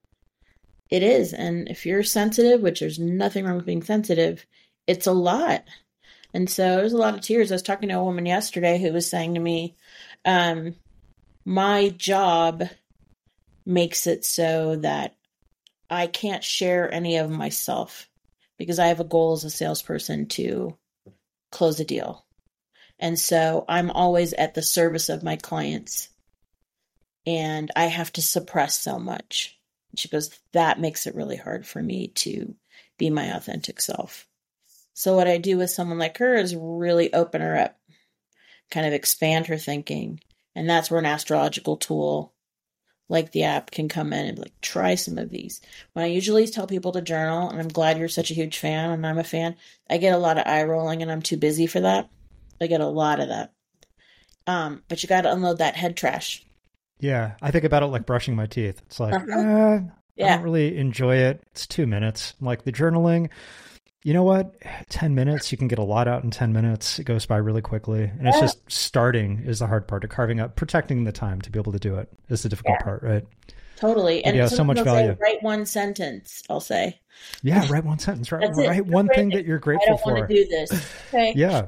It 0.90 1.02
is, 1.02 1.32
and 1.32 1.68
if 1.68 1.86
you're 1.86 2.02
sensitive, 2.02 2.60
which 2.60 2.80
there's 2.80 2.98
nothing 2.98 3.44
wrong 3.44 3.56
with 3.56 3.66
being 3.66 3.82
sensitive, 3.82 4.44
it's 4.86 5.06
a 5.06 5.12
lot 5.12 5.64
and 6.32 6.48
so 6.48 6.76
there's 6.76 6.92
a 6.92 6.98
lot 6.98 7.14
of 7.14 7.20
tears. 7.20 7.50
I 7.50 7.56
was 7.56 7.62
talking 7.62 7.88
to 7.88 7.96
a 7.96 8.04
woman 8.04 8.26
yesterday 8.26 8.78
who 8.78 8.92
was 8.92 9.08
saying 9.08 9.34
to 9.34 9.40
me, 9.40 9.76
um, 10.24 10.76
my 11.44 11.88
job 11.90 12.64
makes 13.66 14.06
it 14.06 14.24
so 14.24 14.76
that 14.76 15.16
I 15.88 16.06
can't 16.06 16.44
share 16.44 16.92
any 16.92 17.16
of 17.16 17.30
myself 17.30 18.08
because 18.58 18.78
I 18.78 18.86
have 18.86 19.00
a 19.00 19.04
goal 19.04 19.32
as 19.32 19.44
a 19.44 19.50
salesperson 19.50 20.26
to 20.28 20.76
close 21.50 21.80
a 21.80 21.84
deal. 21.84 22.24
And 22.98 23.18
so 23.18 23.64
I'm 23.68 23.90
always 23.90 24.32
at 24.34 24.54
the 24.54 24.62
service 24.62 25.08
of 25.08 25.22
my 25.24 25.36
clients 25.36 26.10
and 27.26 27.70
I 27.74 27.84
have 27.86 28.12
to 28.12 28.22
suppress 28.22 28.78
so 28.78 28.98
much. 28.98 29.58
She 29.96 30.08
goes, 30.08 30.30
that 30.52 30.80
makes 30.80 31.06
it 31.06 31.14
really 31.14 31.36
hard 31.36 31.66
for 31.66 31.82
me 31.82 32.08
to 32.08 32.54
be 32.98 33.10
my 33.10 33.34
authentic 33.36 33.80
self. 33.80 34.26
So 34.94 35.16
what 35.16 35.28
I 35.28 35.38
do 35.38 35.56
with 35.56 35.70
someone 35.70 35.98
like 35.98 36.18
her 36.18 36.34
is 36.34 36.54
really 36.54 37.12
open 37.12 37.40
her 37.40 37.56
up, 37.56 37.78
kind 38.70 38.86
of 38.86 38.92
expand 38.92 39.46
her 39.46 39.56
thinking. 39.56 40.20
And 40.54 40.68
that's 40.68 40.90
where 40.90 41.00
an 41.00 41.06
astrological 41.06 41.76
tool 41.76 42.34
like 43.10 43.32
the 43.32 43.42
app 43.42 43.72
can 43.72 43.88
come 43.88 44.12
in 44.12 44.24
and 44.24 44.38
like 44.38 44.52
try 44.62 44.94
some 44.94 45.18
of 45.18 45.30
these. 45.30 45.60
When 45.92 46.04
I 46.04 46.08
usually 46.08 46.46
tell 46.46 46.66
people 46.66 46.92
to 46.92 47.02
journal, 47.02 47.50
and 47.50 47.60
I'm 47.60 47.68
glad 47.68 47.98
you're 47.98 48.08
such 48.08 48.30
a 48.30 48.34
huge 48.34 48.58
fan 48.58 48.90
and 48.90 49.06
I'm 49.06 49.18
a 49.18 49.24
fan, 49.24 49.56
I 49.90 49.98
get 49.98 50.14
a 50.14 50.18
lot 50.18 50.38
of 50.38 50.46
eye 50.46 50.62
rolling 50.62 51.02
and 51.02 51.10
I'm 51.10 51.20
too 51.20 51.36
busy 51.36 51.66
for 51.66 51.80
that. 51.80 52.08
I 52.60 52.68
get 52.68 52.80
a 52.80 52.86
lot 52.86 53.20
of 53.20 53.28
that. 53.28 53.52
Um, 54.46 54.82
but 54.88 55.02
you 55.02 55.08
got 55.08 55.22
to 55.22 55.32
unload 55.32 55.58
that 55.58 55.76
head 55.76 55.96
trash. 55.96 56.44
Yeah, 57.00 57.32
I 57.42 57.50
think 57.50 57.64
about 57.64 57.82
it 57.82 57.86
like 57.86 58.06
brushing 58.06 58.36
my 58.36 58.46
teeth. 58.46 58.80
It's 58.86 59.00
like, 59.00 59.14
uh-huh. 59.14 59.38
uh, 59.38 59.80
yeah. 60.16 60.26
I 60.26 60.36
don't 60.36 60.42
really 60.42 60.76
enjoy 60.76 61.16
it. 61.16 61.42
It's 61.52 61.66
two 61.66 61.86
minutes. 61.86 62.34
Like 62.40 62.64
the 62.64 62.72
journaling, 62.72 63.30
you 64.02 64.14
know 64.14 64.22
what? 64.22 64.54
10 64.88 65.14
minutes 65.14 65.52
you 65.52 65.58
can 65.58 65.68
get 65.68 65.78
a 65.78 65.84
lot 65.84 66.08
out 66.08 66.24
in 66.24 66.30
10 66.30 66.52
minutes. 66.52 66.98
It 66.98 67.04
goes 67.04 67.26
by 67.26 67.36
really 67.36 67.62
quickly. 67.62 68.04
And 68.04 68.28
it's 68.28 68.40
just 68.40 68.58
starting 68.70 69.42
is 69.44 69.58
the 69.58 69.66
hard 69.66 69.86
part 69.86 70.04
of 70.04 70.10
carving 70.10 70.40
up 70.40 70.56
protecting 70.56 71.04
the 71.04 71.12
time 71.12 71.40
to 71.42 71.50
be 71.50 71.58
able 71.58 71.72
to 71.72 71.78
do 71.78 71.96
it 71.96 72.08
is 72.28 72.42
the 72.42 72.48
difficult 72.48 72.76
yeah. 72.80 72.84
part 72.84 73.02
right? 73.02 73.26
Totally. 73.76 74.24
And 74.24 74.36
yeah 74.36 74.46
so 74.46 74.64
much 74.64 74.80
value 74.80 75.12
say, 75.12 75.18
write 75.20 75.42
one 75.42 75.66
sentence 75.66 76.42
i'll 76.48 76.60
say. 76.60 77.00
Yeah 77.42 77.66
write 77.70 77.84
one 77.84 77.98
sentence. 77.98 78.32
Right 78.32 78.50
write 78.54 78.86
one 78.86 79.08
thing 79.08 79.30
that 79.30 79.44
you're 79.44 79.58
grateful 79.58 79.98
for. 79.98 80.14
want 80.14 80.28
to 80.28 80.34
do 80.34 80.46
this. 80.48 80.72
Okay. 81.08 81.34
Yeah. 81.36 81.66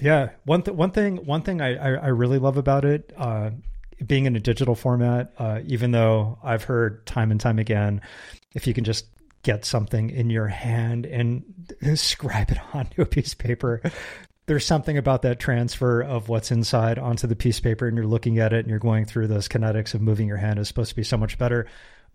Yeah. 0.00 0.30
One, 0.44 0.62
th- 0.62 0.76
one 0.76 0.90
thing 0.90 1.16
one 1.26 1.42
thing 1.42 1.60
I, 1.60 1.74
I, 1.74 1.92
I 1.94 2.06
really 2.08 2.38
love 2.38 2.56
about 2.56 2.84
it 2.86 3.12
uh, 3.16 3.50
being 4.06 4.26
in 4.26 4.36
a 4.36 4.40
digital 4.40 4.74
format 4.74 5.32
uh, 5.38 5.60
even 5.66 5.90
though 5.90 6.38
i've 6.42 6.64
heard 6.64 7.04
time 7.06 7.30
and 7.30 7.40
time 7.40 7.58
again 7.58 8.00
if 8.54 8.66
you 8.66 8.74
can 8.74 8.84
just 8.84 9.06
get 9.42 9.64
something 9.64 10.10
in 10.10 10.30
your 10.30 10.46
hand 10.46 11.06
and 11.06 11.42
scribe 11.94 12.50
it 12.50 12.58
onto 12.74 13.02
a 13.02 13.06
piece 13.06 13.32
of 13.32 13.38
paper. 13.38 13.82
There's 14.46 14.66
something 14.66 14.98
about 14.98 15.22
that 15.22 15.38
transfer 15.38 16.00
of 16.00 16.28
what's 16.28 16.50
inside 16.50 16.98
onto 16.98 17.26
the 17.26 17.36
piece 17.36 17.58
of 17.58 17.64
paper, 17.64 17.86
and 17.86 17.96
you're 17.96 18.06
looking 18.06 18.38
at 18.38 18.52
it 18.52 18.60
and 18.60 18.68
you're 18.68 18.78
going 18.78 19.04
through 19.04 19.28
those 19.28 19.48
kinetics 19.48 19.94
of 19.94 20.00
moving 20.00 20.26
your 20.26 20.36
hand 20.36 20.58
is 20.58 20.68
supposed 20.68 20.90
to 20.90 20.96
be 20.96 21.04
so 21.04 21.16
much 21.16 21.38
better. 21.38 21.66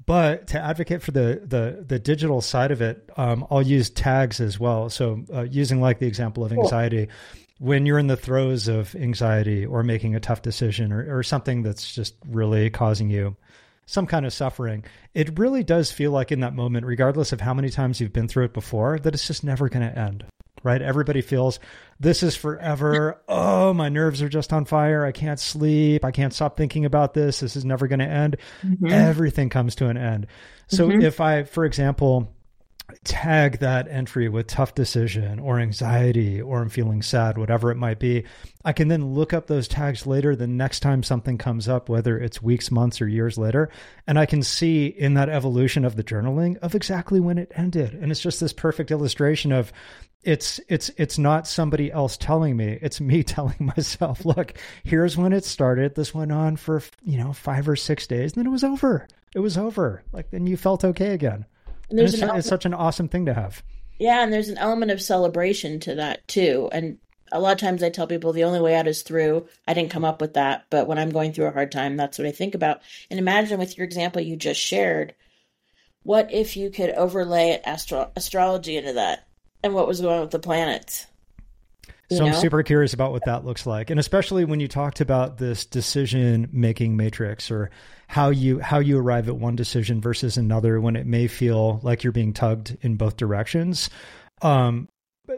But 0.06 0.48
to 0.48 0.60
advocate 0.60 1.02
for 1.02 1.12
the 1.12 1.42
the 1.44 1.84
the 1.88 2.00
digital 2.00 2.42
side 2.42 2.72
of 2.72 2.82
it, 2.82 3.10
um, 3.18 3.48
I'll 3.50 3.64
use 3.64 3.90
tags 3.90 4.40
as 4.40 4.60
well. 4.60 4.90
So 4.90 5.24
uh, 5.34 5.44
using 5.44 5.82
like 5.82 6.00
the 6.00 6.06
example 6.06 6.46
of 6.46 6.52
anxiety, 6.52 7.08
cool. 7.08 7.16
When 7.60 7.86
you're 7.86 8.00
in 8.00 8.08
the 8.08 8.18
throes 8.18 8.68
of 8.68 8.96
anxiety 8.96 9.66
or 9.66 9.84
making 9.84 10.16
a 10.16 10.20
tough 10.20 10.42
decision 10.42 10.92
or, 10.92 11.18
or 11.18 11.24
something 11.24 11.64
that's 11.64 11.94
just 11.94 12.16
really 12.28 12.70
causing 12.70 13.10
you 13.10 13.36
some 13.86 14.06
kind 14.06 14.26
of 14.26 14.34
suffering, 14.34 14.84
it 15.14 15.40
really 15.40 15.64
does 15.64 15.92
feel 15.92 16.12
like 16.12 16.32
in 16.32 16.42
that 16.42 16.54
moment, 16.54 16.86
regardless 16.86 17.32
of 17.32 17.42
how 17.42 17.54
many 17.54 17.70
times 17.70 18.00
you've 18.00 18.14
been 18.14 18.28
through 18.28 18.46
it 18.46 18.54
before, 18.54 19.00
that 19.00 19.14
it's 19.14 19.26
just 19.26 19.44
never 19.44 19.70
going 19.70 19.90
to 19.90 19.98
end. 19.98 20.26
Right? 20.64 20.82
Everybody 20.82 21.22
feels 21.22 21.60
this 22.00 22.24
is 22.24 22.36
forever. 22.36 23.22
Oh, 23.28 23.74
my 23.74 23.90
nerves 23.90 24.22
are 24.22 24.28
just 24.28 24.52
on 24.52 24.66
fire. 24.66 25.06
I 25.06 25.12
can't 25.12 25.40
sleep. 25.40 26.04
I 26.04 26.12
can't 26.12 26.34
stop 26.34 26.58
thinking 26.58 26.84
about 26.84 27.14
this. 27.14 27.40
This 27.40 27.56
is 27.56 27.64
never 27.64 27.88
going 27.88 28.00
to 28.00 28.06
end. 28.06 28.38
Mm-hmm. 28.64 28.88
Everything 28.88 29.50
comes 29.50 29.76
to 29.76 29.88
an 29.88 29.98
end. 29.98 30.28
So 30.68 30.90
mm-hmm. 30.90 31.02
if 31.02 31.22
I, 31.22 31.44
for 31.44 31.64
example, 31.64 32.34
tag 33.04 33.60
that 33.60 33.88
entry 33.88 34.30
with 34.30 34.48
tough 34.48 34.76
decision 34.76 35.40
or 35.40 35.60
anxiety 35.60 36.42
or 36.42 36.62
I'm 36.62 36.70
feeling 36.70 37.02
sad, 37.02 37.38
whatever 37.38 37.72
it 37.72 37.76
might 37.76 38.00
be, 38.00 38.26
I 38.66 38.74
can 38.74 38.88
then 38.88 39.14
look 39.14 39.34
up 39.34 39.48
those 39.48 39.68
tags 39.68 40.06
later 40.06 40.36
the 40.36 40.48
next 40.48 40.82
time 40.82 41.04
something 41.04 41.38
comes 41.38 41.68
up, 41.70 41.90
whether 41.90 42.18
it's 42.18 42.42
weeks, 42.42 42.70
months, 42.70 43.02
or 43.02 43.08
years 43.08 43.38
later. 43.38 43.70
And 44.06 44.20
I 44.20 44.26
can 44.26 44.44
see 44.44 44.88
in 44.88 45.14
that 45.14 45.30
evolution 45.30 45.86
of 45.86 45.96
the 45.96 46.04
journaling 46.04 46.58
of 46.58 46.76
exactly 46.76 47.20
when 47.20 47.38
it 47.38 47.52
ended. 47.56 47.94
And 47.94 48.12
it's 48.12 48.22
just 48.22 48.40
this 48.40 48.54
perfect 48.54 48.92
illustration 48.92 49.52
of 49.52 49.72
it's 50.24 50.60
it's 50.68 50.90
it's 50.98 51.18
not 51.18 51.48
somebody 51.48 51.92
else 51.92 52.18
telling 52.18 52.58
me 52.58 52.78
it's 52.82 53.00
me 53.00 53.24
telling 53.24 53.56
myself 53.60 54.26
look 54.26 54.54
here's 54.84 55.16
when 55.16 55.32
it 55.32 55.46
started 55.46 55.96
this 55.96 56.14
went 56.14 56.32
on 56.32 56.56
for 56.56 56.82
you 57.04 57.18
know 57.18 57.32
five 57.32 57.70
or 57.70 57.76
six 57.76 58.08
days 58.08 58.34
and 58.34 58.42
then 58.42 58.48
it 58.48 58.52
was 58.52 58.64
over 58.64 59.08
it 59.36 59.40
was 59.40 59.58
over 59.58 60.04
like 60.12 60.30
then 60.32 60.48
you 60.48 60.58
felt 60.58 60.84
okay 60.84 61.12
again 61.12 61.46
and 61.90 61.98
there's 61.98 62.14
and 62.14 62.32
it's, 62.32 62.40
it's 62.40 62.48
such 62.48 62.66
an 62.66 62.74
awesome 62.74 63.08
thing 63.08 63.26
to 63.26 63.34
have. 63.34 63.64
Yeah, 64.00 64.24
and 64.24 64.32
there's 64.32 64.50
an 64.50 64.58
element 64.58 64.92
of 64.92 65.02
celebration 65.02 65.80
to 65.82 65.96
that 65.96 66.28
too. 66.28 66.70
And 66.72 67.00
a 67.32 67.40
lot 67.40 67.54
of 67.54 67.60
times 67.60 67.84
I 67.84 67.90
tell 67.90 68.08
people 68.08 68.32
the 68.32 68.44
only 68.44 68.62
way 68.62 68.76
out 68.76 68.88
is 68.88 69.02
through. 69.02 69.48
I 69.68 69.74
didn't 69.74 69.92
come 69.92 70.06
up 70.06 70.22
with 70.22 70.34
that, 70.36 70.66
but 70.70 70.88
when 70.88 70.98
I'm 70.98 71.10
going 71.10 71.34
through 71.34 71.48
a 71.48 71.52
hard 71.52 71.72
time, 71.72 71.98
that's 71.98 72.18
what 72.18 72.28
I 72.28 72.32
think 72.32 72.56
about. 72.56 72.82
And 73.10 73.20
imagine 73.20 73.60
with 73.60 73.78
your 73.78 73.86
example 73.86 74.22
you 74.22 74.36
just 74.36 74.62
shared, 74.62 75.16
what 76.04 76.32
if 76.32 76.56
you 76.56 76.70
could 76.70 76.92
overlay 76.92 77.60
astro- 77.66 78.12
astrology 78.16 78.78
into 78.78 78.94
that 78.94 79.28
and 79.64 79.74
what 79.74 79.88
was 79.88 80.02
going 80.02 80.16
on 80.16 80.22
with 80.22 80.32
the 80.32 80.40
planets? 80.40 81.08
So 82.10 82.26
know? 82.26 82.28
I'm 82.28 82.34
super 82.34 82.64
curious 82.64 82.94
about 82.94 83.12
what 83.12 83.26
that 83.26 83.46
looks 83.46 83.66
like, 83.66 83.90
and 83.90 84.00
especially 84.00 84.46
when 84.46 84.60
you 84.60 84.68
talked 84.68 85.02
about 85.02 85.38
this 85.38 85.66
decision 85.66 86.48
making 86.52 86.96
matrix 86.96 87.52
or 87.52 87.70
how 88.08 88.30
you 88.30 88.60
how 88.60 88.80
you 88.80 88.98
arrive 88.98 89.28
at 89.28 89.36
one 89.36 89.56
decision 89.56 90.00
versus 90.00 90.38
another 90.38 90.80
when 90.80 90.96
it 90.96 91.06
may 91.06 91.28
feel 91.28 91.80
like 91.84 92.04
you're 92.04 92.14
being 92.14 92.34
tugged 92.34 92.78
in 92.82 92.96
both 92.96 93.18
directions. 93.18 93.90
Um, 94.42 94.88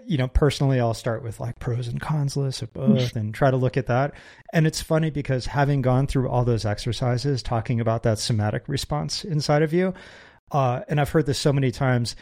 you 0.05 0.17
know, 0.17 0.27
personally, 0.27 0.79
I'll 0.79 0.93
start 0.93 1.23
with 1.23 1.39
like 1.39 1.57
pros 1.57 1.87
and 1.87 1.99
cons 1.99 2.37
lists 2.37 2.61
of 2.61 2.71
both 2.73 3.15
and 3.15 3.33
try 3.33 3.49
to 3.49 3.57
look 3.57 3.75
at 3.75 3.87
that. 3.87 4.13
And 4.53 4.67
it's 4.67 4.81
funny 4.81 5.09
because 5.09 5.47
having 5.47 5.81
gone 5.81 6.05
through 6.05 6.29
all 6.29 6.45
those 6.45 6.65
exercises, 6.65 7.41
talking 7.41 7.79
about 7.79 8.03
that 8.03 8.19
somatic 8.19 8.67
response 8.67 9.25
inside 9.25 9.63
of 9.63 9.73
you, 9.73 9.95
uh, 10.51 10.81
and 10.87 11.01
I've 11.01 11.09
heard 11.09 11.25
this 11.25 11.39
so 11.39 11.51
many 11.51 11.71
times, 11.71 12.15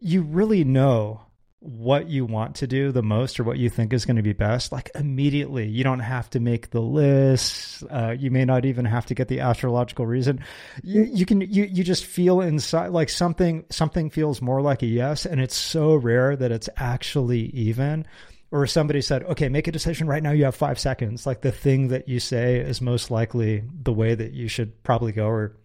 you 0.00 0.22
really 0.22 0.64
know 0.64 1.20
what 1.60 2.08
you 2.08 2.24
want 2.24 2.56
to 2.56 2.66
do 2.66 2.90
the 2.90 3.02
most 3.02 3.38
or 3.38 3.44
what 3.44 3.58
you 3.58 3.68
think 3.68 3.92
is 3.92 4.06
going 4.06 4.16
to 4.16 4.22
be 4.22 4.32
best, 4.32 4.72
like 4.72 4.90
immediately. 4.94 5.68
You 5.68 5.84
don't 5.84 6.00
have 6.00 6.30
to 6.30 6.40
make 6.40 6.70
the 6.70 6.80
list. 6.80 7.84
Uh, 7.90 8.16
you 8.18 8.30
may 8.30 8.46
not 8.46 8.64
even 8.64 8.86
have 8.86 9.06
to 9.06 9.14
get 9.14 9.28
the 9.28 9.40
astrological 9.40 10.06
reason. 10.06 10.42
You, 10.82 11.02
you 11.02 11.26
can 11.26 11.42
you 11.42 11.64
you 11.64 11.84
just 11.84 12.06
feel 12.06 12.40
inside 12.40 12.88
like 12.88 13.10
something 13.10 13.66
something 13.70 14.08
feels 14.08 14.40
more 14.40 14.62
like 14.62 14.82
a 14.82 14.86
yes, 14.86 15.26
and 15.26 15.38
it's 15.38 15.56
so 15.56 15.94
rare 15.94 16.34
that 16.34 16.50
it's 16.50 16.68
actually 16.76 17.46
even. 17.50 18.06
Or 18.52 18.66
somebody 18.66 19.00
said, 19.00 19.22
"Okay, 19.22 19.48
make 19.48 19.68
a 19.68 19.72
decision 19.72 20.08
right 20.08 20.22
now. 20.22 20.32
You 20.32 20.46
have 20.46 20.56
five 20.56 20.80
seconds." 20.80 21.24
Like 21.24 21.40
the 21.40 21.52
thing 21.52 21.88
that 21.88 22.08
you 22.08 22.18
say 22.18 22.56
is 22.56 22.80
most 22.80 23.08
likely 23.08 23.62
the 23.82 23.92
way 23.92 24.12
that 24.16 24.32
you 24.32 24.48
should 24.48 24.82
probably 24.82 25.12
go, 25.12 25.26
or 25.26 25.56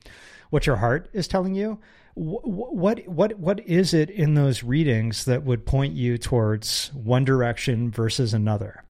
what 0.52 0.68
your 0.68 0.76
heart 0.76 1.10
is 1.12 1.28
telling 1.28 1.56
you 1.56 1.80
what 2.16 3.06
what 3.08 3.38
what 3.38 3.60
is 3.68 3.94
it 3.94 4.10
in 4.10 4.36
those 4.36 4.64
readings 4.64 5.26
that 5.26 5.44
would 5.44 5.66
point 5.66 5.94
you 5.94 6.18
towards 6.18 6.90
one 6.94 7.26
direction 7.26 7.92
versus 7.92 8.34
another 8.34 8.86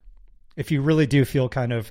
if 0.56 0.70
you 0.70 0.80
really 0.80 1.06
do 1.06 1.24
feel 1.24 1.48
kind 1.48 1.72
of 1.72 1.90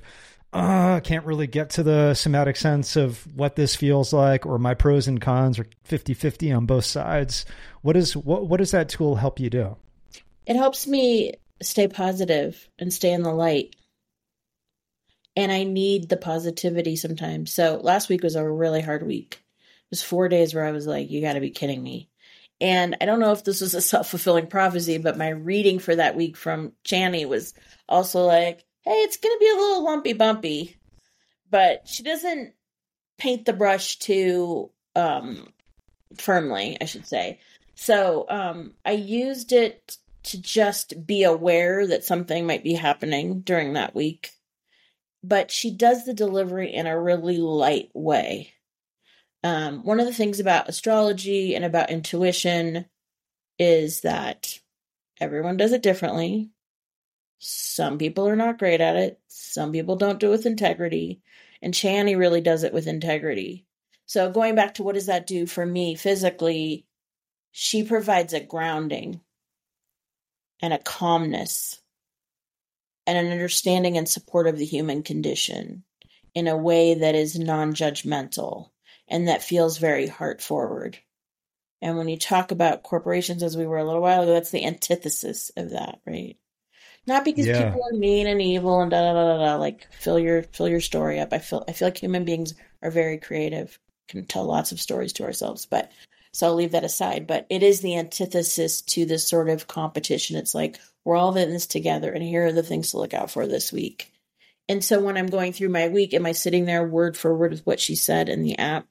uh, 0.52 1.00
can't 1.00 1.26
really 1.26 1.46
get 1.46 1.70
to 1.70 1.82
the 1.82 2.14
somatic 2.14 2.56
sense 2.56 2.96
of 2.96 3.26
what 3.36 3.56
this 3.56 3.76
feels 3.76 4.12
like, 4.12 4.46
or 4.46 4.58
my 4.58 4.72
pros 4.72 5.06
and 5.06 5.20
cons 5.20 5.58
are 5.58 5.66
50 5.84 6.14
50 6.14 6.52
on 6.52 6.66
both 6.66 6.84
sides. 6.84 7.44
What 7.82 7.96
is 7.96 8.16
what 8.16 8.48
what 8.48 8.58
does 8.58 8.70
that 8.70 8.88
tool 8.88 9.16
help 9.16 9.38
you 9.38 9.50
do? 9.50 9.76
It 10.46 10.56
helps 10.56 10.86
me 10.86 11.34
stay 11.62 11.88
positive 11.88 12.68
and 12.78 12.92
stay 12.92 13.12
in 13.12 13.22
the 13.22 13.34
light. 13.34 13.74
And 15.34 15.52
I 15.52 15.64
need 15.64 16.08
the 16.08 16.16
positivity 16.16 16.96
sometimes. 16.96 17.52
So 17.52 17.78
last 17.82 18.08
week 18.08 18.22
was 18.22 18.36
a 18.36 18.48
really 18.48 18.80
hard 18.80 19.06
week. 19.06 19.42
Was 19.90 20.02
four 20.02 20.28
days 20.28 20.54
where 20.54 20.64
I 20.64 20.72
was 20.72 20.86
like, 20.86 21.10
you 21.10 21.20
got 21.20 21.34
to 21.34 21.40
be 21.40 21.50
kidding 21.50 21.82
me. 21.82 22.10
And 22.60 22.96
I 23.00 23.04
don't 23.04 23.20
know 23.20 23.32
if 23.32 23.44
this 23.44 23.60
was 23.60 23.74
a 23.74 23.80
self 23.80 24.08
fulfilling 24.08 24.46
prophecy, 24.46 24.98
but 24.98 25.18
my 25.18 25.28
reading 25.28 25.78
for 25.78 25.94
that 25.94 26.16
week 26.16 26.36
from 26.36 26.72
Chani 26.84 27.28
was 27.28 27.54
also 27.88 28.24
like, 28.24 28.64
hey, 28.82 29.02
it's 29.02 29.18
going 29.18 29.34
to 29.34 29.40
be 29.40 29.50
a 29.50 29.60
little 29.60 29.84
lumpy 29.84 30.12
bumpy. 30.12 30.76
But 31.50 31.86
she 31.86 32.02
doesn't 32.02 32.54
paint 33.18 33.44
the 33.44 33.52
brush 33.52 33.98
too 33.98 34.70
um, 34.94 35.52
firmly, 36.18 36.78
I 36.80 36.86
should 36.86 37.06
say. 37.06 37.40
So 37.74 38.26
um, 38.28 38.72
I 38.84 38.92
used 38.92 39.52
it 39.52 39.98
to 40.24 40.40
just 40.40 41.06
be 41.06 41.22
aware 41.22 41.86
that 41.86 42.04
something 42.04 42.46
might 42.46 42.64
be 42.64 42.74
happening 42.74 43.40
during 43.40 43.74
that 43.74 43.94
week. 43.94 44.30
But 45.22 45.50
she 45.50 45.70
does 45.70 46.04
the 46.04 46.14
delivery 46.14 46.72
in 46.72 46.86
a 46.86 47.00
really 47.00 47.38
light 47.38 47.90
way. 47.94 48.52
Um, 49.46 49.84
one 49.84 50.00
of 50.00 50.06
the 50.06 50.12
things 50.12 50.40
about 50.40 50.68
astrology 50.68 51.54
and 51.54 51.64
about 51.64 51.92
intuition 51.92 52.86
is 53.60 54.00
that 54.00 54.58
everyone 55.20 55.56
does 55.56 55.70
it 55.70 55.84
differently. 55.84 56.50
Some 57.38 57.96
people 57.96 58.26
are 58.26 58.34
not 58.34 58.58
great 58.58 58.80
at 58.80 58.96
it. 58.96 59.20
Some 59.28 59.70
people 59.70 59.94
don't 59.94 60.18
do 60.18 60.26
it 60.26 60.30
with 60.30 60.46
integrity. 60.46 61.20
And 61.62 61.72
Chani 61.72 62.18
really 62.18 62.40
does 62.40 62.64
it 62.64 62.72
with 62.72 62.88
integrity. 62.88 63.64
So 64.04 64.32
going 64.32 64.56
back 64.56 64.74
to 64.74 64.82
what 64.82 64.96
does 64.96 65.06
that 65.06 65.28
do 65.28 65.46
for 65.46 65.64
me 65.64 65.94
physically, 65.94 66.84
she 67.52 67.84
provides 67.84 68.32
a 68.32 68.40
grounding 68.40 69.20
and 70.60 70.72
a 70.72 70.78
calmness 70.78 71.80
and 73.06 73.16
an 73.16 73.30
understanding 73.30 73.96
and 73.96 74.08
support 74.08 74.48
of 74.48 74.58
the 74.58 74.64
human 74.64 75.04
condition 75.04 75.84
in 76.34 76.48
a 76.48 76.56
way 76.56 76.94
that 76.94 77.14
is 77.14 77.38
non-judgmental 77.38 78.70
and 79.08 79.28
that 79.28 79.42
feels 79.42 79.78
very 79.78 80.06
heart 80.06 80.40
forward. 80.42 80.98
And 81.82 81.96
when 81.96 82.08
you 82.08 82.18
talk 82.18 82.50
about 82.50 82.82
corporations, 82.82 83.42
as 83.42 83.56
we 83.56 83.66
were 83.66 83.78
a 83.78 83.84
little 83.84 84.00
while 84.02 84.22
ago, 84.22 84.32
that's 84.32 84.50
the 84.50 84.64
antithesis 84.64 85.50
of 85.56 85.70
that, 85.70 86.00
right? 86.06 86.36
Not 87.06 87.24
because 87.24 87.46
Yeah. 87.46 87.64
people 87.64 87.82
are 87.84 87.96
mean 87.96 88.26
and 88.26 88.42
evil 88.42 88.80
and 88.80 88.90
da 88.90 89.00
da 89.00 89.12
da 89.12 89.36
da 89.36 89.44
da. 89.44 89.56
Like 89.56 89.86
fill 89.92 90.18
your 90.18 90.42
fill 90.42 90.68
your 90.68 90.80
story 90.80 91.20
up. 91.20 91.32
I 91.32 91.38
feel 91.38 91.64
I 91.68 91.72
feel 91.72 91.86
like 91.88 91.98
human 91.98 92.24
beings 92.24 92.54
are 92.82 92.90
very 92.90 93.18
creative, 93.18 93.78
can 94.08 94.24
tell 94.26 94.44
lots 94.44 94.72
of 94.72 94.80
stories 94.80 95.12
to 95.14 95.24
ourselves. 95.24 95.66
But 95.66 95.92
so 96.32 96.48
I'll 96.48 96.54
leave 96.54 96.72
that 96.72 96.84
aside. 96.84 97.26
But 97.26 97.46
it 97.48 97.62
is 97.62 97.80
the 97.80 97.96
antithesis 97.96 98.82
to 98.82 99.06
this 99.06 99.28
sort 99.28 99.48
of 99.48 99.68
competition. 99.68 100.36
It's 100.36 100.54
like 100.54 100.80
we're 101.04 101.16
all 101.16 101.36
in 101.36 101.50
this 101.50 101.66
together, 101.66 102.10
and 102.10 102.22
here 102.24 102.46
are 102.46 102.52
the 102.52 102.62
things 102.64 102.90
to 102.90 102.98
look 102.98 103.14
out 103.14 103.30
for 103.30 103.46
this 103.46 103.72
week. 103.72 104.12
And 104.68 104.82
so 104.84 105.00
when 105.00 105.16
I'm 105.16 105.28
going 105.28 105.52
through 105.52 105.68
my 105.68 105.88
week, 105.88 106.12
am 106.12 106.26
I 106.26 106.32
sitting 106.32 106.64
there 106.64 106.84
word 106.86 107.16
for 107.16 107.36
word 107.36 107.52
with 107.52 107.64
what 107.64 107.78
she 107.78 107.94
said 107.94 108.28
in 108.28 108.42
the 108.42 108.58
app, 108.58 108.86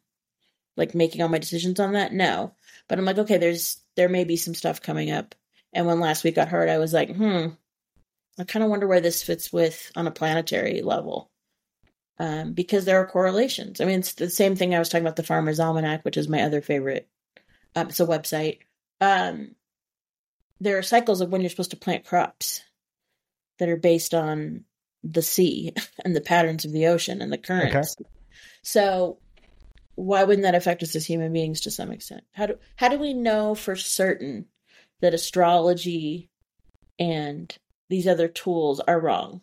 like 0.78 0.96
making 0.96 1.22
all 1.22 1.30
my 1.30 1.38
decisions 1.38 1.80
on 1.80 1.94
that? 1.94 2.14
No. 2.14 2.54
But 2.88 3.00
I'm 3.00 3.06
like, 3.06 3.18
okay, 3.18 3.38
there's 3.38 3.80
there 3.96 4.10
may 4.10 4.24
be 4.24 4.38
some 4.38 4.56
stuff 4.56 4.82
coming 4.82 5.12
up. 5.12 5.36
And 5.74 5.86
when 5.86 6.00
last 6.00 6.24
week 6.24 6.36
got 6.36 6.48
hurt, 6.48 6.70
I 6.70 6.78
was 6.78 6.94
like, 6.94 7.16
hmm, 7.16 7.48
I 8.40 8.44
kind 8.44 8.64
of 8.64 8.70
wonder 8.70 8.88
where 8.88 9.02
this 9.02 9.24
fits 9.24 9.52
with 9.52 9.92
on 9.96 10.08
a 10.08 10.12
planetary 10.12 10.82
level. 10.82 11.30
Um, 12.18 12.54
because 12.54 12.86
there 12.86 13.02
are 13.02 13.08
correlations. 13.08 13.82
I 13.82 13.86
mean, 13.86 14.00
it's 14.00 14.14
the 14.14 14.30
same 14.30 14.56
thing 14.56 14.74
I 14.74 14.80
was 14.80 14.88
talking 14.88 15.04
about 15.04 15.18
the 15.18 15.24
Farmer's 15.24 15.60
Almanac, 15.60 16.06
which 16.06 16.16
is 16.16 16.30
my 16.30 16.44
other 16.44 16.62
favorite. 16.62 17.10
Um, 17.76 17.90
it's 17.90 18.00
a 18.00 18.06
website. 18.06 18.60
Um, 19.02 19.56
there 20.62 20.78
are 20.78 20.84
cycles 20.84 21.20
of 21.20 21.30
when 21.30 21.42
you're 21.42 21.50
supposed 21.50 21.72
to 21.72 21.78
plant 21.78 22.06
crops 22.06 22.62
that 23.60 23.68
are 23.68 23.76
based 23.76 24.14
on 24.14 24.64
the 25.04 25.22
sea 25.22 25.74
and 26.06 26.16
the 26.16 26.22
patterns 26.22 26.64
of 26.64 26.72
the 26.72 26.88
ocean 26.88 27.22
and 27.22 27.34
the 27.34 27.38
currents. 27.38 27.98
So 28.64 29.20
why 29.96 30.24
wouldn't 30.24 30.44
that 30.44 30.56
affect 30.56 30.84
us 30.84 30.96
as 30.96 31.06
human 31.06 31.34
beings 31.34 31.62
to 31.62 31.72
some 31.72 31.92
extent? 31.92 32.24
How 32.34 32.46
do 32.48 32.58
how 32.76 32.90
do 32.90 32.98
we 32.98 33.14
know 33.14 33.56
for 33.56 33.76
certain 33.76 34.46
that 35.02 35.14
astrology 35.14 36.30
and 37.00 37.56
these 37.90 38.08
other 38.08 38.28
tools 38.28 38.80
are 38.82 39.00
wrong? 39.00 39.42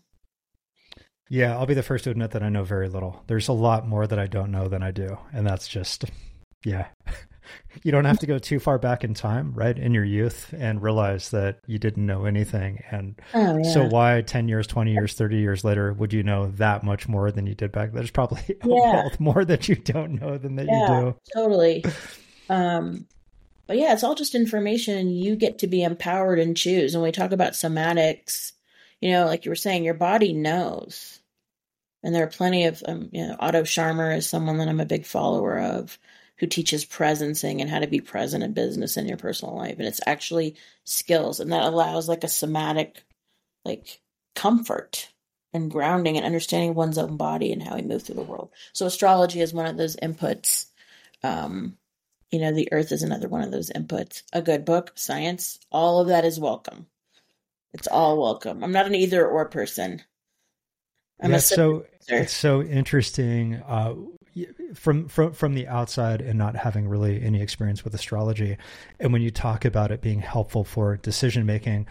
Yeah, 1.29 1.57
I'll 1.57 1.65
be 1.65 1.73
the 1.73 1.83
first 1.83 2.05
to 2.05 2.11
admit 2.11 2.33
that 2.33 2.43
I 2.43 2.51
know 2.51 2.62
very 2.62 2.91
little. 2.91 3.25
There's 3.27 3.49
a 3.49 3.55
lot 3.55 3.88
more 3.88 4.07
that 4.07 4.19
I 4.19 4.27
don't 4.27 4.51
know 4.51 4.69
than 4.69 4.83
I 4.83 4.91
do. 4.91 5.17
And 5.33 5.47
that's 5.47 5.67
just, 5.67 6.05
yeah. 6.62 6.88
you 7.83 7.93
don't 7.93 8.05
have 8.05 8.19
to 8.21 8.27
go 8.27 8.39
too 8.39 8.59
far 8.59 8.79
back 8.79 9.05
in 9.05 9.15
time, 9.15 9.53
right? 9.55 9.79
In 9.79 9.95
your 9.95 10.05
youth 10.05 10.53
and 10.57 10.83
realize 10.83 11.31
that 11.31 11.61
you 11.67 11.79
didn't 11.79 12.05
know 12.07 12.25
anything. 12.25 12.83
And 12.91 13.21
Oh 13.35 13.57
yeah. 13.59 13.73
so, 13.73 13.85
why 13.89 14.23
10 14.23 14.49
years, 14.49 14.67
20 14.67 14.93
years, 14.93 15.15
30 15.15 15.37
years 15.39 15.65
later 15.65 15.93
would 15.93 16.13
you 16.13 16.23
know 16.23 16.49
that 16.57 16.83
much 16.85 17.09
more 17.09 17.31
than 17.31 17.47
you 17.47 17.55
did 17.55 17.73
back 17.73 17.89
then? 17.91 17.97
There's 17.97 18.11
probably 18.11 18.43
Yeah. 18.65 19.09
more 19.19 19.45
that 19.45 19.69
you 19.69 19.77
don't 19.77 20.21
know 20.21 20.39
than 20.39 20.57
that 20.57 20.67
Yeah. 20.67 20.81
you 20.99 21.03
do. 21.03 21.17
totally. 21.35 21.85
Um, 22.49 23.07
but 23.67 23.79
yeah, 23.79 23.93
it's 23.93 24.03
all 24.05 24.15
just 24.15 24.35
information. 24.35 25.09
You 25.11 25.37
get 25.37 25.59
to 25.61 25.67
be 25.67 25.83
empowered 25.83 26.39
and 26.39 26.57
choose. 26.57 26.95
And 26.95 27.03
we 27.03 27.13
talk 27.13 27.33
about 27.33 27.53
somatics, 27.53 28.53
you 29.01 29.11
know, 29.11 29.25
like 29.27 29.45
you 29.45 29.51
were 29.51 29.57
saying, 29.57 29.85
your 29.85 29.95
body 29.95 30.33
knows. 30.33 31.21
And 32.03 32.13
there 32.15 32.25
are 32.25 32.29
plenty 32.29 32.65
of, 32.65 32.83
um, 32.87 33.09
you 33.13 33.27
know, 33.27 33.37
Otto 33.39 33.63
Scharmer 33.63 34.17
is 34.17 34.27
someone 34.29 34.59
that 34.59 34.69
I'm 34.69 34.81
a 34.81 34.85
big 34.85 35.07
follower 35.07 35.59
of 35.61 35.99
who 36.43 36.49
teaches 36.49 36.85
presencing 36.85 37.61
and 37.61 37.71
how 37.71 37.79
to 37.79 37.87
be 37.87 38.01
present 38.01 38.43
in 38.43 38.53
business 38.53 38.97
and 38.97 39.07
your 39.07 39.17
personal 39.17 39.55
life. 39.55 39.77
And 39.79 39.87
it's 39.87 40.01
actually 40.09 40.57
skills. 40.83 41.39
And 41.39 41.53
that 41.53 41.63
allows 41.63 42.09
like 42.09 42.25
a 42.25 42.29
somatic, 42.29 43.05
like 43.65 44.01
comfort 44.35 45.09
and 45.53 45.71
grounding 45.71 46.17
and 46.17 46.27
understanding 46.27 46.75
one's 46.75 46.99
own 46.99 47.17
body 47.17 47.53
and 47.53 47.63
how 47.63 47.77
we 47.77 47.83
move 47.83 48.03
through 48.03 48.17
the 48.17 48.23
world. 48.23 48.51
So 48.73 48.87
astrology 48.87 49.41
is 49.41 49.55
one 49.55 49.67
of 49.67 49.77
those 49.77 49.95
inputs. 49.95 50.67
Um, 51.23 51.79
you 52.33 52.41
know, 52.41 52.51
the 52.51 52.73
earth 52.73 52.91
is 52.91 53.05
another 53.05 53.29
one 53.29 53.43
of 53.43 53.53
those 53.53 53.71
inputs. 53.71 54.25
A 54.33 54.43
good 54.43 54.65
book, 54.65 54.91
science, 54.97 55.61
all 55.71 56.01
of 56.01 56.09
that 56.09 56.25
is 56.25 56.41
welcome. 56.41 56.89
It's 57.73 57.87
all 57.87 58.21
welcome. 58.21 58.65
I'm 58.65 58.73
not 58.73 58.87
an 58.87 58.97
either 58.97 59.25
or 59.25 59.49
person. 59.49 60.03
I'm 61.21 61.31
yeah, 61.31 61.37
a 61.37 61.41
so 61.41 61.85
it's 62.09 62.33
so 62.33 62.63
interesting 62.63 63.63
uh, 63.65 63.95
from 64.75 65.09
from 65.09 65.33
from 65.33 65.55
the 65.55 65.68
outside 65.68 66.21
and 66.21 66.38
not 66.38 66.57
having 66.57 66.88
really 66.88 67.23
any 67.23 67.42
experience 67.42 67.85
with 67.85 67.95
astrology, 67.95 68.57
and 69.01 69.12
when 69.12 69.23
you 69.23 69.31
talk 69.31 69.64
about 69.64 69.90
it 69.90 70.01
being 70.01 70.21
helpful 70.21 70.64
for 70.64 70.97
decision 70.97 71.47
making, 71.47 71.87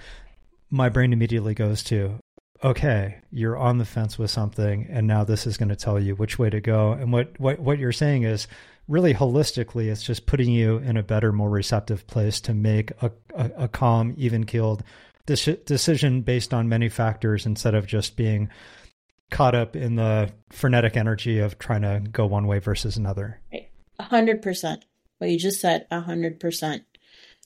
my 0.69 0.89
brain 0.89 1.13
immediately 1.13 1.54
goes 1.54 1.84
to, 1.84 2.19
okay, 2.63 3.19
you're 3.32 3.58
on 3.58 3.77
the 3.77 3.86
fence 3.86 4.17
with 4.17 4.32
something, 4.32 4.88
and 4.89 5.08
now 5.08 5.23
this 5.23 5.45
is 5.45 5.58
going 5.58 5.69
to 5.69 5.75
tell 5.75 5.99
you 5.99 6.15
which 6.15 6.39
way 6.39 6.49
to 6.49 6.62
go. 6.62 6.93
And 6.93 7.12
what 7.12 7.39
what 7.39 7.60
what 7.60 7.80
you're 7.80 7.91
saying 7.91 8.23
is 8.23 8.47
really 8.88 9.13
holistically, 9.13 9.91
it's 9.91 10.04
just 10.04 10.25
putting 10.25 10.51
you 10.51 10.77
in 10.77 10.97
a 10.97 11.04
better, 11.04 11.32
more 11.32 11.49
receptive 11.49 12.08
place 12.08 12.41
to 12.41 12.54
make 12.54 12.91
a 13.01 13.12
a, 13.36 13.51
a 13.58 13.67
calm, 13.67 14.13
even 14.17 14.45
keeled 14.45 14.84
decision 15.25 16.21
based 16.21 16.54
on 16.54 16.67
many 16.67 16.89
factors 16.89 17.45
instead 17.45 17.75
of 17.75 17.86
just 17.86 18.15
being 18.15 18.49
caught 19.32 19.56
up 19.56 19.76
in 19.76 19.96
the 19.96 20.32
frenetic 20.52 20.96
energy 20.96 21.39
of 21.39 21.58
trying 21.58 21.82
to 21.82 22.04
go 22.12 22.28
one 22.28 22.46
way 22.46 22.60
versus 22.60 22.98
another. 22.98 23.41
A 23.52 24.04
hundred 24.04 24.41
percent. 24.41 24.86
What 25.17 25.32
you 25.32 25.39
just 25.39 25.60
said, 25.60 25.88
a 25.89 26.02
hundred 26.02 26.39
percent. 26.39 26.84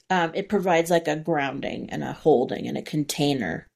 Um, 0.10 0.32
it 0.36 0.50
provides 0.50 0.92
like 0.92 1.08
a 1.08 1.16
grounding 1.16 1.90
and 1.90 2.04
a 2.04 2.14
holding 2.14 2.68
and 2.68 2.78
a 2.78 2.82
container. 2.82 3.68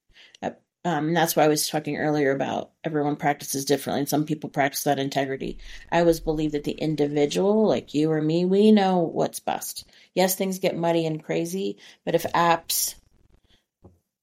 Um, 0.85 1.09
and 1.09 1.17
that's 1.17 1.35
why 1.35 1.43
I 1.43 1.49
was 1.49 1.67
talking 1.67 1.97
earlier 1.97 2.31
about 2.31 2.71
everyone 2.85 3.17
practices 3.17 3.65
differently, 3.65 3.99
and 3.99 4.09
some 4.09 4.25
people 4.25 4.49
practice 4.49 4.83
that 4.83 4.97
integrity. 4.97 5.57
I 5.91 5.99
always 5.99 6.21
believe 6.21 6.53
that 6.53 6.63
the 6.63 6.71
individual, 6.71 7.67
like 7.67 7.93
you 7.93 8.09
or 8.11 8.21
me, 8.21 8.45
we 8.45 8.71
know 8.71 8.99
what's 8.99 9.41
best. 9.41 9.85
Yes, 10.15 10.35
things 10.35 10.59
get 10.59 10.77
muddy 10.77 11.05
and 11.05 11.21
crazy, 11.21 11.79
but 12.05 12.15
if 12.15 12.23
apps, 12.31 12.95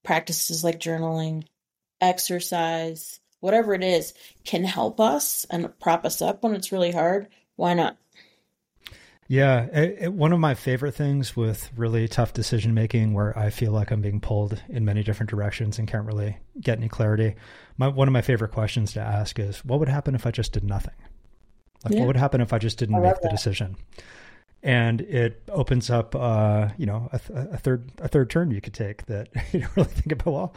practices 0.03 0.64
like 0.64 0.81
journaling, 0.81 1.44
exercise, 2.01 3.20
whatever 3.40 3.75
it 3.75 3.83
is, 3.85 4.14
can 4.44 4.64
help 4.64 5.01
us 5.01 5.44
and 5.51 5.79
prop 5.81 6.05
us 6.05 6.20
up 6.22 6.42
when 6.42 6.55
it's 6.55 6.72
really 6.72 6.92
hard, 6.92 7.29
why 7.57 7.75
not? 7.75 7.96
Yeah, 9.29 9.64
it, 9.72 9.96
it- 10.03 10.12
one 10.12 10.33
of 10.33 10.38
my 10.38 10.55
favorite 10.55 10.92
things 10.94 11.35
with 11.37 11.70
really 11.77 12.07
tough 12.07 12.33
decision 12.33 12.75
making, 12.75 13.12
where 13.12 13.37
I 13.37 13.51
feel 13.51 13.72
like 13.72 13.90
I'm 13.90 14.01
being 14.01 14.20
pulled 14.20 14.62
in 14.68 14.85
many 14.85 15.03
different 15.03 15.31
directions 15.31 15.79
and 15.79 15.88
can't 15.88 16.07
really 16.07 16.37
get 16.61 16.79
any 16.79 16.88
clarity. 16.88 17.35
My 17.77 17.88
one 17.88 18.07
of 18.09 18.12
my 18.12 18.22
favorite 18.22 18.53
questions 18.53 18.92
to 18.92 19.01
ask 19.01 19.38
is, 19.40 19.64
"What 19.64 19.81
would 19.81 19.88
happen 19.88 20.14
if 20.14 20.27
I 20.27 20.31
just 20.31 20.53
did 20.53 20.62
nothing? 20.62 20.94
Like, 21.85 21.94
Yeah. 21.94 22.01
what 22.01 22.07
would 22.09 22.16
happen 22.16 22.40
if 22.40 22.53
I 22.53 22.59
just 22.59 22.79
didn't 22.79 22.94
I 22.94 23.01
make 23.01 23.16
the 23.16 23.22
that. 23.22 23.31
decision?" 23.33 23.77
And 24.62 25.01
it 25.03 25.42
opens 25.51 25.90
up, 25.90 26.14
uh, 26.16 26.68
you 26.79 26.87
know, 26.87 27.09
a, 27.12 27.18
th- 27.18 27.49
a 27.53 27.57
third 27.59 27.90
a 27.99 28.07
third 28.09 28.31
turn 28.31 28.53
you 28.53 28.61
could 28.61 28.75
take 28.75 29.07
that 29.07 29.29
you 29.53 29.61
don't 29.61 29.77
really 29.77 29.88
think 29.90 30.12
about. 30.12 30.27
Well, 30.33 30.55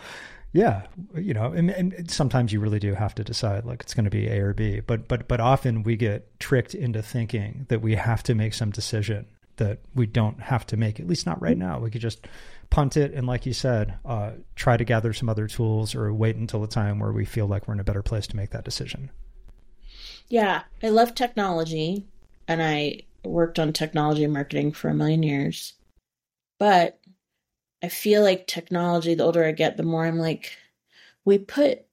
Yeah, 0.52 0.88
you 1.16 1.34
know, 1.34 1.52
and, 1.52 1.70
and, 1.70 2.10
sometimes 2.10 2.52
you 2.52 2.60
really 2.60 2.80
do 2.80 2.96
have 2.96 3.14
to 3.16 3.24
decide 3.24 3.66
like 3.66 3.82
it's 3.84 3.94
going 3.94 4.06
to 4.06 4.10
be 4.10 4.28
A 4.28 4.40
or 4.40 4.54
B. 4.54 4.80
But 4.80 5.08
but 5.08 5.28
but 5.28 5.40
often 5.40 5.84
we 5.84 5.96
get 5.96 6.40
tricked 6.40 6.74
into 6.74 7.04
thinking 7.04 7.68
that 7.70 7.82
we 7.82 7.96
have 7.96 8.24
to 8.24 8.34
make 8.34 8.56
some 8.56 8.72
decision 8.72 9.28
that 9.58 9.80
we 9.94 10.08
don't 10.08 10.42
have 10.42 10.66
to 10.68 10.78
make. 10.78 11.00
At 11.00 11.08
least 11.08 11.28
not 11.28 11.40
right 11.40 11.58
now. 11.58 11.80
We 11.80 11.92
could 11.92 12.02
just 12.02 12.26
punt 12.72 12.98
it 12.98 13.14
and, 13.14 13.28
like 13.28 13.46
you 13.46 13.54
said, 13.54 13.96
uh, 14.06 14.32
try 14.56 14.76
to 14.76 14.84
gather 14.84 15.14
some 15.14 15.30
other 15.30 15.48
tools 15.48 15.94
or 15.94 16.12
wait 16.14 16.36
until 16.36 16.64
a 16.64 16.68
time 16.68 17.00
where 17.00 17.12
we 17.12 17.26
feel 17.26 17.48
like 17.48 17.68
we're 17.68 17.76
in 17.76 17.80
a 17.80 17.84
better 17.86 18.02
place 18.02 18.26
to 18.28 18.36
make 18.36 18.50
that 18.52 18.66
decision. 18.66 19.12
Yeah, 20.30 20.64
I 20.82 20.90
love 20.90 21.16
technology, 21.16 22.06
and 22.48 22.62
I 22.62 23.02
worked 23.24 23.60
on 23.60 23.74
technology 23.74 24.26
marketing 24.28 24.72
for 24.74 24.90
a 24.90 24.94
million 24.94 25.24
years, 25.24 25.74
but 26.60 27.00
I 27.82 27.90
feel 27.90 28.22
like 28.22 28.46
technology, 28.46 29.16
the 29.16 29.24
older 29.24 29.46
I 29.46 29.52
get, 29.52 29.78
the 29.78 29.84
more 29.84 30.06
I'm 30.06 30.20
like, 30.20 30.52
we 31.24 31.38
put 31.38 31.86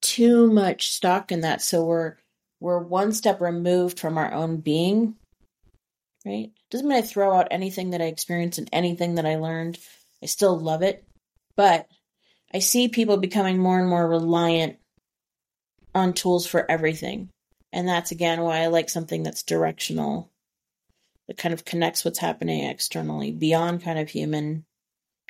too 0.00 0.50
much 0.52 0.90
stock 0.90 1.32
in 1.32 1.40
that. 1.40 1.62
So 1.62 1.84
we're 1.84 2.16
we're 2.60 2.78
one 2.78 3.12
step 3.12 3.40
removed 3.40 4.00
from 4.00 4.16
our 4.16 4.32
own 4.32 4.58
being. 4.58 5.16
Right? 6.24 6.52
Doesn't 6.70 6.88
mean 6.88 6.96
I 6.96 7.02
throw 7.02 7.34
out 7.34 7.48
anything 7.50 7.90
that 7.90 8.00
I 8.00 8.06
experienced 8.06 8.58
and 8.58 8.68
anything 8.72 9.16
that 9.16 9.26
I 9.26 9.36
learned. 9.36 9.78
I 10.22 10.26
still 10.26 10.58
love 10.58 10.82
it. 10.82 11.04
But 11.56 11.86
I 12.52 12.60
see 12.60 12.88
people 12.88 13.18
becoming 13.18 13.58
more 13.58 13.78
and 13.78 13.88
more 13.88 14.08
reliant 14.08 14.76
on 15.94 16.14
tools 16.14 16.46
for 16.46 16.68
everything. 16.70 17.28
And 17.72 17.88
that's 17.88 18.12
again 18.12 18.40
why 18.40 18.58
I 18.58 18.68
like 18.68 18.88
something 18.88 19.22
that's 19.22 19.42
directional, 19.42 20.30
that 21.28 21.36
kind 21.36 21.52
of 21.52 21.64
connects 21.64 22.04
what's 22.04 22.18
happening 22.18 22.64
externally 22.64 23.32
beyond 23.32 23.82
kind 23.82 23.98
of 23.98 24.08
human 24.08 24.64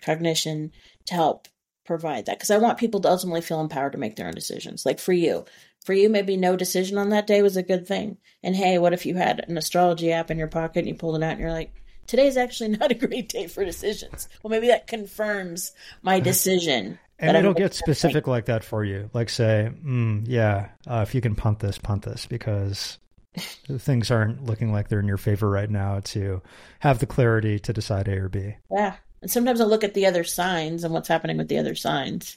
cognition 0.03 0.73
to 1.07 1.15
help 1.15 1.49
provide 1.85 2.27
that 2.27 2.39
because 2.39 2.51
I 2.51 2.59
want 2.59 2.79
people 2.79 3.01
to 3.01 3.11
ultimately 3.11 3.43
feel 3.43 3.61
empowered 3.61 3.93
to 3.93 3.99
make 3.99 4.17
their 4.17 4.27
own 4.27 4.35
decisions. 4.35 4.87
Like 4.87 4.99
for 4.99 5.13
you, 5.13 5.45
for 5.85 5.93
you, 5.93 6.09
maybe 6.09 6.37
no 6.37 6.57
decision 6.57 6.97
on 6.99 7.11
that 7.11 7.27
day 7.27 7.43
was 7.43 7.57
a 7.57 7.63
good 7.63 7.87
thing. 7.87 8.17
And 8.43 8.57
hey, 8.57 8.79
what 8.79 8.95
if 8.95 9.05
you 9.05 9.15
had 9.15 9.45
an 9.49 9.59
astrology 9.59 10.13
app 10.13 10.31
in 10.31 10.39
your 10.39 10.49
pocket 10.49 10.81
and 10.81 10.89
you 10.89 10.95
pulled 10.95 11.17
it 11.17 11.23
out 11.23 11.33
and 11.33 11.41
you're 11.41 11.53
like, 11.53 11.75
today's 12.07 12.37
actually 12.37 12.71
not 12.79 12.91
a 12.91 12.95
great 12.95 13.29
day 13.29 13.47
for 13.47 13.65
decisions. 13.65 14.29
Well, 14.43 14.51
maybe 14.51 14.69
that 14.69 14.87
confirms 14.87 15.73
my 16.03 16.21
decision. 16.21 16.99
And 17.19 17.37
it'll 17.37 17.55
get 17.55 17.75
specific 17.75 18.27
like 18.27 18.47
that 18.47 18.65
for 18.65 18.85
you. 18.85 19.09
Like 19.13 19.29
say, 19.29 19.71
mm, 19.85 20.25
yeah, 20.27 20.69
uh, 20.87 21.05
if 21.07 21.15
you 21.15 21.21
can 21.21 21.35
punt 21.35 21.61
this, 21.61 21.79
punt 21.79 22.03
this 22.03 22.27
because 22.27 22.99
things 23.79 24.11
aren't 24.11 24.45
looking 24.45 24.73
like 24.73 24.89
they're 24.89 25.01
in 25.01 25.09
your 25.09 25.17
favor 25.17 25.49
right 25.49 25.71
now 25.71 26.01
to 26.01 26.43
have 26.81 26.99
the 26.99 27.07
clarity 27.07 27.59
to 27.61 27.73
decide 27.73 28.09
A 28.09 28.17
or 28.17 28.29
B. 28.29 28.57
Yeah. 28.71 28.97
And 29.25 29.31
sometimes 29.31 29.63
I 29.63 29.65
look 29.65 29.85
at 29.85 29.95
the 29.95 30.05
other 30.05 30.23
signs 30.23 30.85
and 30.85 30.93
what's 30.93 31.09
happening 31.09 31.39
with 31.39 31.49
the 31.49 31.57
other 31.57 31.75
signs 31.75 32.37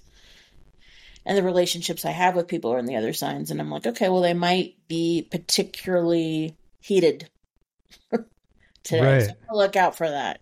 and 1.25 1.37
the 1.37 1.43
relationships 1.43 2.05
I 2.05 2.11
have 2.11 2.33
with 2.33 2.47
people 2.47 2.71
are 2.71 2.79
in 2.79 2.85
the 2.85 2.95
other 2.95 3.11
signs. 3.11 3.51
And 3.51 3.59
I'm 3.59 3.69
like, 3.69 3.85
okay, 3.85 4.07
well, 4.07 4.21
they 4.21 4.33
might 4.33 4.75
be 4.87 5.27
particularly 5.29 6.55
heated 6.79 7.29
today. 8.83 9.17
Right. 9.17 9.23
So 9.27 9.55
look 9.55 9.75
out 9.75 9.97
for 9.97 10.09
that. 10.09 10.39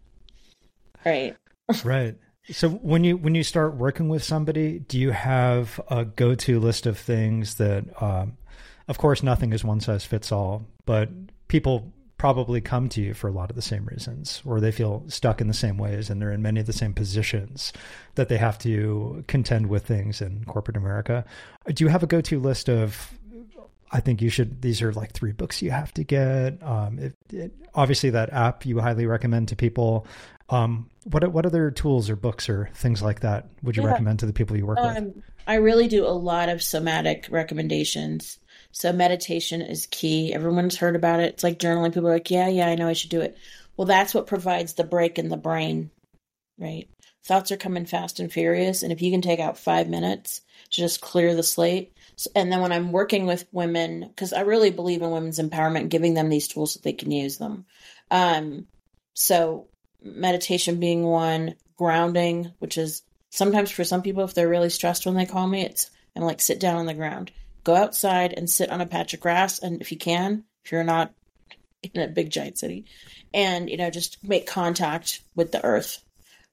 Right. 1.03 1.35
right. 1.83 2.15
So 2.51 2.69
when 2.69 3.03
you 3.03 3.17
when 3.17 3.33
you 3.33 3.41
start 3.41 3.75
working 3.75 4.07
with 4.07 4.23
somebody, 4.23 4.77
do 4.77 4.99
you 4.99 5.09
have 5.09 5.81
a 5.89 6.05
go-to 6.05 6.59
list 6.59 6.85
of 6.85 6.99
things 6.99 7.55
that 7.55 7.99
um, 7.99 8.37
of 8.87 8.99
course 8.99 9.23
nothing 9.23 9.51
is 9.51 9.63
one 9.63 9.79
size 9.79 10.05
fits 10.05 10.31
all, 10.31 10.67
but 10.85 11.09
people 11.47 11.91
probably 12.25 12.59
come 12.59 12.89
to 12.89 13.03
you 13.03 13.13
for 13.13 13.27
a 13.27 13.31
lot 13.31 13.51
of 13.51 13.55
the 13.55 13.61
same 13.61 13.85
reasons, 13.85 14.41
or 14.45 14.59
they 14.59 14.71
feel 14.71 15.03
stuck 15.07 15.41
in 15.41 15.47
the 15.47 15.53
same 15.53 15.77
ways 15.77 16.09
and 16.09 16.19
they're 16.19 16.31
in 16.31 16.41
many 16.41 16.59
of 16.59 16.65
the 16.65 16.73
same 16.73 16.91
positions 16.91 17.71
that 18.15 18.29
they 18.29 18.37
have 18.37 18.57
to 18.57 19.23
contend 19.27 19.67
with 19.67 19.85
things 19.85 20.21
in 20.23 20.43
corporate 20.45 20.75
America. 20.75 21.23
Do 21.71 21.83
you 21.83 21.87
have 21.87 22.01
a 22.01 22.07
go 22.07 22.21
to 22.21 22.39
list 22.39 22.67
of? 22.67 23.13
I 23.91 23.99
think 23.99 24.23
you 24.23 24.31
should. 24.31 24.63
These 24.63 24.81
are 24.81 24.91
like 24.91 25.11
three 25.11 25.33
books 25.33 25.61
you 25.61 25.69
have 25.69 25.93
to 25.93 26.03
get. 26.03 26.63
Um, 26.63 26.97
it, 26.97 27.13
it, 27.31 27.51
obviously, 27.75 28.09
that 28.09 28.33
app 28.33 28.65
you 28.65 28.79
highly 28.79 29.05
recommend 29.05 29.49
to 29.49 29.55
people. 29.55 30.07
Um, 30.49 30.89
what 31.03 31.31
what 31.31 31.45
other 31.45 31.69
tools 31.69 32.09
or 32.09 32.15
books 32.15 32.49
or 32.49 32.71
things 32.73 33.03
like 33.03 33.19
that 33.19 33.49
would 33.61 33.77
you 33.77 33.83
yeah. 33.83 33.89
recommend 33.89 34.17
to 34.21 34.25
the 34.25 34.33
people 34.33 34.57
you 34.57 34.65
work 34.65 34.79
um, 34.79 34.95
with? 34.95 35.23
I 35.45 35.55
really 35.55 35.87
do 35.87 36.07
a 36.07 36.09
lot 36.09 36.49
of 36.49 36.63
somatic 36.63 37.27
recommendations. 37.29 38.39
So 38.75 38.91
meditation 38.91 39.61
is 39.61 39.87
key. 39.89 40.33
Everyone's 40.33 40.75
heard 40.75 40.97
about 40.97 41.21
it. 41.21 41.33
It's 41.33 41.43
like 41.45 41.59
journaling. 41.59 41.93
People 41.93 42.09
are 42.09 42.13
like, 42.13 42.29
yeah, 42.29 42.49
yeah, 42.49 42.67
I 42.67 42.75
know 42.75 42.89
I 42.89 42.93
should 42.93 43.09
do 43.09 43.21
it. 43.21 43.37
Well, 43.77 43.85
that's 43.85 44.13
what 44.13 44.27
provides 44.27 44.73
the 44.73 44.83
break 44.83 45.17
in 45.17 45.29
the 45.29 45.37
brain, 45.37 45.91
right? 46.59 46.89
Thoughts 47.23 47.53
are 47.53 47.57
coming 47.57 47.85
fast 47.85 48.19
and 48.19 48.29
furious. 48.29 48.83
And 48.83 48.91
if 48.91 49.01
you 49.01 49.11
can 49.11 49.21
take 49.21 49.39
out 49.39 49.57
five 49.57 49.87
minutes 49.87 50.41
to 50.71 50.81
just 50.81 50.99
clear 50.99 51.33
the 51.33 51.41
slate. 51.41 51.93
And 52.35 52.51
then 52.51 52.59
when 52.59 52.73
I'm 52.73 52.91
working 52.91 53.25
with 53.25 53.47
women, 53.53 54.09
because 54.09 54.33
I 54.33 54.41
really 54.41 54.71
believe 54.71 55.01
in 55.01 55.09
women's 55.09 55.39
empowerment, 55.39 55.87
giving 55.87 56.13
them 56.13 56.27
these 56.27 56.49
tools 56.49 56.73
so 56.73 56.81
they 56.83 56.91
can 56.91 57.11
use 57.11 57.37
them. 57.37 57.65
Um, 58.11 58.67
so 59.13 59.67
meditation 60.03 60.81
being 60.81 61.03
one, 61.03 61.55
grounding, 61.77 62.51
which 62.59 62.77
is 62.77 63.03
sometimes 63.31 63.71
for 63.71 63.85
some 63.85 64.01
people, 64.01 64.25
if 64.25 64.33
they're 64.33 64.49
really 64.49 64.69
stressed 64.69 65.05
when 65.05 65.15
they 65.15 65.25
call 65.25 65.47
me, 65.47 65.61
it's 65.61 65.89
I'm 66.13 66.23
like, 66.23 66.41
sit 66.41 66.59
down 66.59 66.75
on 66.75 66.87
the 66.87 66.93
ground 66.93 67.31
go 67.65 67.75
outside 67.75 68.33
and 68.37 68.49
sit 68.49 68.69
on 68.69 68.79
a 68.79 68.85
patch 68.85 69.13
of 69.13 69.19
grass 69.19 69.59
and 69.59 69.81
if 69.81 69.91
you 69.91 69.97
can 69.97 70.45
if 70.63 70.71
you're 70.71 70.83
not 70.83 71.13
in 71.93 72.01
a 72.01 72.07
big 72.07 72.29
giant 72.29 72.57
city 72.57 72.85
and 73.33 73.69
you 73.69 73.75
know 73.75 73.89
just 73.89 74.23
make 74.23 74.47
contact 74.47 75.21
with 75.35 75.51
the 75.51 75.63
earth. 75.65 76.01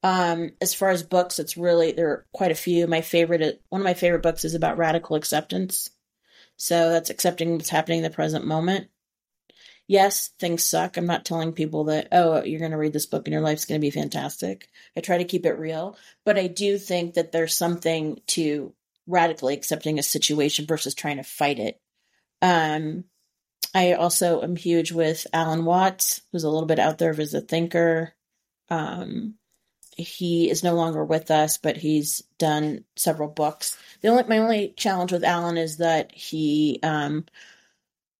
Um, 0.04 0.50
as 0.60 0.74
far 0.74 0.90
as 0.90 1.04
books 1.04 1.38
it's 1.38 1.56
really 1.56 1.92
there 1.92 2.08
are 2.08 2.26
quite 2.32 2.50
a 2.50 2.56
few. 2.56 2.86
My 2.88 3.02
favorite 3.02 3.62
one 3.68 3.80
of 3.80 3.84
my 3.84 3.94
favorite 3.94 4.22
books 4.22 4.44
is 4.44 4.54
about 4.54 4.78
radical 4.78 5.14
acceptance. 5.14 5.90
So 6.56 6.90
that's 6.90 7.10
accepting 7.10 7.52
what's 7.52 7.68
happening 7.68 7.98
in 7.98 8.04
the 8.04 8.10
present 8.10 8.46
moment. 8.46 8.88
Yes 9.86 10.30
things 10.38 10.64
suck. 10.64 10.96
I'm 10.96 11.06
not 11.06 11.24
telling 11.24 11.52
people 11.52 11.84
that 11.84 12.08
oh 12.10 12.42
you're 12.42 12.58
going 12.58 12.72
to 12.72 12.78
read 12.78 12.94
this 12.94 13.06
book 13.06 13.26
and 13.26 13.32
your 13.32 13.42
life's 13.42 13.66
going 13.66 13.80
to 13.80 13.86
be 13.86 13.90
fantastic. 13.90 14.68
I 14.96 15.00
try 15.00 15.18
to 15.18 15.24
keep 15.24 15.46
it 15.46 15.58
real 15.58 15.96
but 16.24 16.38
i 16.38 16.46
do 16.46 16.78
think 16.78 17.14
that 17.14 17.32
there's 17.32 17.56
something 17.56 18.20
to 18.28 18.72
radically 19.12 19.54
accepting 19.54 19.98
a 19.98 20.02
situation 20.02 20.66
versus 20.66 20.94
trying 20.94 21.18
to 21.18 21.22
fight 21.22 21.58
it. 21.58 21.80
Um, 22.40 23.04
I 23.74 23.92
also 23.92 24.42
am 24.42 24.56
huge 24.56 24.90
with 24.90 25.26
Alan 25.32 25.64
Watts, 25.64 26.22
who's 26.32 26.44
a 26.44 26.50
little 26.50 26.66
bit 26.66 26.78
out 26.78 26.98
there 26.98 27.18
as 27.18 27.34
a 27.34 27.40
thinker. 27.40 28.14
Um, 28.68 29.34
he 29.96 30.50
is 30.50 30.64
no 30.64 30.74
longer 30.74 31.04
with 31.04 31.30
us, 31.30 31.58
but 31.58 31.76
he's 31.76 32.22
done 32.38 32.84
several 32.96 33.28
books. 33.28 33.78
The 34.00 34.08
only 34.08 34.24
my 34.24 34.38
only 34.38 34.74
challenge 34.76 35.12
with 35.12 35.24
Alan 35.24 35.58
is 35.58 35.76
that 35.78 36.12
he 36.12 36.80
um, 36.82 37.26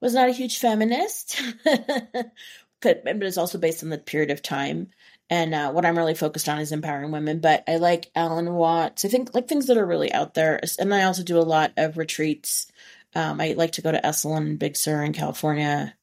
was 0.01 0.15
not 0.15 0.29
a 0.29 0.33
huge 0.33 0.59
feminist, 0.59 1.41
but 1.65 3.03
it's 3.05 3.39
also 3.39 3.59
based 3.59 3.83
on 3.83 3.91
the 3.91 3.99
period 3.99 4.31
of 4.31 4.43
time. 4.43 4.91
And 5.33 5.55
uh, 5.55 5.73
what 5.73 5.87
I'm 5.87 5.97
really 5.97 6.13
focused 6.13 6.47
on 6.47 6.59
is 6.59 6.73
empowering 6.73 7.11
women. 7.11 7.39
But 7.39 7.65
I 7.67 7.77
like 7.77 8.11
Alan 8.15 8.53
Watts. 8.53 9.07
I 9.07 9.09
think 9.09 9.35
like 9.35 9.49
things 9.49 9.67
that 9.69 9.79
are 9.79 9.87
really 9.87 10.13
out 10.13 10.35
there. 10.35 10.61
And 10.79 10.93
I 10.93 11.05
also 11.05 11.23
do 11.23 11.39
a 11.39 11.41
lot 11.41 11.73
of 11.79 11.97
retreats. 11.97 12.71
Um, 13.15 13.41
I 13.41 13.55
like 13.55 13.73
to 13.73 13.81
go 13.81 13.91
to 13.91 13.99
Esalen 13.99 14.37
and 14.37 14.59
Big 14.59 14.77
Sur 14.77 15.03
in 15.03 15.15
California 15.15 15.95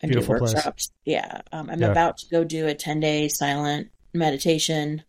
and 0.00 0.10
Beautiful 0.10 0.36
do 0.36 0.40
workshops. 0.40 0.62
Place. 0.64 0.90
Yeah. 1.04 1.42
Um, 1.52 1.68
I'm 1.68 1.82
yeah. 1.82 1.90
about 1.90 2.16
to 2.16 2.30
go 2.30 2.44
do 2.44 2.66
a 2.66 2.72
10 2.72 2.98
day 2.98 3.28
silent 3.28 3.90
meditation 4.14 5.02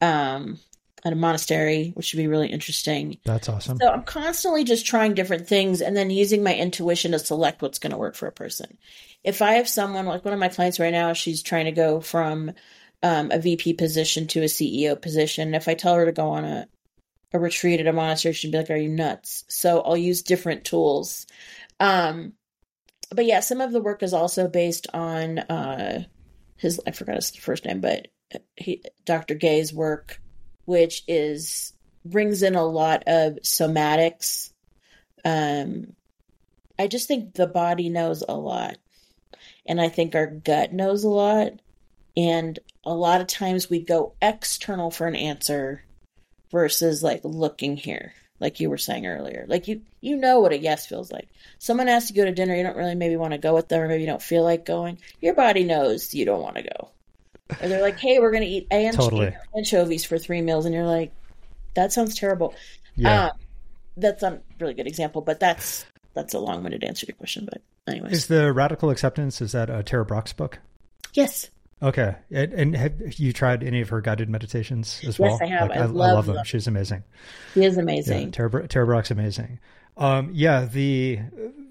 um, 0.00 0.58
at 1.04 1.12
a 1.12 1.16
monastery, 1.16 1.92
which 1.94 2.06
should 2.06 2.16
be 2.16 2.26
really 2.26 2.48
interesting. 2.48 3.18
That's 3.26 3.50
awesome. 3.50 3.76
So 3.82 3.90
I'm 3.90 4.04
constantly 4.04 4.64
just 4.64 4.86
trying 4.86 5.12
different 5.12 5.46
things 5.46 5.82
and 5.82 5.94
then 5.94 6.08
using 6.08 6.42
my 6.42 6.54
intuition 6.54 7.12
to 7.12 7.18
select 7.18 7.60
what's 7.60 7.78
going 7.78 7.90
to 7.90 7.98
work 7.98 8.14
for 8.14 8.28
a 8.28 8.32
person 8.32 8.78
if 9.24 9.42
I 9.42 9.54
have 9.54 9.68
someone 9.68 10.06
like 10.06 10.24
one 10.24 10.34
of 10.34 10.40
my 10.40 10.48
clients 10.48 10.80
right 10.80 10.92
now, 10.92 11.12
she's 11.12 11.42
trying 11.42 11.66
to 11.66 11.72
go 11.72 12.00
from 12.00 12.52
um, 13.02 13.30
a 13.30 13.38
VP 13.38 13.74
position 13.74 14.26
to 14.28 14.42
a 14.42 14.46
CEO 14.46 15.00
position. 15.00 15.54
If 15.54 15.68
I 15.68 15.74
tell 15.74 15.94
her 15.94 16.06
to 16.06 16.12
go 16.12 16.30
on 16.30 16.44
a 16.44 16.68
a 17.34 17.38
retreat 17.38 17.80
at 17.80 17.86
a 17.86 17.92
monastery, 17.94 18.34
she'd 18.34 18.52
be 18.52 18.58
like, 18.58 18.70
"Are 18.70 18.76
you 18.76 18.90
nuts?" 18.90 19.44
So 19.48 19.80
I'll 19.80 19.96
use 19.96 20.22
different 20.22 20.64
tools. 20.64 21.26
Um, 21.80 22.34
but 23.10 23.26
yeah, 23.26 23.40
some 23.40 23.60
of 23.60 23.72
the 23.72 23.80
work 23.80 24.02
is 24.02 24.12
also 24.12 24.48
based 24.48 24.86
on 24.92 25.38
uh, 25.38 26.04
his 26.56 26.80
I 26.86 26.90
forgot 26.90 27.16
his 27.16 27.34
first 27.36 27.64
name, 27.64 27.80
but 27.80 28.08
Dr. 29.04 29.34
Gay's 29.34 29.72
work, 29.72 30.20
which 30.64 31.04
is 31.08 31.72
brings 32.04 32.42
in 32.42 32.54
a 32.54 32.64
lot 32.64 33.04
of 33.06 33.34
somatics. 33.42 34.52
Um, 35.24 35.94
I 36.78 36.86
just 36.88 37.08
think 37.08 37.34
the 37.34 37.46
body 37.46 37.88
knows 37.88 38.24
a 38.26 38.34
lot. 38.34 38.76
And 39.66 39.80
I 39.80 39.88
think 39.88 40.14
our 40.14 40.26
gut 40.26 40.72
knows 40.72 41.04
a 41.04 41.08
lot. 41.08 41.52
And 42.16 42.58
a 42.84 42.94
lot 42.94 43.20
of 43.20 43.26
times 43.26 43.70
we 43.70 43.80
go 43.80 44.12
external 44.20 44.90
for 44.90 45.06
an 45.06 45.16
answer 45.16 45.82
versus 46.50 47.02
like 47.02 47.20
looking 47.24 47.76
here, 47.76 48.12
like 48.38 48.60
you 48.60 48.68
were 48.68 48.78
saying 48.78 49.06
earlier. 49.06 49.46
Like 49.48 49.68
you 49.68 49.82
you 50.00 50.16
know 50.16 50.40
what 50.40 50.52
a 50.52 50.58
yes 50.58 50.86
feels 50.86 51.10
like. 51.10 51.28
Someone 51.58 51.88
asks 51.88 52.10
you 52.10 52.16
to 52.16 52.20
go 52.22 52.24
to 52.26 52.34
dinner, 52.34 52.54
you 52.54 52.64
don't 52.64 52.76
really 52.76 52.94
maybe 52.94 53.16
want 53.16 53.32
to 53.32 53.38
go 53.38 53.54
with 53.54 53.68
them, 53.68 53.80
or 53.80 53.88
maybe 53.88 54.02
you 54.02 54.08
don't 54.08 54.20
feel 54.20 54.42
like 54.42 54.66
going. 54.66 54.98
Your 55.20 55.34
body 55.34 55.64
knows 55.64 56.12
you 56.12 56.24
don't 56.24 56.42
want 56.42 56.56
to 56.56 56.62
go. 56.62 56.90
Or 57.60 57.68
they're 57.68 57.82
like, 57.82 57.98
"Hey, 57.98 58.18
we're 58.18 58.30
going 58.30 58.42
to 58.42 58.48
eat 58.48 58.66
anchovies 58.70 59.32
totally. 59.52 59.98
for 59.98 60.18
three 60.18 60.42
meals," 60.42 60.66
and 60.66 60.74
you're 60.74 60.86
like, 60.86 61.12
that 61.74 61.92
sounds 61.92 62.14
terrible. 62.14 62.54
Yeah. 62.96 63.26
Um, 63.26 63.30
that's 63.96 64.22
not 64.22 64.32
a 64.34 64.40
really 64.58 64.74
good 64.74 64.86
example, 64.86 65.22
but 65.22 65.40
that's 65.40 65.84
that's 66.14 66.34
a 66.34 66.38
long-winded 66.38 66.84
answer 66.84 67.06
to 67.06 67.12
your 67.12 67.16
question. 67.16 67.44
But 67.50 67.62
anyways, 67.92 68.12
is 68.12 68.26
the 68.26 68.52
radical 68.52 68.90
acceptance 68.90 69.40
is 69.40 69.52
that 69.52 69.70
a 69.70 69.82
Tara 69.82 70.04
Brach's 70.06 70.32
book? 70.32 70.58
yes, 71.14 71.48
Okay, 71.82 72.14
and, 72.30 72.52
and 72.52 72.76
have 72.76 72.94
you 73.18 73.32
tried 73.32 73.64
any 73.64 73.80
of 73.80 73.88
her 73.88 74.00
guided 74.00 74.28
meditations 74.30 75.00
as 75.00 75.04
Yes, 75.04 75.18
well? 75.18 75.30
Yes, 75.32 75.40
I 75.42 75.46
have. 75.46 75.70
I 75.72 75.74
I, 75.78 75.84
love 75.86 76.26
them. 76.26 76.36
them. 76.36 76.44
She's 76.44 76.68
amazing. 76.68 77.02
She 77.54 77.64
is 77.64 77.74
Yeah, 77.74 77.82
amazing. 77.82 78.30
Tara, 78.30 78.48
Bro- 78.48 78.66
Tara 78.68 78.86
Brach's 78.86 79.10
amazing. 79.10 79.58
Um, 79.96 80.30
yeah, 80.32 80.64
the, 80.64 81.18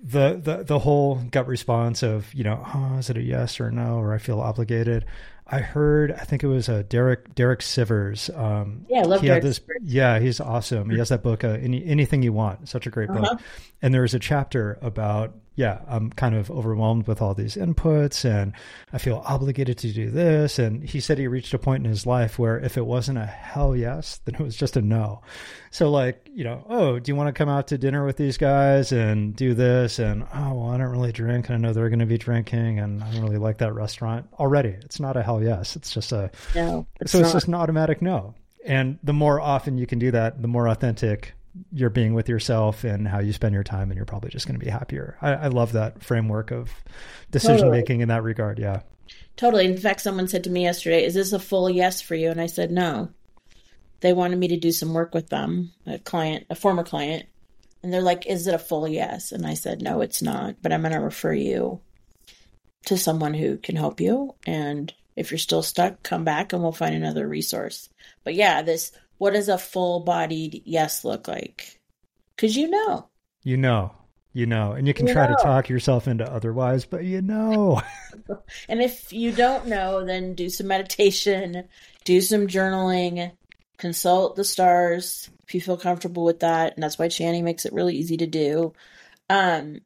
the 0.04 0.38
the 0.44 0.64
the 0.66 0.80
whole 0.80 1.16
gut 1.32 1.48
response 1.48 2.04
of 2.04 2.32
you 2.34 2.44
know, 2.44 2.62
oh, 2.76 2.98
is 2.98 3.10
it 3.10 3.16
a 3.16 3.22
yes 3.22 3.60
or 3.62 3.72
no, 3.72 3.96
or 4.00 4.14
I 4.14 4.18
feel 4.18 4.42
obligated. 4.42 5.06
I 5.52 5.60
heard, 5.60 6.14
I 6.14 6.24
think 6.24 6.44
it 6.44 6.48
was 6.48 6.70
uh, 6.70 6.84
Derek 6.88 7.36
Derek 7.36 7.60
Sivers. 7.60 8.30
Um, 8.38 8.86
Yeah, 8.90 9.00
I 9.00 9.04
love 9.04 9.22
he 9.22 9.28
Derek 9.28 9.44
this. 9.44 9.60
Yeah, 9.84 10.20
he's 10.20 10.40
awesome. 10.40 10.90
He 10.90 10.98
has 10.98 11.10
that 11.10 11.24
book, 11.24 11.44
uh, 11.44 11.50
Any, 11.50 11.86
anything 11.86 12.24
you 12.24 12.32
want. 12.34 12.70
Such 12.70 12.88
a 12.88 12.90
great 12.90 13.10
Uh-huh. 13.10 13.20
book. 13.36 13.42
And 13.82 13.94
there 13.94 14.02
was 14.04 14.14
a 14.14 14.20
chapter 14.20 14.80
about 14.82 15.36
yeah, 15.62 15.78
I'm 15.88 16.10
kind 16.10 16.34
of 16.34 16.50
overwhelmed 16.50 17.06
with 17.06 17.22
all 17.22 17.36
these 17.36 17.56
inputs, 17.56 18.26
and 18.26 18.52
I 18.92 18.98
feel 18.98 19.22
obligated 19.28 19.78
to 19.78 19.94
do 19.94 20.10
this. 20.10 20.58
And 20.58 20.84
he 20.84 21.00
said 21.00 21.20
he 21.20 21.28
reached 21.28 21.54
a 21.54 21.60
point 21.60 21.86
in 21.86 21.90
his 21.92 22.08
life 22.08 22.40
where 22.40 22.58
if 22.58 22.78
it 22.78 22.86
wasn't 22.88 23.20
a 23.20 23.28
hell 23.28 23.76
yes, 23.76 24.20
then 24.26 24.34
it 24.34 24.42
was 24.42 24.56
just 24.56 24.76
a 24.76 24.82
no. 24.82 25.22
So 25.70 25.92
like, 25.92 26.28
you 26.34 26.44
know, 26.44 26.66
oh, 26.68 26.98
do 26.98 27.12
you 27.12 27.16
want 27.16 27.28
to 27.28 27.34
come 27.34 27.48
out 27.48 27.68
to 27.68 27.78
dinner 27.78 28.04
with 28.04 28.18
these 28.18 28.40
guys 28.40 28.92
and 28.92 29.36
do 29.36 29.54
this? 29.54 30.00
And 30.00 30.24
oh, 30.34 30.54
well, 30.56 30.70
I 30.72 30.78
don't 30.80 30.90
really 30.90 31.12
drink, 31.12 31.48
and 31.48 31.56
I 31.56 31.60
know 31.60 31.74
they're 31.74 31.90
going 31.90 32.00
to 32.00 32.08
be 32.08 32.18
drinking, 32.18 32.80
and 32.80 33.04
I 33.04 33.12
don't 33.12 33.22
really 33.22 33.38
like 33.38 33.60
that 33.60 33.76
restaurant 33.76 34.30
already. 34.40 34.70
It's 34.70 35.00
not 35.00 35.16
a 35.16 35.22
hell 35.22 35.44
yes. 35.44 35.76
It's 35.76 35.94
just 35.94 36.12
a 36.12 36.32
No, 36.56 36.88
it's 37.00 37.12
so 37.12 37.20
not. 37.20 37.26
it's 37.26 37.34
just 37.34 37.48
an 37.48 37.54
automatic 37.54 38.02
no. 38.02 38.34
And 38.66 38.98
the 39.04 39.14
more 39.14 39.40
often 39.40 39.78
you 39.78 39.86
can 39.86 40.00
do 40.00 40.10
that, 40.10 40.42
the 40.42 40.48
more 40.48 40.68
authentic 40.68 41.36
you're 41.72 41.90
being 41.90 42.14
with 42.14 42.30
yourself 42.30 42.84
and 42.84 43.08
how 43.08 43.20
you 43.20 43.34
spend 43.34 43.54
your 43.54 43.64
time, 43.64 43.90
and 43.90 43.96
you're 43.96 44.06
probably 44.06 44.30
just 44.30 44.48
going 44.48 44.60
to 44.60 44.64
be 44.66 44.72
happier. 44.72 45.18
I, 45.22 45.34
I 45.34 45.48
love 45.48 45.74
that 45.74 46.04
framework 46.04 46.52
of 46.52 46.70
decision 47.30 47.58
Totally. 47.58 47.78
making 47.78 48.02
in 48.02 48.08
that 48.10 48.24
regard. 48.24 48.60
Yeah. 48.60 48.82
Totally. 49.36 49.66
In 49.66 49.78
fact, 49.78 50.02
someone 50.02 50.28
said 50.28 50.44
to 50.46 50.50
me 50.50 50.64
yesterday, 50.64 51.04
"Is 51.04 51.14
this 51.14 51.34
a 51.34 51.40
full 51.40 51.70
yes 51.70 52.02
for 52.02 52.16
you?" 52.16 52.30
And 52.30 52.42
I 52.42 52.48
said, 52.48 52.72
"No." 52.72 53.10
They 54.02 54.14
wanted 54.14 54.40
me 54.40 54.48
to 54.48 54.58
do 54.58 54.72
some 54.72 54.94
work 54.94 55.14
with 55.14 55.30
them, 55.30 55.74
a 55.86 56.00
client, 56.00 56.48
a 56.50 56.56
former 56.56 56.84
client, 56.84 57.28
and 57.84 57.94
they're 57.94 58.02
like, 58.02 58.26
"Is 58.26 58.48
it 58.48 58.54
a 58.56 58.60
full 58.60 58.88
yes?" 58.88 59.32
And 59.32 59.46
I 59.46 59.54
said, 59.54 59.82
"No, 59.82 60.02
it's 60.02 60.22
not, 60.22 60.56
but 60.62 60.72
I'm 60.72 60.82
going 60.82 60.94
to 60.94 61.00
refer 61.00 61.34
you 61.34 61.82
to 62.86 62.98
someone 62.98 63.34
who 63.34 63.58
can 63.58 63.76
help 63.76 64.02
you 64.02 64.34
and 64.48 64.92
if 65.16 65.30
you're 65.30 65.38
still 65.38 65.62
stuck, 65.62 66.02
come 66.02 66.24
back 66.24 66.52
and 66.52 66.64
we'll 66.64 66.72
find 66.72 66.96
another 66.96 67.28
resource." 67.28 67.90
But 68.24 68.36
yeah, 68.36 68.62
this 68.62 68.92
what 69.22 69.34
does 69.34 69.50
a 69.50 69.58
full-bodied 69.60 70.64
yes 70.66 71.06
look 71.06 71.28
like? 71.28 71.80
Cuz 72.38 72.58
you 72.58 72.68
know. 72.68 73.08
You 73.44 73.56
know, 73.56 73.92
you 74.34 74.48
know, 74.48 74.72
and 74.72 74.88
you 74.88 74.96
can 74.96 75.06
You 75.06 75.14
try 75.14 75.28
know. 75.30 75.36
to 75.36 75.44
talk 75.44 75.70
yourself 75.70 76.08
into 76.08 76.26
otherwise, 76.26 76.86
but 76.86 77.04
you 77.04 77.22
know. 77.22 77.84
And 78.68 78.82
if 78.82 79.14
you 79.14 79.32
don't 79.32 79.68
know, 79.68 80.04
then 80.04 80.34
do 80.34 80.50
some 80.50 80.66
meditation, 80.66 81.66
do 82.04 82.20
some 82.20 82.48
journaling, 82.48 83.32
consult 83.78 84.36
the 84.36 84.44
stars 84.44 85.30
if 85.48 85.54
you 85.54 85.62
feel 85.62 85.78
comfortable 85.78 86.24
with 86.26 86.40
that. 86.40 86.74
And 86.74 86.82
that's 86.82 86.98
why 86.98 87.08
Chani 87.08 87.44
makes 87.44 87.66
it 87.68 87.74
really 87.74 87.96
easy 87.96 88.18
to 88.18 88.28
do. 88.28 88.74
Um, 89.30 89.82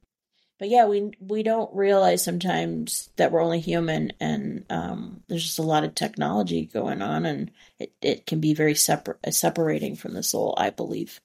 but 0.57 0.69
yeah, 0.69 0.85
we 0.85 1.11
we 1.19 1.43
don't 1.43 1.73
realize 1.75 2.23
sometimes 2.23 3.09
that 3.17 3.31
we're 3.31 3.43
only 3.43 3.59
human, 3.59 4.13
and 4.19 4.65
um, 4.69 5.23
there's 5.27 5.43
just 5.43 5.59
a 5.59 5.63
lot 5.63 5.83
of 5.83 5.95
technology 5.95 6.65
going 6.65 7.01
on, 7.01 7.25
and 7.25 7.51
it, 7.79 7.93
it 8.01 8.25
can 8.25 8.39
be 8.39 8.53
very 8.53 8.75
separ- 8.75 9.19
separating 9.29 9.95
from 9.95 10.13
the 10.13 10.23
soul. 10.23 10.55
I 10.57 10.69
believe. 10.69 11.19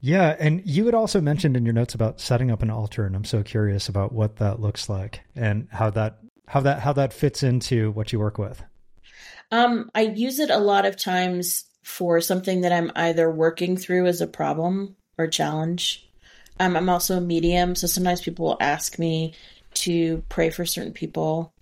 Yeah, 0.00 0.36
and 0.38 0.62
you 0.64 0.86
had 0.86 0.94
also 0.94 1.20
mentioned 1.20 1.56
in 1.56 1.64
your 1.64 1.74
notes 1.74 1.94
about 1.94 2.20
setting 2.20 2.50
up 2.50 2.62
an 2.62 2.70
altar, 2.70 3.04
and 3.04 3.16
I'm 3.16 3.24
so 3.24 3.42
curious 3.42 3.88
about 3.88 4.12
what 4.12 4.36
that 4.36 4.60
looks 4.60 4.88
like 4.88 5.22
and 5.34 5.66
how 5.72 5.90
that 5.90 6.18
how 6.46 6.60
that 6.60 6.80
how 6.80 6.92
that 6.92 7.12
fits 7.12 7.42
into 7.42 7.90
what 7.92 8.12
you 8.12 8.20
work 8.20 8.38
with. 8.38 8.62
Um, 9.50 9.90
I 9.94 10.02
use 10.02 10.38
it 10.38 10.50
a 10.50 10.58
lot 10.58 10.86
of 10.86 10.96
times 10.96 11.64
for 11.82 12.20
something 12.20 12.60
that 12.60 12.72
I'm 12.72 12.92
either 12.94 13.30
working 13.30 13.76
through 13.76 14.06
as 14.06 14.20
a 14.20 14.26
problem 14.26 14.94
or 15.16 15.26
challenge. 15.26 16.07
Um, 16.60 16.76
I'm 16.76 16.88
also 16.88 17.16
a 17.16 17.20
medium, 17.20 17.74
so 17.74 17.86
sometimes 17.86 18.20
people 18.20 18.46
will 18.46 18.56
ask 18.60 18.98
me 18.98 19.34
to 19.74 20.22
pray 20.28 20.50
for 20.50 20.64
certain 20.64 20.92
people. 20.92 21.52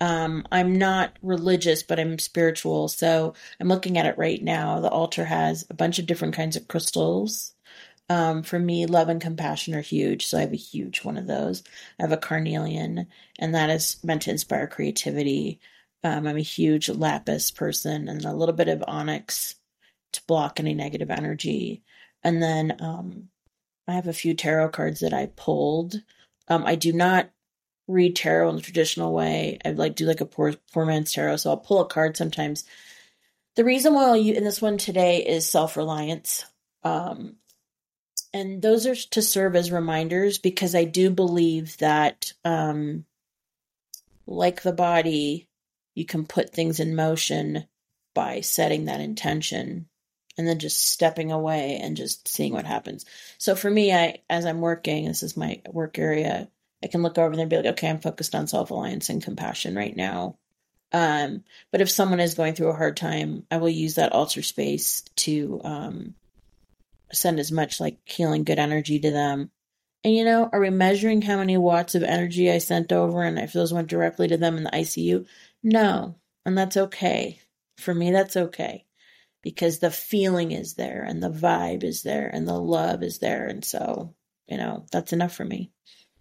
Um, 0.00 0.46
I'm 0.50 0.76
not 0.76 1.16
religious, 1.22 1.82
but 1.82 2.00
I'm 2.00 2.18
spiritual, 2.18 2.88
so 2.88 3.34
I'm 3.60 3.68
looking 3.68 3.96
at 3.96 4.06
it 4.06 4.18
right 4.18 4.42
now. 4.42 4.80
The 4.80 4.90
altar 4.90 5.24
has 5.24 5.64
a 5.70 5.74
bunch 5.74 5.98
of 5.98 6.06
different 6.06 6.34
kinds 6.34 6.56
of 6.56 6.68
crystals. 6.68 7.54
Um, 8.10 8.42
for 8.42 8.58
me, 8.58 8.86
love 8.86 9.08
and 9.08 9.20
compassion 9.20 9.74
are 9.74 9.80
huge, 9.80 10.26
so 10.26 10.36
I 10.36 10.42
have 10.42 10.52
a 10.52 10.56
huge 10.56 11.04
one 11.04 11.16
of 11.16 11.26
those. 11.26 11.62
I 11.98 12.02
have 12.02 12.12
a 12.12 12.16
carnelian, 12.16 13.06
and 13.38 13.54
that 13.54 13.70
is 13.70 13.98
meant 14.04 14.22
to 14.22 14.30
inspire 14.30 14.66
creativity. 14.66 15.60
Um, 16.02 16.26
I'm 16.26 16.36
a 16.36 16.40
huge 16.40 16.88
lapis 16.90 17.50
person 17.50 18.08
and 18.08 18.24
a 18.24 18.34
little 18.34 18.54
bit 18.54 18.68
of 18.68 18.84
onyx 18.86 19.54
to 20.12 20.22
block 20.26 20.60
any 20.60 20.74
negative 20.74 21.10
energy. 21.10 21.82
And 22.22 22.42
then 22.42 22.76
um, 22.80 23.28
I 23.86 23.94
have 23.94 24.06
a 24.06 24.12
few 24.12 24.34
tarot 24.34 24.70
cards 24.70 25.00
that 25.00 25.12
I 25.12 25.26
pulled. 25.26 26.02
Um, 26.48 26.64
I 26.66 26.74
do 26.74 26.92
not 26.92 27.30
read 27.86 28.16
tarot 28.16 28.50
in 28.50 28.56
the 28.56 28.62
traditional 28.62 29.12
way. 29.12 29.58
I 29.64 29.70
like 29.70 29.94
do 29.94 30.06
like 30.06 30.20
a 30.20 30.26
poor 30.26 30.54
poor 30.72 30.86
man's 30.86 31.12
tarot, 31.12 31.36
so 31.36 31.50
I'll 31.50 31.56
pull 31.56 31.80
a 31.80 31.86
card 31.86 32.16
sometimes. 32.16 32.64
The 33.56 33.64
reason 33.64 33.94
why 33.94 34.04
I'll 34.04 34.16
use 34.16 34.36
in 34.36 34.44
this 34.44 34.62
one 34.62 34.78
today 34.78 35.24
is 35.24 35.48
self 35.48 35.76
reliance. 35.76 36.44
Um, 36.82 37.36
and 38.32 38.60
those 38.60 38.86
are 38.86 38.96
to 38.96 39.22
serve 39.22 39.54
as 39.54 39.70
reminders 39.70 40.38
because 40.38 40.74
I 40.74 40.84
do 40.84 41.10
believe 41.10 41.76
that, 41.78 42.32
um, 42.44 43.04
like 44.26 44.62
the 44.62 44.72
body, 44.72 45.48
you 45.94 46.04
can 46.04 46.26
put 46.26 46.50
things 46.50 46.80
in 46.80 46.96
motion 46.96 47.66
by 48.14 48.40
setting 48.40 48.86
that 48.86 49.00
intention 49.00 49.88
and 50.36 50.46
then 50.46 50.58
just 50.58 50.90
stepping 50.90 51.32
away 51.32 51.78
and 51.82 51.96
just 51.96 52.26
seeing 52.28 52.52
what 52.52 52.66
happens. 52.66 53.04
So 53.38 53.54
for 53.54 53.70
me, 53.70 53.92
I 53.92 54.18
as 54.28 54.46
I'm 54.46 54.60
working, 54.60 55.06
this 55.06 55.22
is 55.22 55.36
my 55.36 55.60
work 55.70 55.98
area, 55.98 56.48
I 56.82 56.88
can 56.88 57.02
look 57.02 57.18
over 57.18 57.34
there 57.34 57.42
and 57.42 57.50
be 57.50 57.56
like, 57.56 57.66
okay, 57.66 57.88
I'm 57.88 58.00
focused 58.00 58.34
on 58.34 58.46
self-reliance 58.46 59.08
and 59.08 59.22
compassion 59.22 59.74
right 59.74 59.96
now. 59.96 60.36
Um, 60.92 61.42
but 61.72 61.80
if 61.80 61.90
someone 61.90 62.20
is 62.20 62.34
going 62.34 62.54
through 62.54 62.68
a 62.68 62.76
hard 62.76 62.96
time, 62.96 63.46
I 63.50 63.56
will 63.56 63.68
use 63.68 63.96
that 63.96 64.12
altar 64.12 64.42
space 64.42 65.02
to 65.16 65.60
um, 65.64 66.14
send 67.12 67.40
as 67.40 67.50
much 67.50 67.80
like 67.80 67.98
healing 68.04 68.44
good 68.44 68.58
energy 68.58 69.00
to 69.00 69.10
them. 69.10 69.50
And 70.04 70.14
you 70.14 70.24
know, 70.24 70.48
are 70.52 70.60
we 70.60 70.70
measuring 70.70 71.22
how 71.22 71.38
many 71.38 71.56
watts 71.56 71.94
of 71.94 72.02
energy 72.02 72.50
I 72.50 72.58
sent 72.58 72.92
over 72.92 73.22
and 73.22 73.38
if 73.38 73.52
those 73.52 73.72
went 73.72 73.88
directly 73.88 74.28
to 74.28 74.36
them 74.36 74.56
in 74.56 74.64
the 74.64 74.70
ICU? 74.70 75.26
No. 75.62 76.16
And 76.44 76.56
that's 76.56 76.76
okay. 76.76 77.40
For 77.78 77.94
me, 77.94 78.10
that's 78.10 78.36
okay. 78.36 78.84
Because 79.44 79.78
the 79.78 79.90
feeling 79.90 80.50
is 80.50 80.74
there 80.74 81.04
and 81.06 81.22
the 81.22 81.30
vibe 81.30 81.84
is 81.84 82.02
there 82.02 82.28
and 82.28 82.48
the 82.48 82.58
love 82.58 83.02
is 83.04 83.18
there. 83.18 83.46
And 83.46 83.64
so, 83.64 84.14
you 84.48 84.56
know, 84.56 84.86
that's 84.90 85.12
enough 85.12 85.34
for 85.34 85.44
me. 85.44 85.70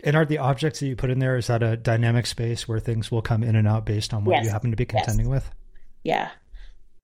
And 0.04 0.16
are 0.18 0.26
the 0.26 0.40
objects 0.40 0.82
that 0.82 0.88
you 0.88 0.98
put 0.98 1.10
in 1.10 1.20
there 1.20 1.38
is 1.38 1.48
that 1.48 1.64
a 1.64 1.78
dynamic 1.78 2.26
space 2.26 2.68
where 2.68 2.80
things 2.80 3.10
will 3.10 3.22
come 3.22 3.42
in 3.42 3.56
and 3.56 3.68
out 3.68 3.86
based 3.86 4.14
on 4.14 4.26
what 4.26 4.36
Yes. 4.36 4.46
you 4.46 4.52
happen 4.52 4.72
to 4.72 4.78
be 4.78 4.84
Yes. 4.84 5.06
contending 5.06 5.30
with? 5.30 5.50
Yeah. 6.04 6.30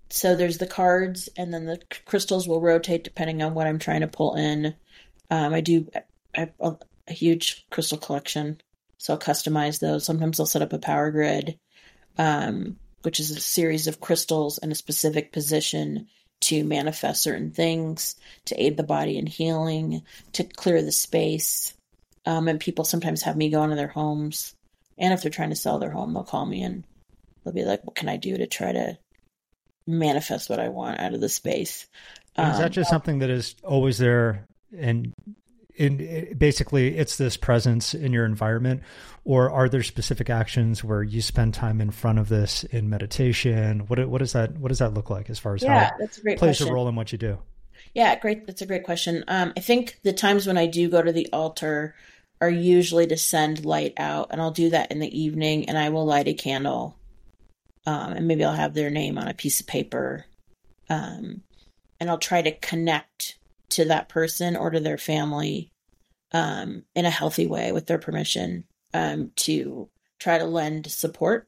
So 0.09 0.35
there's 0.35 0.57
the 0.57 0.67
cards, 0.67 1.29
and 1.37 1.53
then 1.53 1.65
the 1.65 1.79
crystals 2.05 2.47
will 2.47 2.59
rotate 2.61 3.03
depending 3.03 3.41
on 3.41 3.53
what 3.53 3.67
I'm 3.67 3.79
trying 3.79 4.01
to 4.01 4.07
pull 4.07 4.35
in. 4.35 4.75
Um, 5.29 5.53
I 5.53 5.61
do 5.61 5.87
I 5.95 6.39
have 6.39 6.51
a, 6.59 6.75
a 7.07 7.13
huge 7.13 7.65
crystal 7.69 7.97
collection, 7.97 8.59
so 8.97 9.13
I'll 9.13 9.19
customize 9.19 9.79
those. 9.79 10.05
Sometimes 10.05 10.39
I'll 10.39 10.45
set 10.45 10.63
up 10.63 10.73
a 10.73 10.79
power 10.79 11.11
grid, 11.11 11.59
um, 12.17 12.77
which 13.03 13.19
is 13.19 13.31
a 13.31 13.39
series 13.39 13.87
of 13.87 13.99
crystals 13.99 14.57
in 14.57 14.71
a 14.71 14.75
specific 14.75 15.31
position 15.31 16.07
to 16.41 16.63
manifest 16.63 17.21
certain 17.21 17.51
things, 17.51 18.15
to 18.45 18.61
aid 18.61 18.77
the 18.77 18.83
body 18.83 19.17
in 19.17 19.25
healing, 19.25 20.01
to 20.33 20.43
clear 20.43 20.81
the 20.81 20.91
space. 20.91 21.73
Um, 22.25 22.47
and 22.47 22.59
people 22.59 22.85
sometimes 22.85 23.23
have 23.23 23.35
me 23.35 23.49
go 23.49 23.63
into 23.63 23.75
their 23.75 23.87
homes, 23.87 24.53
and 24.97 25.13
if 25.13 25.21
they're 25.21 25.31
trying 25.31 25.49
to 25.49 25.55
sell 25.55 25.79
their 25.79 25.91
home, 25.91 26.13
they'll 26.13 26.23
call 26.23 26.45
me 26.45 26.61
and 26.63 26.83
they'll 27.43 27.53
be 27.53 27.63
like, 27.63 27.83
"What 27.85 27.95
can 27.95 28.09
I 28.09 28.17
do 28.17 28.37
to 28.37 28.47
try 28.47 28.71
to 28.71 28.97
manifest 29.87 30.49
what 30.49 30.59
I 30.59 30.69
want 30.69 30.99
out 30.99 31.13
of 31.13 31.21
the 31.21 31.29
space?" 31.29 31.87
And 32.35 32.49
is 32.49 32.57
Um, 32.57 32.61
that 32.63 32.71
just 32.71 32.89
something 32.89 33.19
that 33.19 33.29
is 33.29 33.55
always 33.63 33.97
there 33.97 34.45
and 34.77 35.13
in 35.79 36.35
basically 36.37 36.97
it's 36.97 37.17
this 37.17 37.37
presence 37.37 37.93
in 37.93 38.13
your 38.13 38.25
environment 38.25 38.83
or 39.23 39.49
are 39.49 39.69
there 39.69 39.81
specific 39.81 40.29
actions 40.29 40.83
where 40.83 41.01
you 41.01 41.21
spend 41.21 41.53
time 41.53 41.81
in 41.81 41.89
front 41.89 42.19
of 42.19 42.29
this 42.29 42.63
in 42.65 42.89
meditation 42.89 43.79
what 43.87 44.05
what 44.07 44.19
does 44.19 44.33
that 44.33 44.57
what 44.57 44.69
does 44.69 44.79
that 44.79 44.93
look 44.93 45.09
like 45.09 45.29
as 45.29 45.39
far 45.39 45.55
as 45.55 45.63
yeah, 45.63 45.89
how 45.89 45.97
that's 45.97 46.17
a 46.17 46.21
great 46.21 46.37
plays 46.37 46.57
question. 46.57 46.71
a 46.71 46.73
role 46.73 46.87
in 46.87 46.95
what 46.95 47.11
you 47.11 47.17
do 47.17 47.39
Yeah, 47.93 48.15
great. 48.19 48.45
That's 48.45 48.61
a 48.61 48.65
great 48.65 48.83
question. 48.83 49.23
Um, 49.27 49.53
I 49.57 49.61
think 49.61 49.99
the 50.03 50.13
times 50.13 50.45
when 50.45 50.57
I 50.57 50.67
do 50.67 50.89
go 50.89 51.01
to 51.01 51.11
the 51.11 51.29
altar 51.33 51.95
are 52.41 52.49
usually 52.49 53.07
to 53.07 53.17
send 53.17 53.65
light 53.65 53.93
out, 53.97 54.27
and 54.31 54.41
I'll 54.41 54.51
do 54.51 54.69
that 54.69 54.91
in 54.91 54.99
the 54.99 55.19
evening, 55.19 55.67
and 55.67 55.77
I 55.77 55.89
will 55.89 56.05
light 56.05 56.27
a 56.27 56.33
candle, 56.33 56.97
um, 57.85 58.13
and 58.13 58.27
maybe 58.27 58.43
I'll 58.45 58.53
have 58.53 58.73
their 58.73 58.89
name 58.89 59.17
on 59.17 59.27
a 59.27 59.33
piece 59.33 59.59
of 59.59 59.67
paper, 59.67 60.25
um, 60.89 61.41
and 61.99 62.09
I'll 62.09 62.17
try 62.17 62.41
to 62.41 62.51
connect 62.51 63.38
to 63.69 63.85
that 63.85 64.09
person 64.09 64.55
or 64.55 64.69
to 64.69 64.79
their 64.79 64.97
family 64.97 65.71
um, 66.31 66.83
in 66.95 67.05
a 67.05 67.09
healthy 67.09 67.47
way 67.47 67.71
with 67.71 67.85
their 67.87 67.97
permission 67.97 68.65
um, 68.93 69.31
to 69.35 69.89
try 70.19 70.37
to 70.37 70.45
lend 70.45 70.91
support 70.91 71.47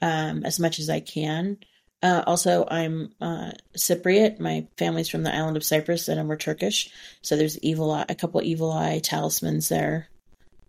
um, 0.00 0.44
as 0.44 0.60
much 0.60 0.78
as 0.78 0.90
I 0.90 1.00
can. 1.00 1.58
Uh, 2.02 2.22
also, 2.26 2.66
I'm 2.70 3.10
uh, 3.20 3.52
Cypriot. 3.76 4.38
My 4.38 4.66
family's 4.76 5.08
from 5.08 5.22
the 5.22 5.34
island 5.34 5.56
of 5.56 5.64
Cyprus, 5.64 6.08
and 6.08 6.28
we're 6.28 6.36
Turkish. 6.36 6.90
So 7.22 7.36
there's 7.36 7.58
evil 7.60 7.90
eye, 7.90 8.04
a 8.08 8.14
couple 8.14 8.42
evil 8.42 8.70
eye 8.70 9.00
talismans 9.02 9.68
there 9.68 10.08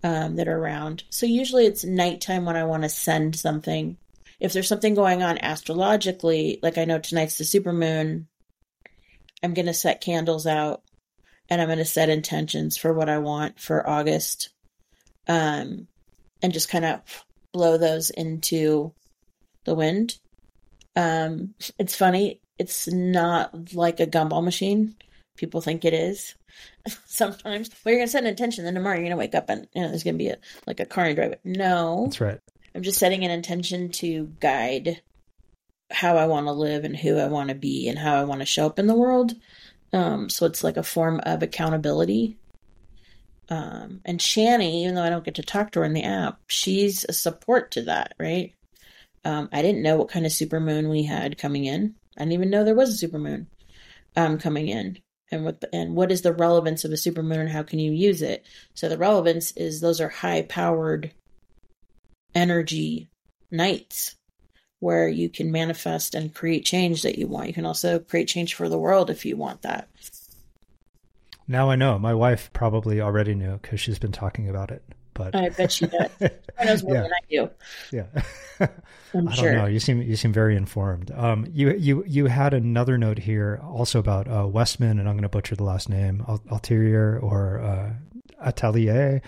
um, 0.03 0.37
that 0.37 0.47
are 0.47 0.57
around. 0.57 1.03
So 1.09 1.25
usually 1.25 1.65
it's 1.65 1.83
nighttime 1.83 2.45
when 2.45 2.55
I 2.55 2.63
want 2.63 2.83
to 2.83 2.89
send 2.89 3.35
something. 3.35 3.97
If 4.39 4.53
there's 4.53 4.67
something 4.67 4.93
going 4.93 5.21
on 5.21 5.37
astrologically, 5.39 6.59
like 6.63 6.77
I 6.77 6.85
know 6.85 6.99
tonight's 6.99 7.37
the 7.37 7.43
supermoon, 7.43 8.25
I'm 9.47 9.53
going 9.53 9.67
to 9.67 9.73
set 9.73 10.01
candles 10.01 10.45
out 10.45 10.81
and 11.49 11.61
I'm 11.61 11.69
going 11.69 11.77
to 11.77 11.85
set 11.85 12.09
intentions 12.09 12.75
for 12.75 12.91
what 12.91 13.07
I 13.07 13.19
want 13.19 13.61
for 13.61 13.89
August. 13.89 14.49
Um, 15.25 15.87
and 16.41 16.51
just 16.51 16.67
kind 16.67 16.83
of 16.83 16.99
blow 17.53 17.77
those 17.77 18.09
into 18.09 18.93
the 19.63 19.73
wind. 19.73 20.19
Um, 20.97 21.53
it's 21.79 21.95
funny. 21.95 22.41
It's 22.59 22.89
not 22.89 23.73
like 23.73 24.01
a 24.01 24.05
gumball 24.05 24.43
machine. 24.43 24.95
People 25.37 25.61
think 25.61 25.85
it 25.85 25.93
is. 25.93 26.35
Sometimes, 27.05 27.69
well, 27.85 27.93
you're 27.93 28.01
gonna 28.01 28.09
set 28.09 28.23
an 28.23 28.29
intention, 28.29 28.65
then 28.65 28.73
tomorrow 28.73 28.95
you're 28.95 29.05
gonna 29.05 29.15
wake 29.15 29.35
up 29.35 29.49
and 29.49 29.65
you 29.73 29.81
know 29.81 29.87
there's 29.87 30.03
gonna 30.03 30.17
be 30.17 30.29
a 30.29 30.37
like 30.65 30.81
a 30.81 30.85
car 30.85 31.05
and 31.05 31.15
drive 31.15 31.31
it. 31.31 31.41
No, 31.45 32.03
That's 32.05 32.19
right. 32.19 32.39
I'm 32.75 32.81
just 32.81 32.99
setting 32.99 33.23
an 33.23 33.31
intention 33.31 33.89
to 33.89 34.25
guide 34.41 35.01
how 35.89 36.17
I 36.17 36.27
want 36.27 36.47
to 36.47 36.51
live 36.51 36.83
and 36.83 36.95
who 36.95 37.17
I 37.17 37.27
want 37.27 37.49
to 37.49 37.55
be 37.55 37.87
and 37.87 37.97
how 37.97 38.15
I 38.15 38.23
want 38.25 38.41
to 38.41 38.45
show 38.45 38.65
up 38.65 38.79
in 38.79 38.87
the 38.87 38.95
world. 38.95 39.33
Um, 39.93 40.29
so 40.29 40.45
it's 40.45 40.63
like 40.63 40.77
a 40.77 40.83
form 40.83 41.21
of 41.23 41.43
accountability. 41.43 42.37
Um, 43.49 44.01
and 44.03 44.19
Chani, 44.19 44.83
even 44.83 44.95
though 44.95 45.03
I 45.03 45.09
don't 45.09 45.23
get 45.23 45.35
to 45.35 45.43
talk 45.43 45.71
to 45.71 45.79
her 45.79 45.85
in 45.85 45.93
the 45.93 46.03
app, 46.03 46.39
she's 46.47 47.05
a 47.07 47.13
support 47.13 47.71
to 47.71 47.83
that, 47.83 48.13
right? 48.19 48.53
Um, 49.23 49.49
I 49.53 49.61
didn't 49.61 49.83
know 49.83 49.95
what 49.95 50.09
kind 50.09 50.25
of 50.25 50.31
supermoon 50.31 50.89
we 50.89 51.03
had 51.03 51.37
coming 51.37 51.65
in. 51.65 51.95
I 52.17 52.21
didn't 52.21 52.33
even 52.33 52.49
know 52.49 52.63
there 52.63 52.75
was 52.75 53.01
a 53.01 53.07
supermoon 53.07 53.47
um, 54.15 54.37
coming 54.37 54.67
in, 54.67 54.99
and 55.31 55.45
what 55.45 55.61
the, 55.61 55.73
and 55.73 55.95
what 55.95 56.11
is 56.11 56.21
the 56.21 56.33
relevance 56.33 56.83
of 56.83 56.91
a 56.91 56.95
supermoon 56.95 57.39
and 57.39 57.49
how 57.49 57.63
can 57.63 57.79
you 57.79 57.91
use 57.91 58.21
it? 58.21 58.45
So 58.73 58.89
the 58.89 58.97
relevance 58.97 59.51
is 59.51 59.79
those 59.79 60.01
are 60.01 60.09
high 60.09 60.41
powered 60.41 61.13
energy 62.35 63.07
nights 63.49 64.16
where 64.79 65.07
you 65.07 65.29
can 65.29 65.51
manifest 65.51 66.13
and 66.15 66.33
create 66.33 66.63
change 66.65 67.01
that 67.01 67.17
you 67.17 67.27
want. 67.27 67.47
You 67.47 67.53
can 67.53 67.65
also 67.65 67.99
create 67.99 68.27
change 68.27 68.53
for 68.53 68.69
the 68.69 68.77
world 68.77 69.09
if 69.09 69.25
you 69.25 69.35
want 69.37 69.61
that. 69.63 69.87
Now 71.47 71.69
I 71.69 71.75
know. 71.75 71.97
My 71.97 72.13
wife 72.13 72.49
probably 72.53 72.99
already 73.01 73.33
knew 73.33 73.57
because 73.61 73.79
she's 73.79 73.99
been 73.99 74.11
talking 74.11 74.49
about 74.49 74.69
it. 74.71 74.83
But 75.13 75.35
I 75.35 75.49
bet 75.49 75.71
she 75.71 75.87
does. 75.87 76.09
She 76.59 76.65
knows 76.65 76.83
more 76.83 76.95
Yeah. 76.95 77.01
than 77.03 77.11
I 77.13 77.19
do. 77.29 77.49
yeah, 77.91 78.05
I'm 79.13 79.27
I 79.27 79.33
sure. 79.35 79.51
don't 79.51 79.61
know. 79.61 79.65
You 79.67 79.79
seem 79.79 80.01
you 80.01 80.15
seem 80.15 80.33
very 80.33 80.55
informed. 80.55 81.11
Um, 81.11 81.45
you 81.51 81.71
you 81.75 82.03
you 82.07 82.25
had 82.25 82.53
another 82.55 82.97
note 82.97 83.19
here 83.19 83.59
also 83.63 83.99
about 83.99 84.27
uh, 84.27 84.47
Westman, 84.47 84.97
and 84.99 85.07
I'm 85.07 85.13
going 85.15 85.21
to 85.23 85.29
butcher 85.29 85.55
the 85.55 85.63
last 85.63 85.87
name, 85.87 86.23
Al- 86.27 86.39
Altier 86.51 87.21
or 87.21 87.59
uh, 87.61 87.93
Atelier. 88.43 89.21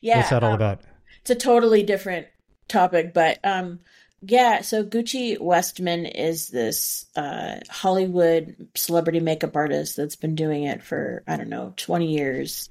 Yeah, 0.00 0.16
What's 0.18 0.30
that 0.30 0.42
all 0.42 0.50
um, 0.50 0.56
about? 0.56 0.80
it's 1.20 1.30
a 1.30 1.34
totally 1.34 1.82
different 1.82 2.26
topic, 2.72 3.14
but 3.14 3.38
um, 3.44 3.80
yeah. 4.22 4.62
So 4.62 4.84
Gucci 4.84 5.38
Westman 5.38 6.06
is 6.06 6.48
this 6.48 7.06
uh, 7.16 7.60
Hollywood 7.68 8.68
celebrity 8.74 9.20
makeup 9.20 9.56
artist 9.56 9.96
that's 9.96 10.16
been 10.16 10.34
doing 10.34 10.64
it 10.64 10.82
for 10.82 11.22
I 11.26 11.36
don't 11.36 11.48
know 11.48 11.74
twenty 11.76 12.12
years. 12.12 12.70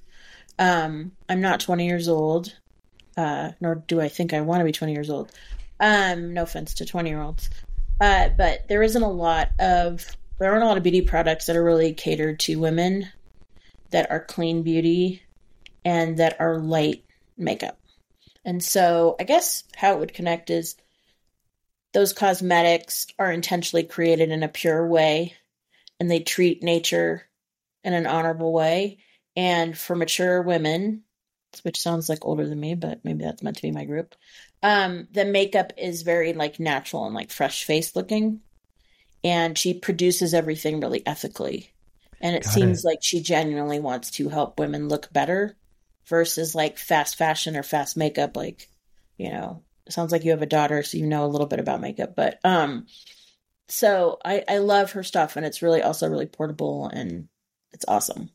Um, 0.60 1.12
I'm 1.30 1.42
not 1.42 1.60
twenty 1.60 1.88
years 1.88 2.08
old, 2.08 2.56
uh, 3.18 3.52
nor 3.60 3.76
do 3.76 4.02
I 4.02 4.10
think 4.10 4.34
I 4.34 4.42
want 4.42 4.60
to 4.62 4.66
be 4.66 4.72
twenty 4.72 4.94
years 4.94 5.10
old. 5.10 5.32
Um, 5.80 6.34
no 6.34 6.44
offense 6.44 6.76
to 6.76 6.86
twenty 6.86 7.10
year 7.10 7.22
olds, 7.22 7.50
uh, 8.00 8.30
but 8.38 8.68
there 8.68 8.84
isn't 8.84 9.02
a 9.02 9.10
lot 9.10 9.50
of 9.60 10.06
there 10.40 10.52
aren't 10.52 10.64
a 10.64 10.68
lot 10.68 10.78
of 10.78 10.84
beauty 10.84 11.02
products 11.02 11.46
that 11.46 11.56
are 11.56 11.64
really 11.64 11.94
catered 11.94 12.40
to 12.42 12.56
women 12.56 13.08
that 13.92 14.10
are 14.10 14.20
clean 14.20 14.64
beauty 14.64 15.22
and 15.86 16.18
that 16.18 16.40
are 16.40 16.60
light 16.60 17.04
makeup. 17.38 17.78
And 18.44 18.64
so 18.64 19.16
I 19.20 19.24
guess 19.24 19.64
how 19.76 19.94
it 19.94 20.00
would 20.00 20.14
connect 20.14 20.50
is 20.50 20.76
those 21.94 22.14
cosmetics 22.14 23.08
are 23.20 23.32
intentionally 23.32 23.84
created 23.84 24.32
in 24.32 24.44
a 24.44 24.48
pure 24.48 24.88
way 24.88 25.36
and 26.00 26.10
they 26.10 26.22
treat 26.22 26.64
nature 26.64 27.28
in 27.84 27.94
an 27.94 28.08
honorable 28.08 28.54
way. 28.54 29.00
And 29.36 29.78
for 29.78 29.96
mature 29.96 30.42
women, 30.42 31.04
which 31.64 31.80
sounds 31.80 32.10
like 32.10 32.26
older 32.26 32.48
than 32.48 32.60
me, 32.60 32.76
but 32.76 33.04
maybe 33.04 33.24
that's 33.24 33.44
meant 33.44 33.58
to 33.58 33.62
be 33.62 33.72
my 33.72 33.86
group, 33.86 34.16
um, 34.64 35.08
the 35.12 35.26
makeup 35.26 35.74
is 35.78 36.02
very 36.02 36.34
like 36.34 36.60
natural 36.60 37.06
and 37.06 37.16
like 37.16 37.32
fresh 37.32 37.66
face 37.66 37.96
looking. 37.96 38.42
And 39.24 39.58
she 39.58 39.76
produces 39.76 40.34
everything 40.34 40.80
really 40.80 41.06
ethically. 41.06 41.72
And 42.22 42.36
it 42.36 42.44
Got 42.44 42.54
seems 42.54 42.84
it. 42.84 42.88
like 42.88 43.00
she 43.02 43.22
genuinely 43.22 43.80
wants 43.80 44.12
to 44.12 44.30
help 44.30 44.60
women 44.60 44.88
look 44.88 45.12
better 45.12 45.56
versus 46.12 46.56
like 46.56 46.78
fast 46.80 47.18
fashion 47.18 47.58
or 47.58 47.64
fast 47.64 47.98
makeup 47.98 48.38
like 48.38 48.70
you 49.18 49.32
know 49.32 49.64
it 49.88 49.94
sounds 49.94 50.12
like 50.14 50.26
you 50.26 50.32
have 50.34 50.44
a 50.44 50.48
daughter 50.48 50.84
so 50.84 51.00
you 51.00 51.08
know 51.08 51.26
a 51.26 51.34
little 51.34 51.48
bit 51.48 51.62
about 51.62 51.82
makeup 51.82 52.16
but 52.18 52.40
um 52.46 52.88
so 53.70 54.20
i 54.26 54.44
i 54.50 54.58
love 54.60 54.92
her 54.94 55.04
stuff 55.04 55.38
and 55.38 55.46
it's 55.46 55.64
really 55.64 55.82
also 55.84 56.08
really 56.10 56.28
portable 56.28 56.88
and 56.90 57.30
it's 57.74 57.86
awesome 57.88 58.30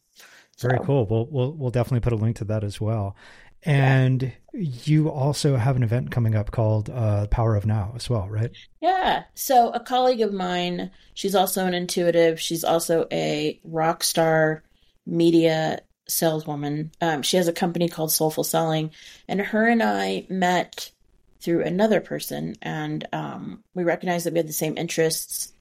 Very 0.60 0.78
So, 0.78 0.80
cool. 0.80 1.06
We'll 1.06 1.26
we'll 1.30 1.52
we'll 1.52 1.70
definitely 1.70 2.00
put 2.00 2.12
a 2.12 2.16
link 2.16 2.36
to 2.36 2.44
that 2.46 2.64
as 2.64 2.80
well. 2.80 3.16
And 3.62 4.32
you 4.52 5.08
also 5.10 5.56
have 5.56 5.76
an 5.76 5.82
event 5.82 6.10
coming 6.10 6.34
up 6.34 6.50
called 6.50 6.88
uh, 6.90 7.26
Power 7.28 7.56
of 7.56 7.66
Now 7.66 7.92
as 7.96 8.08
well, 8.08 8.28
right? 8.28 8.52
yeah 8.80 9.24
so 9.34 9.70
a 9.70 9.80
colleague 9.80 10.20
of 10.20 10.32
mine 10.32 10.90
she's 11.14 11.34
also 11.34 11.66
an 11.66 11.74
intuitive 11.74 12.40
she's 12.40 12.64
also 12.64 13.06
a 13.12 13.60
rock 13.64 14.02
star 14.04 14.62
media 15.06 15.80
saleswoman. 16.08 16.90
Um, 17.00 17.22
she 17.22 17.36
has 17.36 17.48
a 17.48 17.52
company 17.52 17.88
called 17.88 18.12
soulful 18.12 18.44
selling 18.44 18.90
and 19.28 19.40
her 19.40 19.66
and 19.68 19.82
i 19.82 20.26
met 20.28 20.90
through 21.40 21.62
another 21.62 22.00
person 22.00 22.56
and 22.62 23.06
um, 23.12 23.62
we 23.74 23.84
recognized 23.84 24.26
that 24.26 24.32
we 24.32 24.38
had 24.38 24.48
the 24.48 24.52
same 24.52 24.76
interests 24.76 25.52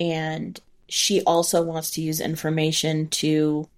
and 0.00 0.60
she 0.88 1.22
also 1.22 1.62
wants 1.62 1.92
to 1.92 2.00
use 2.02 2.20
information 2.20 3.08
to 3.08 3.68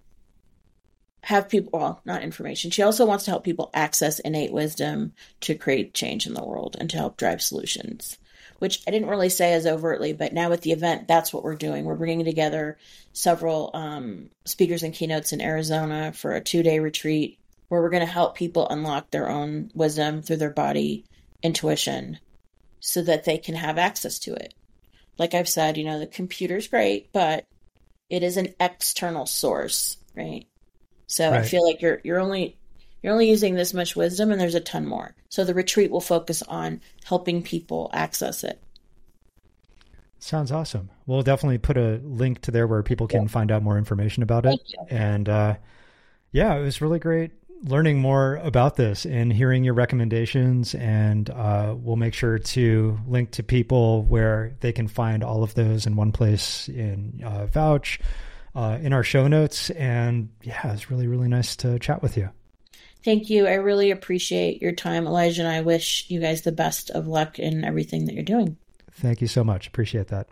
have 1.23 1.49
people 1.49 1.77
well 1.77 2.01
not 2.05 2.23
information 2.23 2.71
she 2.71 2.81
also 2.81 3.05
wants 3.05 3.25
to 3.25 3.31
help 3.31 3.43
people 3.43 3.69
access 3.73 4.19
innate 4.19 4.51
wisdom 4.51 5.13
to 5.39 5.55
create 5.55 5.93
change 5.93 6.25
in 6.25 6.33
the 6.33 6.43
world 6.43 6.75
and 6.79 6.89
to 6.89 6.97
help 6.97 7.17
drive 7.17 7.41
solutions 7.41 8.17
which 8.61 8.83
i 8.87 8.91
didn't 8.91 9.09
really 9.09 9.29
say 9.29 9.53
as 9.53 9.65
overtly 9.65 10.13
but 10.13 10.33
now 10.33 10.49
with 10.49 10.61
the 10.61 10.71
event 10.71 11.07
that's 11.07 11.33
what 11.33 11.43
we're 11.43 11.55
doing. 11.55 11.83
We're 11.83 11.95
bringing 11.95 12.25
together 12.25 12.77
several 13.11 13.71
um, 13.73 14.29
speakers 14.45 14.83
and 14.83 14.93
keynotes 14.93 15.33
in 15.33 15.41
arizona 15.41 16.13
for 16.13 16.33
a 16.33 16.41
two-day 16.41 16.79
retreat 16.79 17.39
where 17.71 17.81
we're 17.81 17.89
going 17.89 18.05
to 18.05 18.11
help 18.11 18.35
people 18.35 18.67
unlock 18.67 19.09
their 19.09 19.29
own 19.29 19.71
wisdom 19.73 20.21
through 20.21 20.35
their 20.35 20.49
body 20.49 21.05
intuition 21.41 22.19
so 22.81 23.01
that 23.01 23.23
they 23.23 23.37
can 23.37 23.55
have 23.55 23.77
access 23.77 24.19
to 24.19 24.33
it. 24.33 24.53
Like 25.17 25.33
I've 25.33 25.47
said, 25.47 25.77
you 25.77 25.85
know, 25.85 25.97
the 25.97 26.05
computer's 26.05 26.67
great, 26.67 27.13
but 27.13 27.45
it 28.09 28.23
is 28.23 28.35
an 28.35 28.53
external 28.59 29.25
source, 29.25 29.95
right? 30.17 30.47
So 31.07 31.31
I 31.31 31.43
feel 31.43 31.65
like 31.65 31.81
you're 31.81 32.01
you're 32.03 32.19
only 32.19 32.57
you're 33.01 33.13
only 33.13 33.29
using 33.29 33.55
this 33.55 33.73
much 33.73 33.95
wisdom 33.95 34.31
and 34.31 34.39
there's 34.39 34.55
a 34.55 34.59
ton 34.59 34.85
more. 34.85 35.15
So 35.29 35.43
the 35.43 35.53
retreat 35.53 35.91
will 35.91 36.01
focus 36.01 36.41
on 36.43 36.81
helping 37.03 37.41
people 37.43 37.89
access 37.93 38.43
it. 38.43 38.61
Sounds 40.19 40.51
awesome. 40.51 40.91
We'll 41.07 41.23
definitely 41.23 41.57
put 41.57 41.77
a 41.77 41.99
link 42.03 42.41
to 42.41 42.51
there 42.51 42.67
where 42.67 42.83
people 42.83 43.07
can 43.07 43.27
find 43.27 43.51
out 43.51 43.63
more 43.63 43.77
information 43.77 44.21
about 44.21 44.45
it. 44.45 44.59
You. 44.67 44.85
And 44.89 45.27
uh, 45.27 45.55
yeah, 46.31 46.55
it 46.55 46.61
was 46.61 46.79
really 46.79 46.99
great 46.99 47.31
learning 47.63 47.99
more 47.99 48.37
about 48.37 48.75
this 48.75 49.05
and 49.05 49.31
hearing 49.31 49.63
your 49.63 49.73
recommendations. 49.73 50.73
And 50.75 51.29
uh, 51.29 51.75
we'll 51.77 51.95
make 51.95 52.13
sure 52.13 52.39
to 52.39 52.99
link 53.07 53.31
to 53.31 53.43
people 53.43 54.03
where 54.03 54.55
they 54.61 54.71
can 54.71 54.87
find 54.87 55.23
all 55.23 55.43
of 55.43 55.53
those 55.53 55.85
in 55.85 55.95
one 55.95 56.11
place 56.11 56.67
in 56.69 57.21
uh, 57.23 57.47
Vouch, 57.47 57.99
uh, 58.55 58.79
in 58.81 58.93
our 58.93 59.03
show 59.03 59.27
notes. 59.27 59.69
And 59.71 60.29
yeah, 60.41 60.73
it's 60.73 60.89
really, 60.89 61.07
really 61.07 61.27
nice 61.27 61.55
to 61.57 61.79
chat 61.79 62.01
with 62.01 62.17
you. 62.17 62.29
Thank 63.03 63.29
you. 63.29 63.47
I 63.47 63.53
really 63.53 63.91
appreciate 63.91 64.61
your 64.61 64.73
time, 64.73 65.07
Elijah, 65.07 65.41
and 65.41 65.51
I 65.51 65.61
wish 65.61 66.05
you 66.09 66.19
guys 66.19 66.43
the 66.43 66.51
best 66.51 66.89
of 66.91 67.07
luck 67.07 67.39
in 67.39 67.63
everything 67.63 68.05
that 68.05 68.13
you're 68.13 68.23
doing. 68.23 68.57
Thank 68.91 69.21
you 69.21 69.27
so 69.27 69.43
much. 69.43 69.67
Appreciate 69.67 70.07
that. 70.09 70.27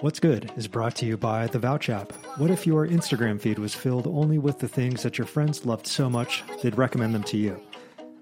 What's 0.00 0.18
Good 0.20 0.50
is 0.56 0.66
brought 0.66 0.94
to 0.96 1.06
you 1.06 1.18
by 1.18 1.46
the 1.46 1.58
Vouch 1.58 1.90
app. 1.90 2.12
What 2.38 2.50
if 2.50 2.66
your 2.66 2.86
Instagram 2.86 3.38
feed 3.38 3.58
was 3.58 3.74
filled 3.74 4.06
only 4.06 4.38
with 4.38 4.58
the 4.58 4.68
things 4.68 5.02
that 5.02 5.18
your 5.18 5.26
friends 5.26 5.66
loved 5.66 5.86
so 5.86 6.08
much 6.08 6.42
they'd 6.62 6.78
recommend 6.78 7.14
them 7.14 7.24
to 7.24 7.36
you? 7.36 7.60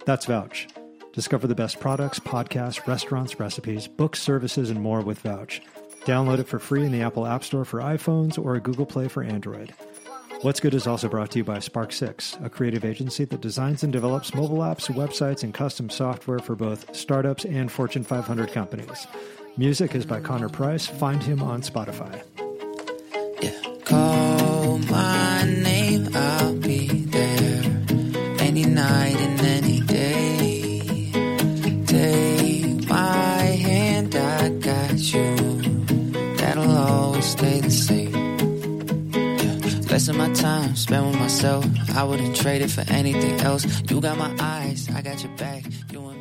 That's 0.04 0.26
Vouch. 0.26 0.66
Discover 1.12 1.46
the 1.46 1.54
best 1.54 1.78
products, 1.78 2.18
podcasts, 2.18 2.84
restaurants, 2.88 3.38
recipes, 3.38 3.86
books, 3.86 4.20
services, 4.20 4.70
and 4.70 4.80
more 4.80 5.02
with 5.02 5.20
Vouch. 5.20 5.60
Download 6.04 6.40
it 6.40 6.48
for 6.48 6.58
free 6.58 6.84
in 6.84 6.90
the 6.90 7.02
Apple 7.02 7.26
App 7.26 7.44
Store 7.44 7.64
for 7.64 7.78
iPhones 7.78 8.42
or 8.42 8.58
Google 8.58 8.86
Play 8.86 9.06
for 9.06 9.22
Android. 9.22 9.72
What's 10.42 10.60
Good 10.60 10.74
is 10.74 10.86
also 10.86 11.08
brought 11.08 11.32
to 11.32 11.38
you 11.38 11.44
by 11.44 11.58
Spark 11.58 11.92
6, 11.92 12.38
a 12.44 12.48
creative 12.48 12.84
agency 12.84 13.24
that 13.24 13.40
designs 13.40 13.82
and 13.82 13.92
develops 13.92 14.34
mobile 14.34 14.58
apps, 14.58 14.88
websites, 14.94 15.42
and 15.42 15.52
custom 15.52 15.90
software 15.90 16.38
for 16.38 16.54
both 16.54 16.94
startups 16.94 17.44
and 17.44 17.72
Fortune 17.72 18.04
500 18.04 18.52
companies. 18.52 19.08
Music 19.56 19.96
is 19.96 20.06
by 20.06 20.20
Connor 20.20 20.48
Price. 20.48 20.86
Find 20.86 21.20
him 21.20 21.42
on 21.42 21.62
Spotify. 21.62 22.22
Of 40.08 40.16
my 40.16 40.32
time 40.32 40.74
spent 40.74 41.04
with 41.04 41.18
myself. 41.18 41.66
I 41.94 42.02
wouldn't 42.02 42.34
trade 42.34 42.62
it 42.62 42.70
for 42.70 42.80
anything 42.88 43.38
else. 43.40 43.66
You 43.90 44.00
got 44.00 44.16
my 44.16 44.34
eyes, 44.40 44.88
I 44.88 45.02
got 45.02 45.22
your 45.22 45.32
back. 45.36 45.64
You 45.92 46.06
and. 46.06 46.17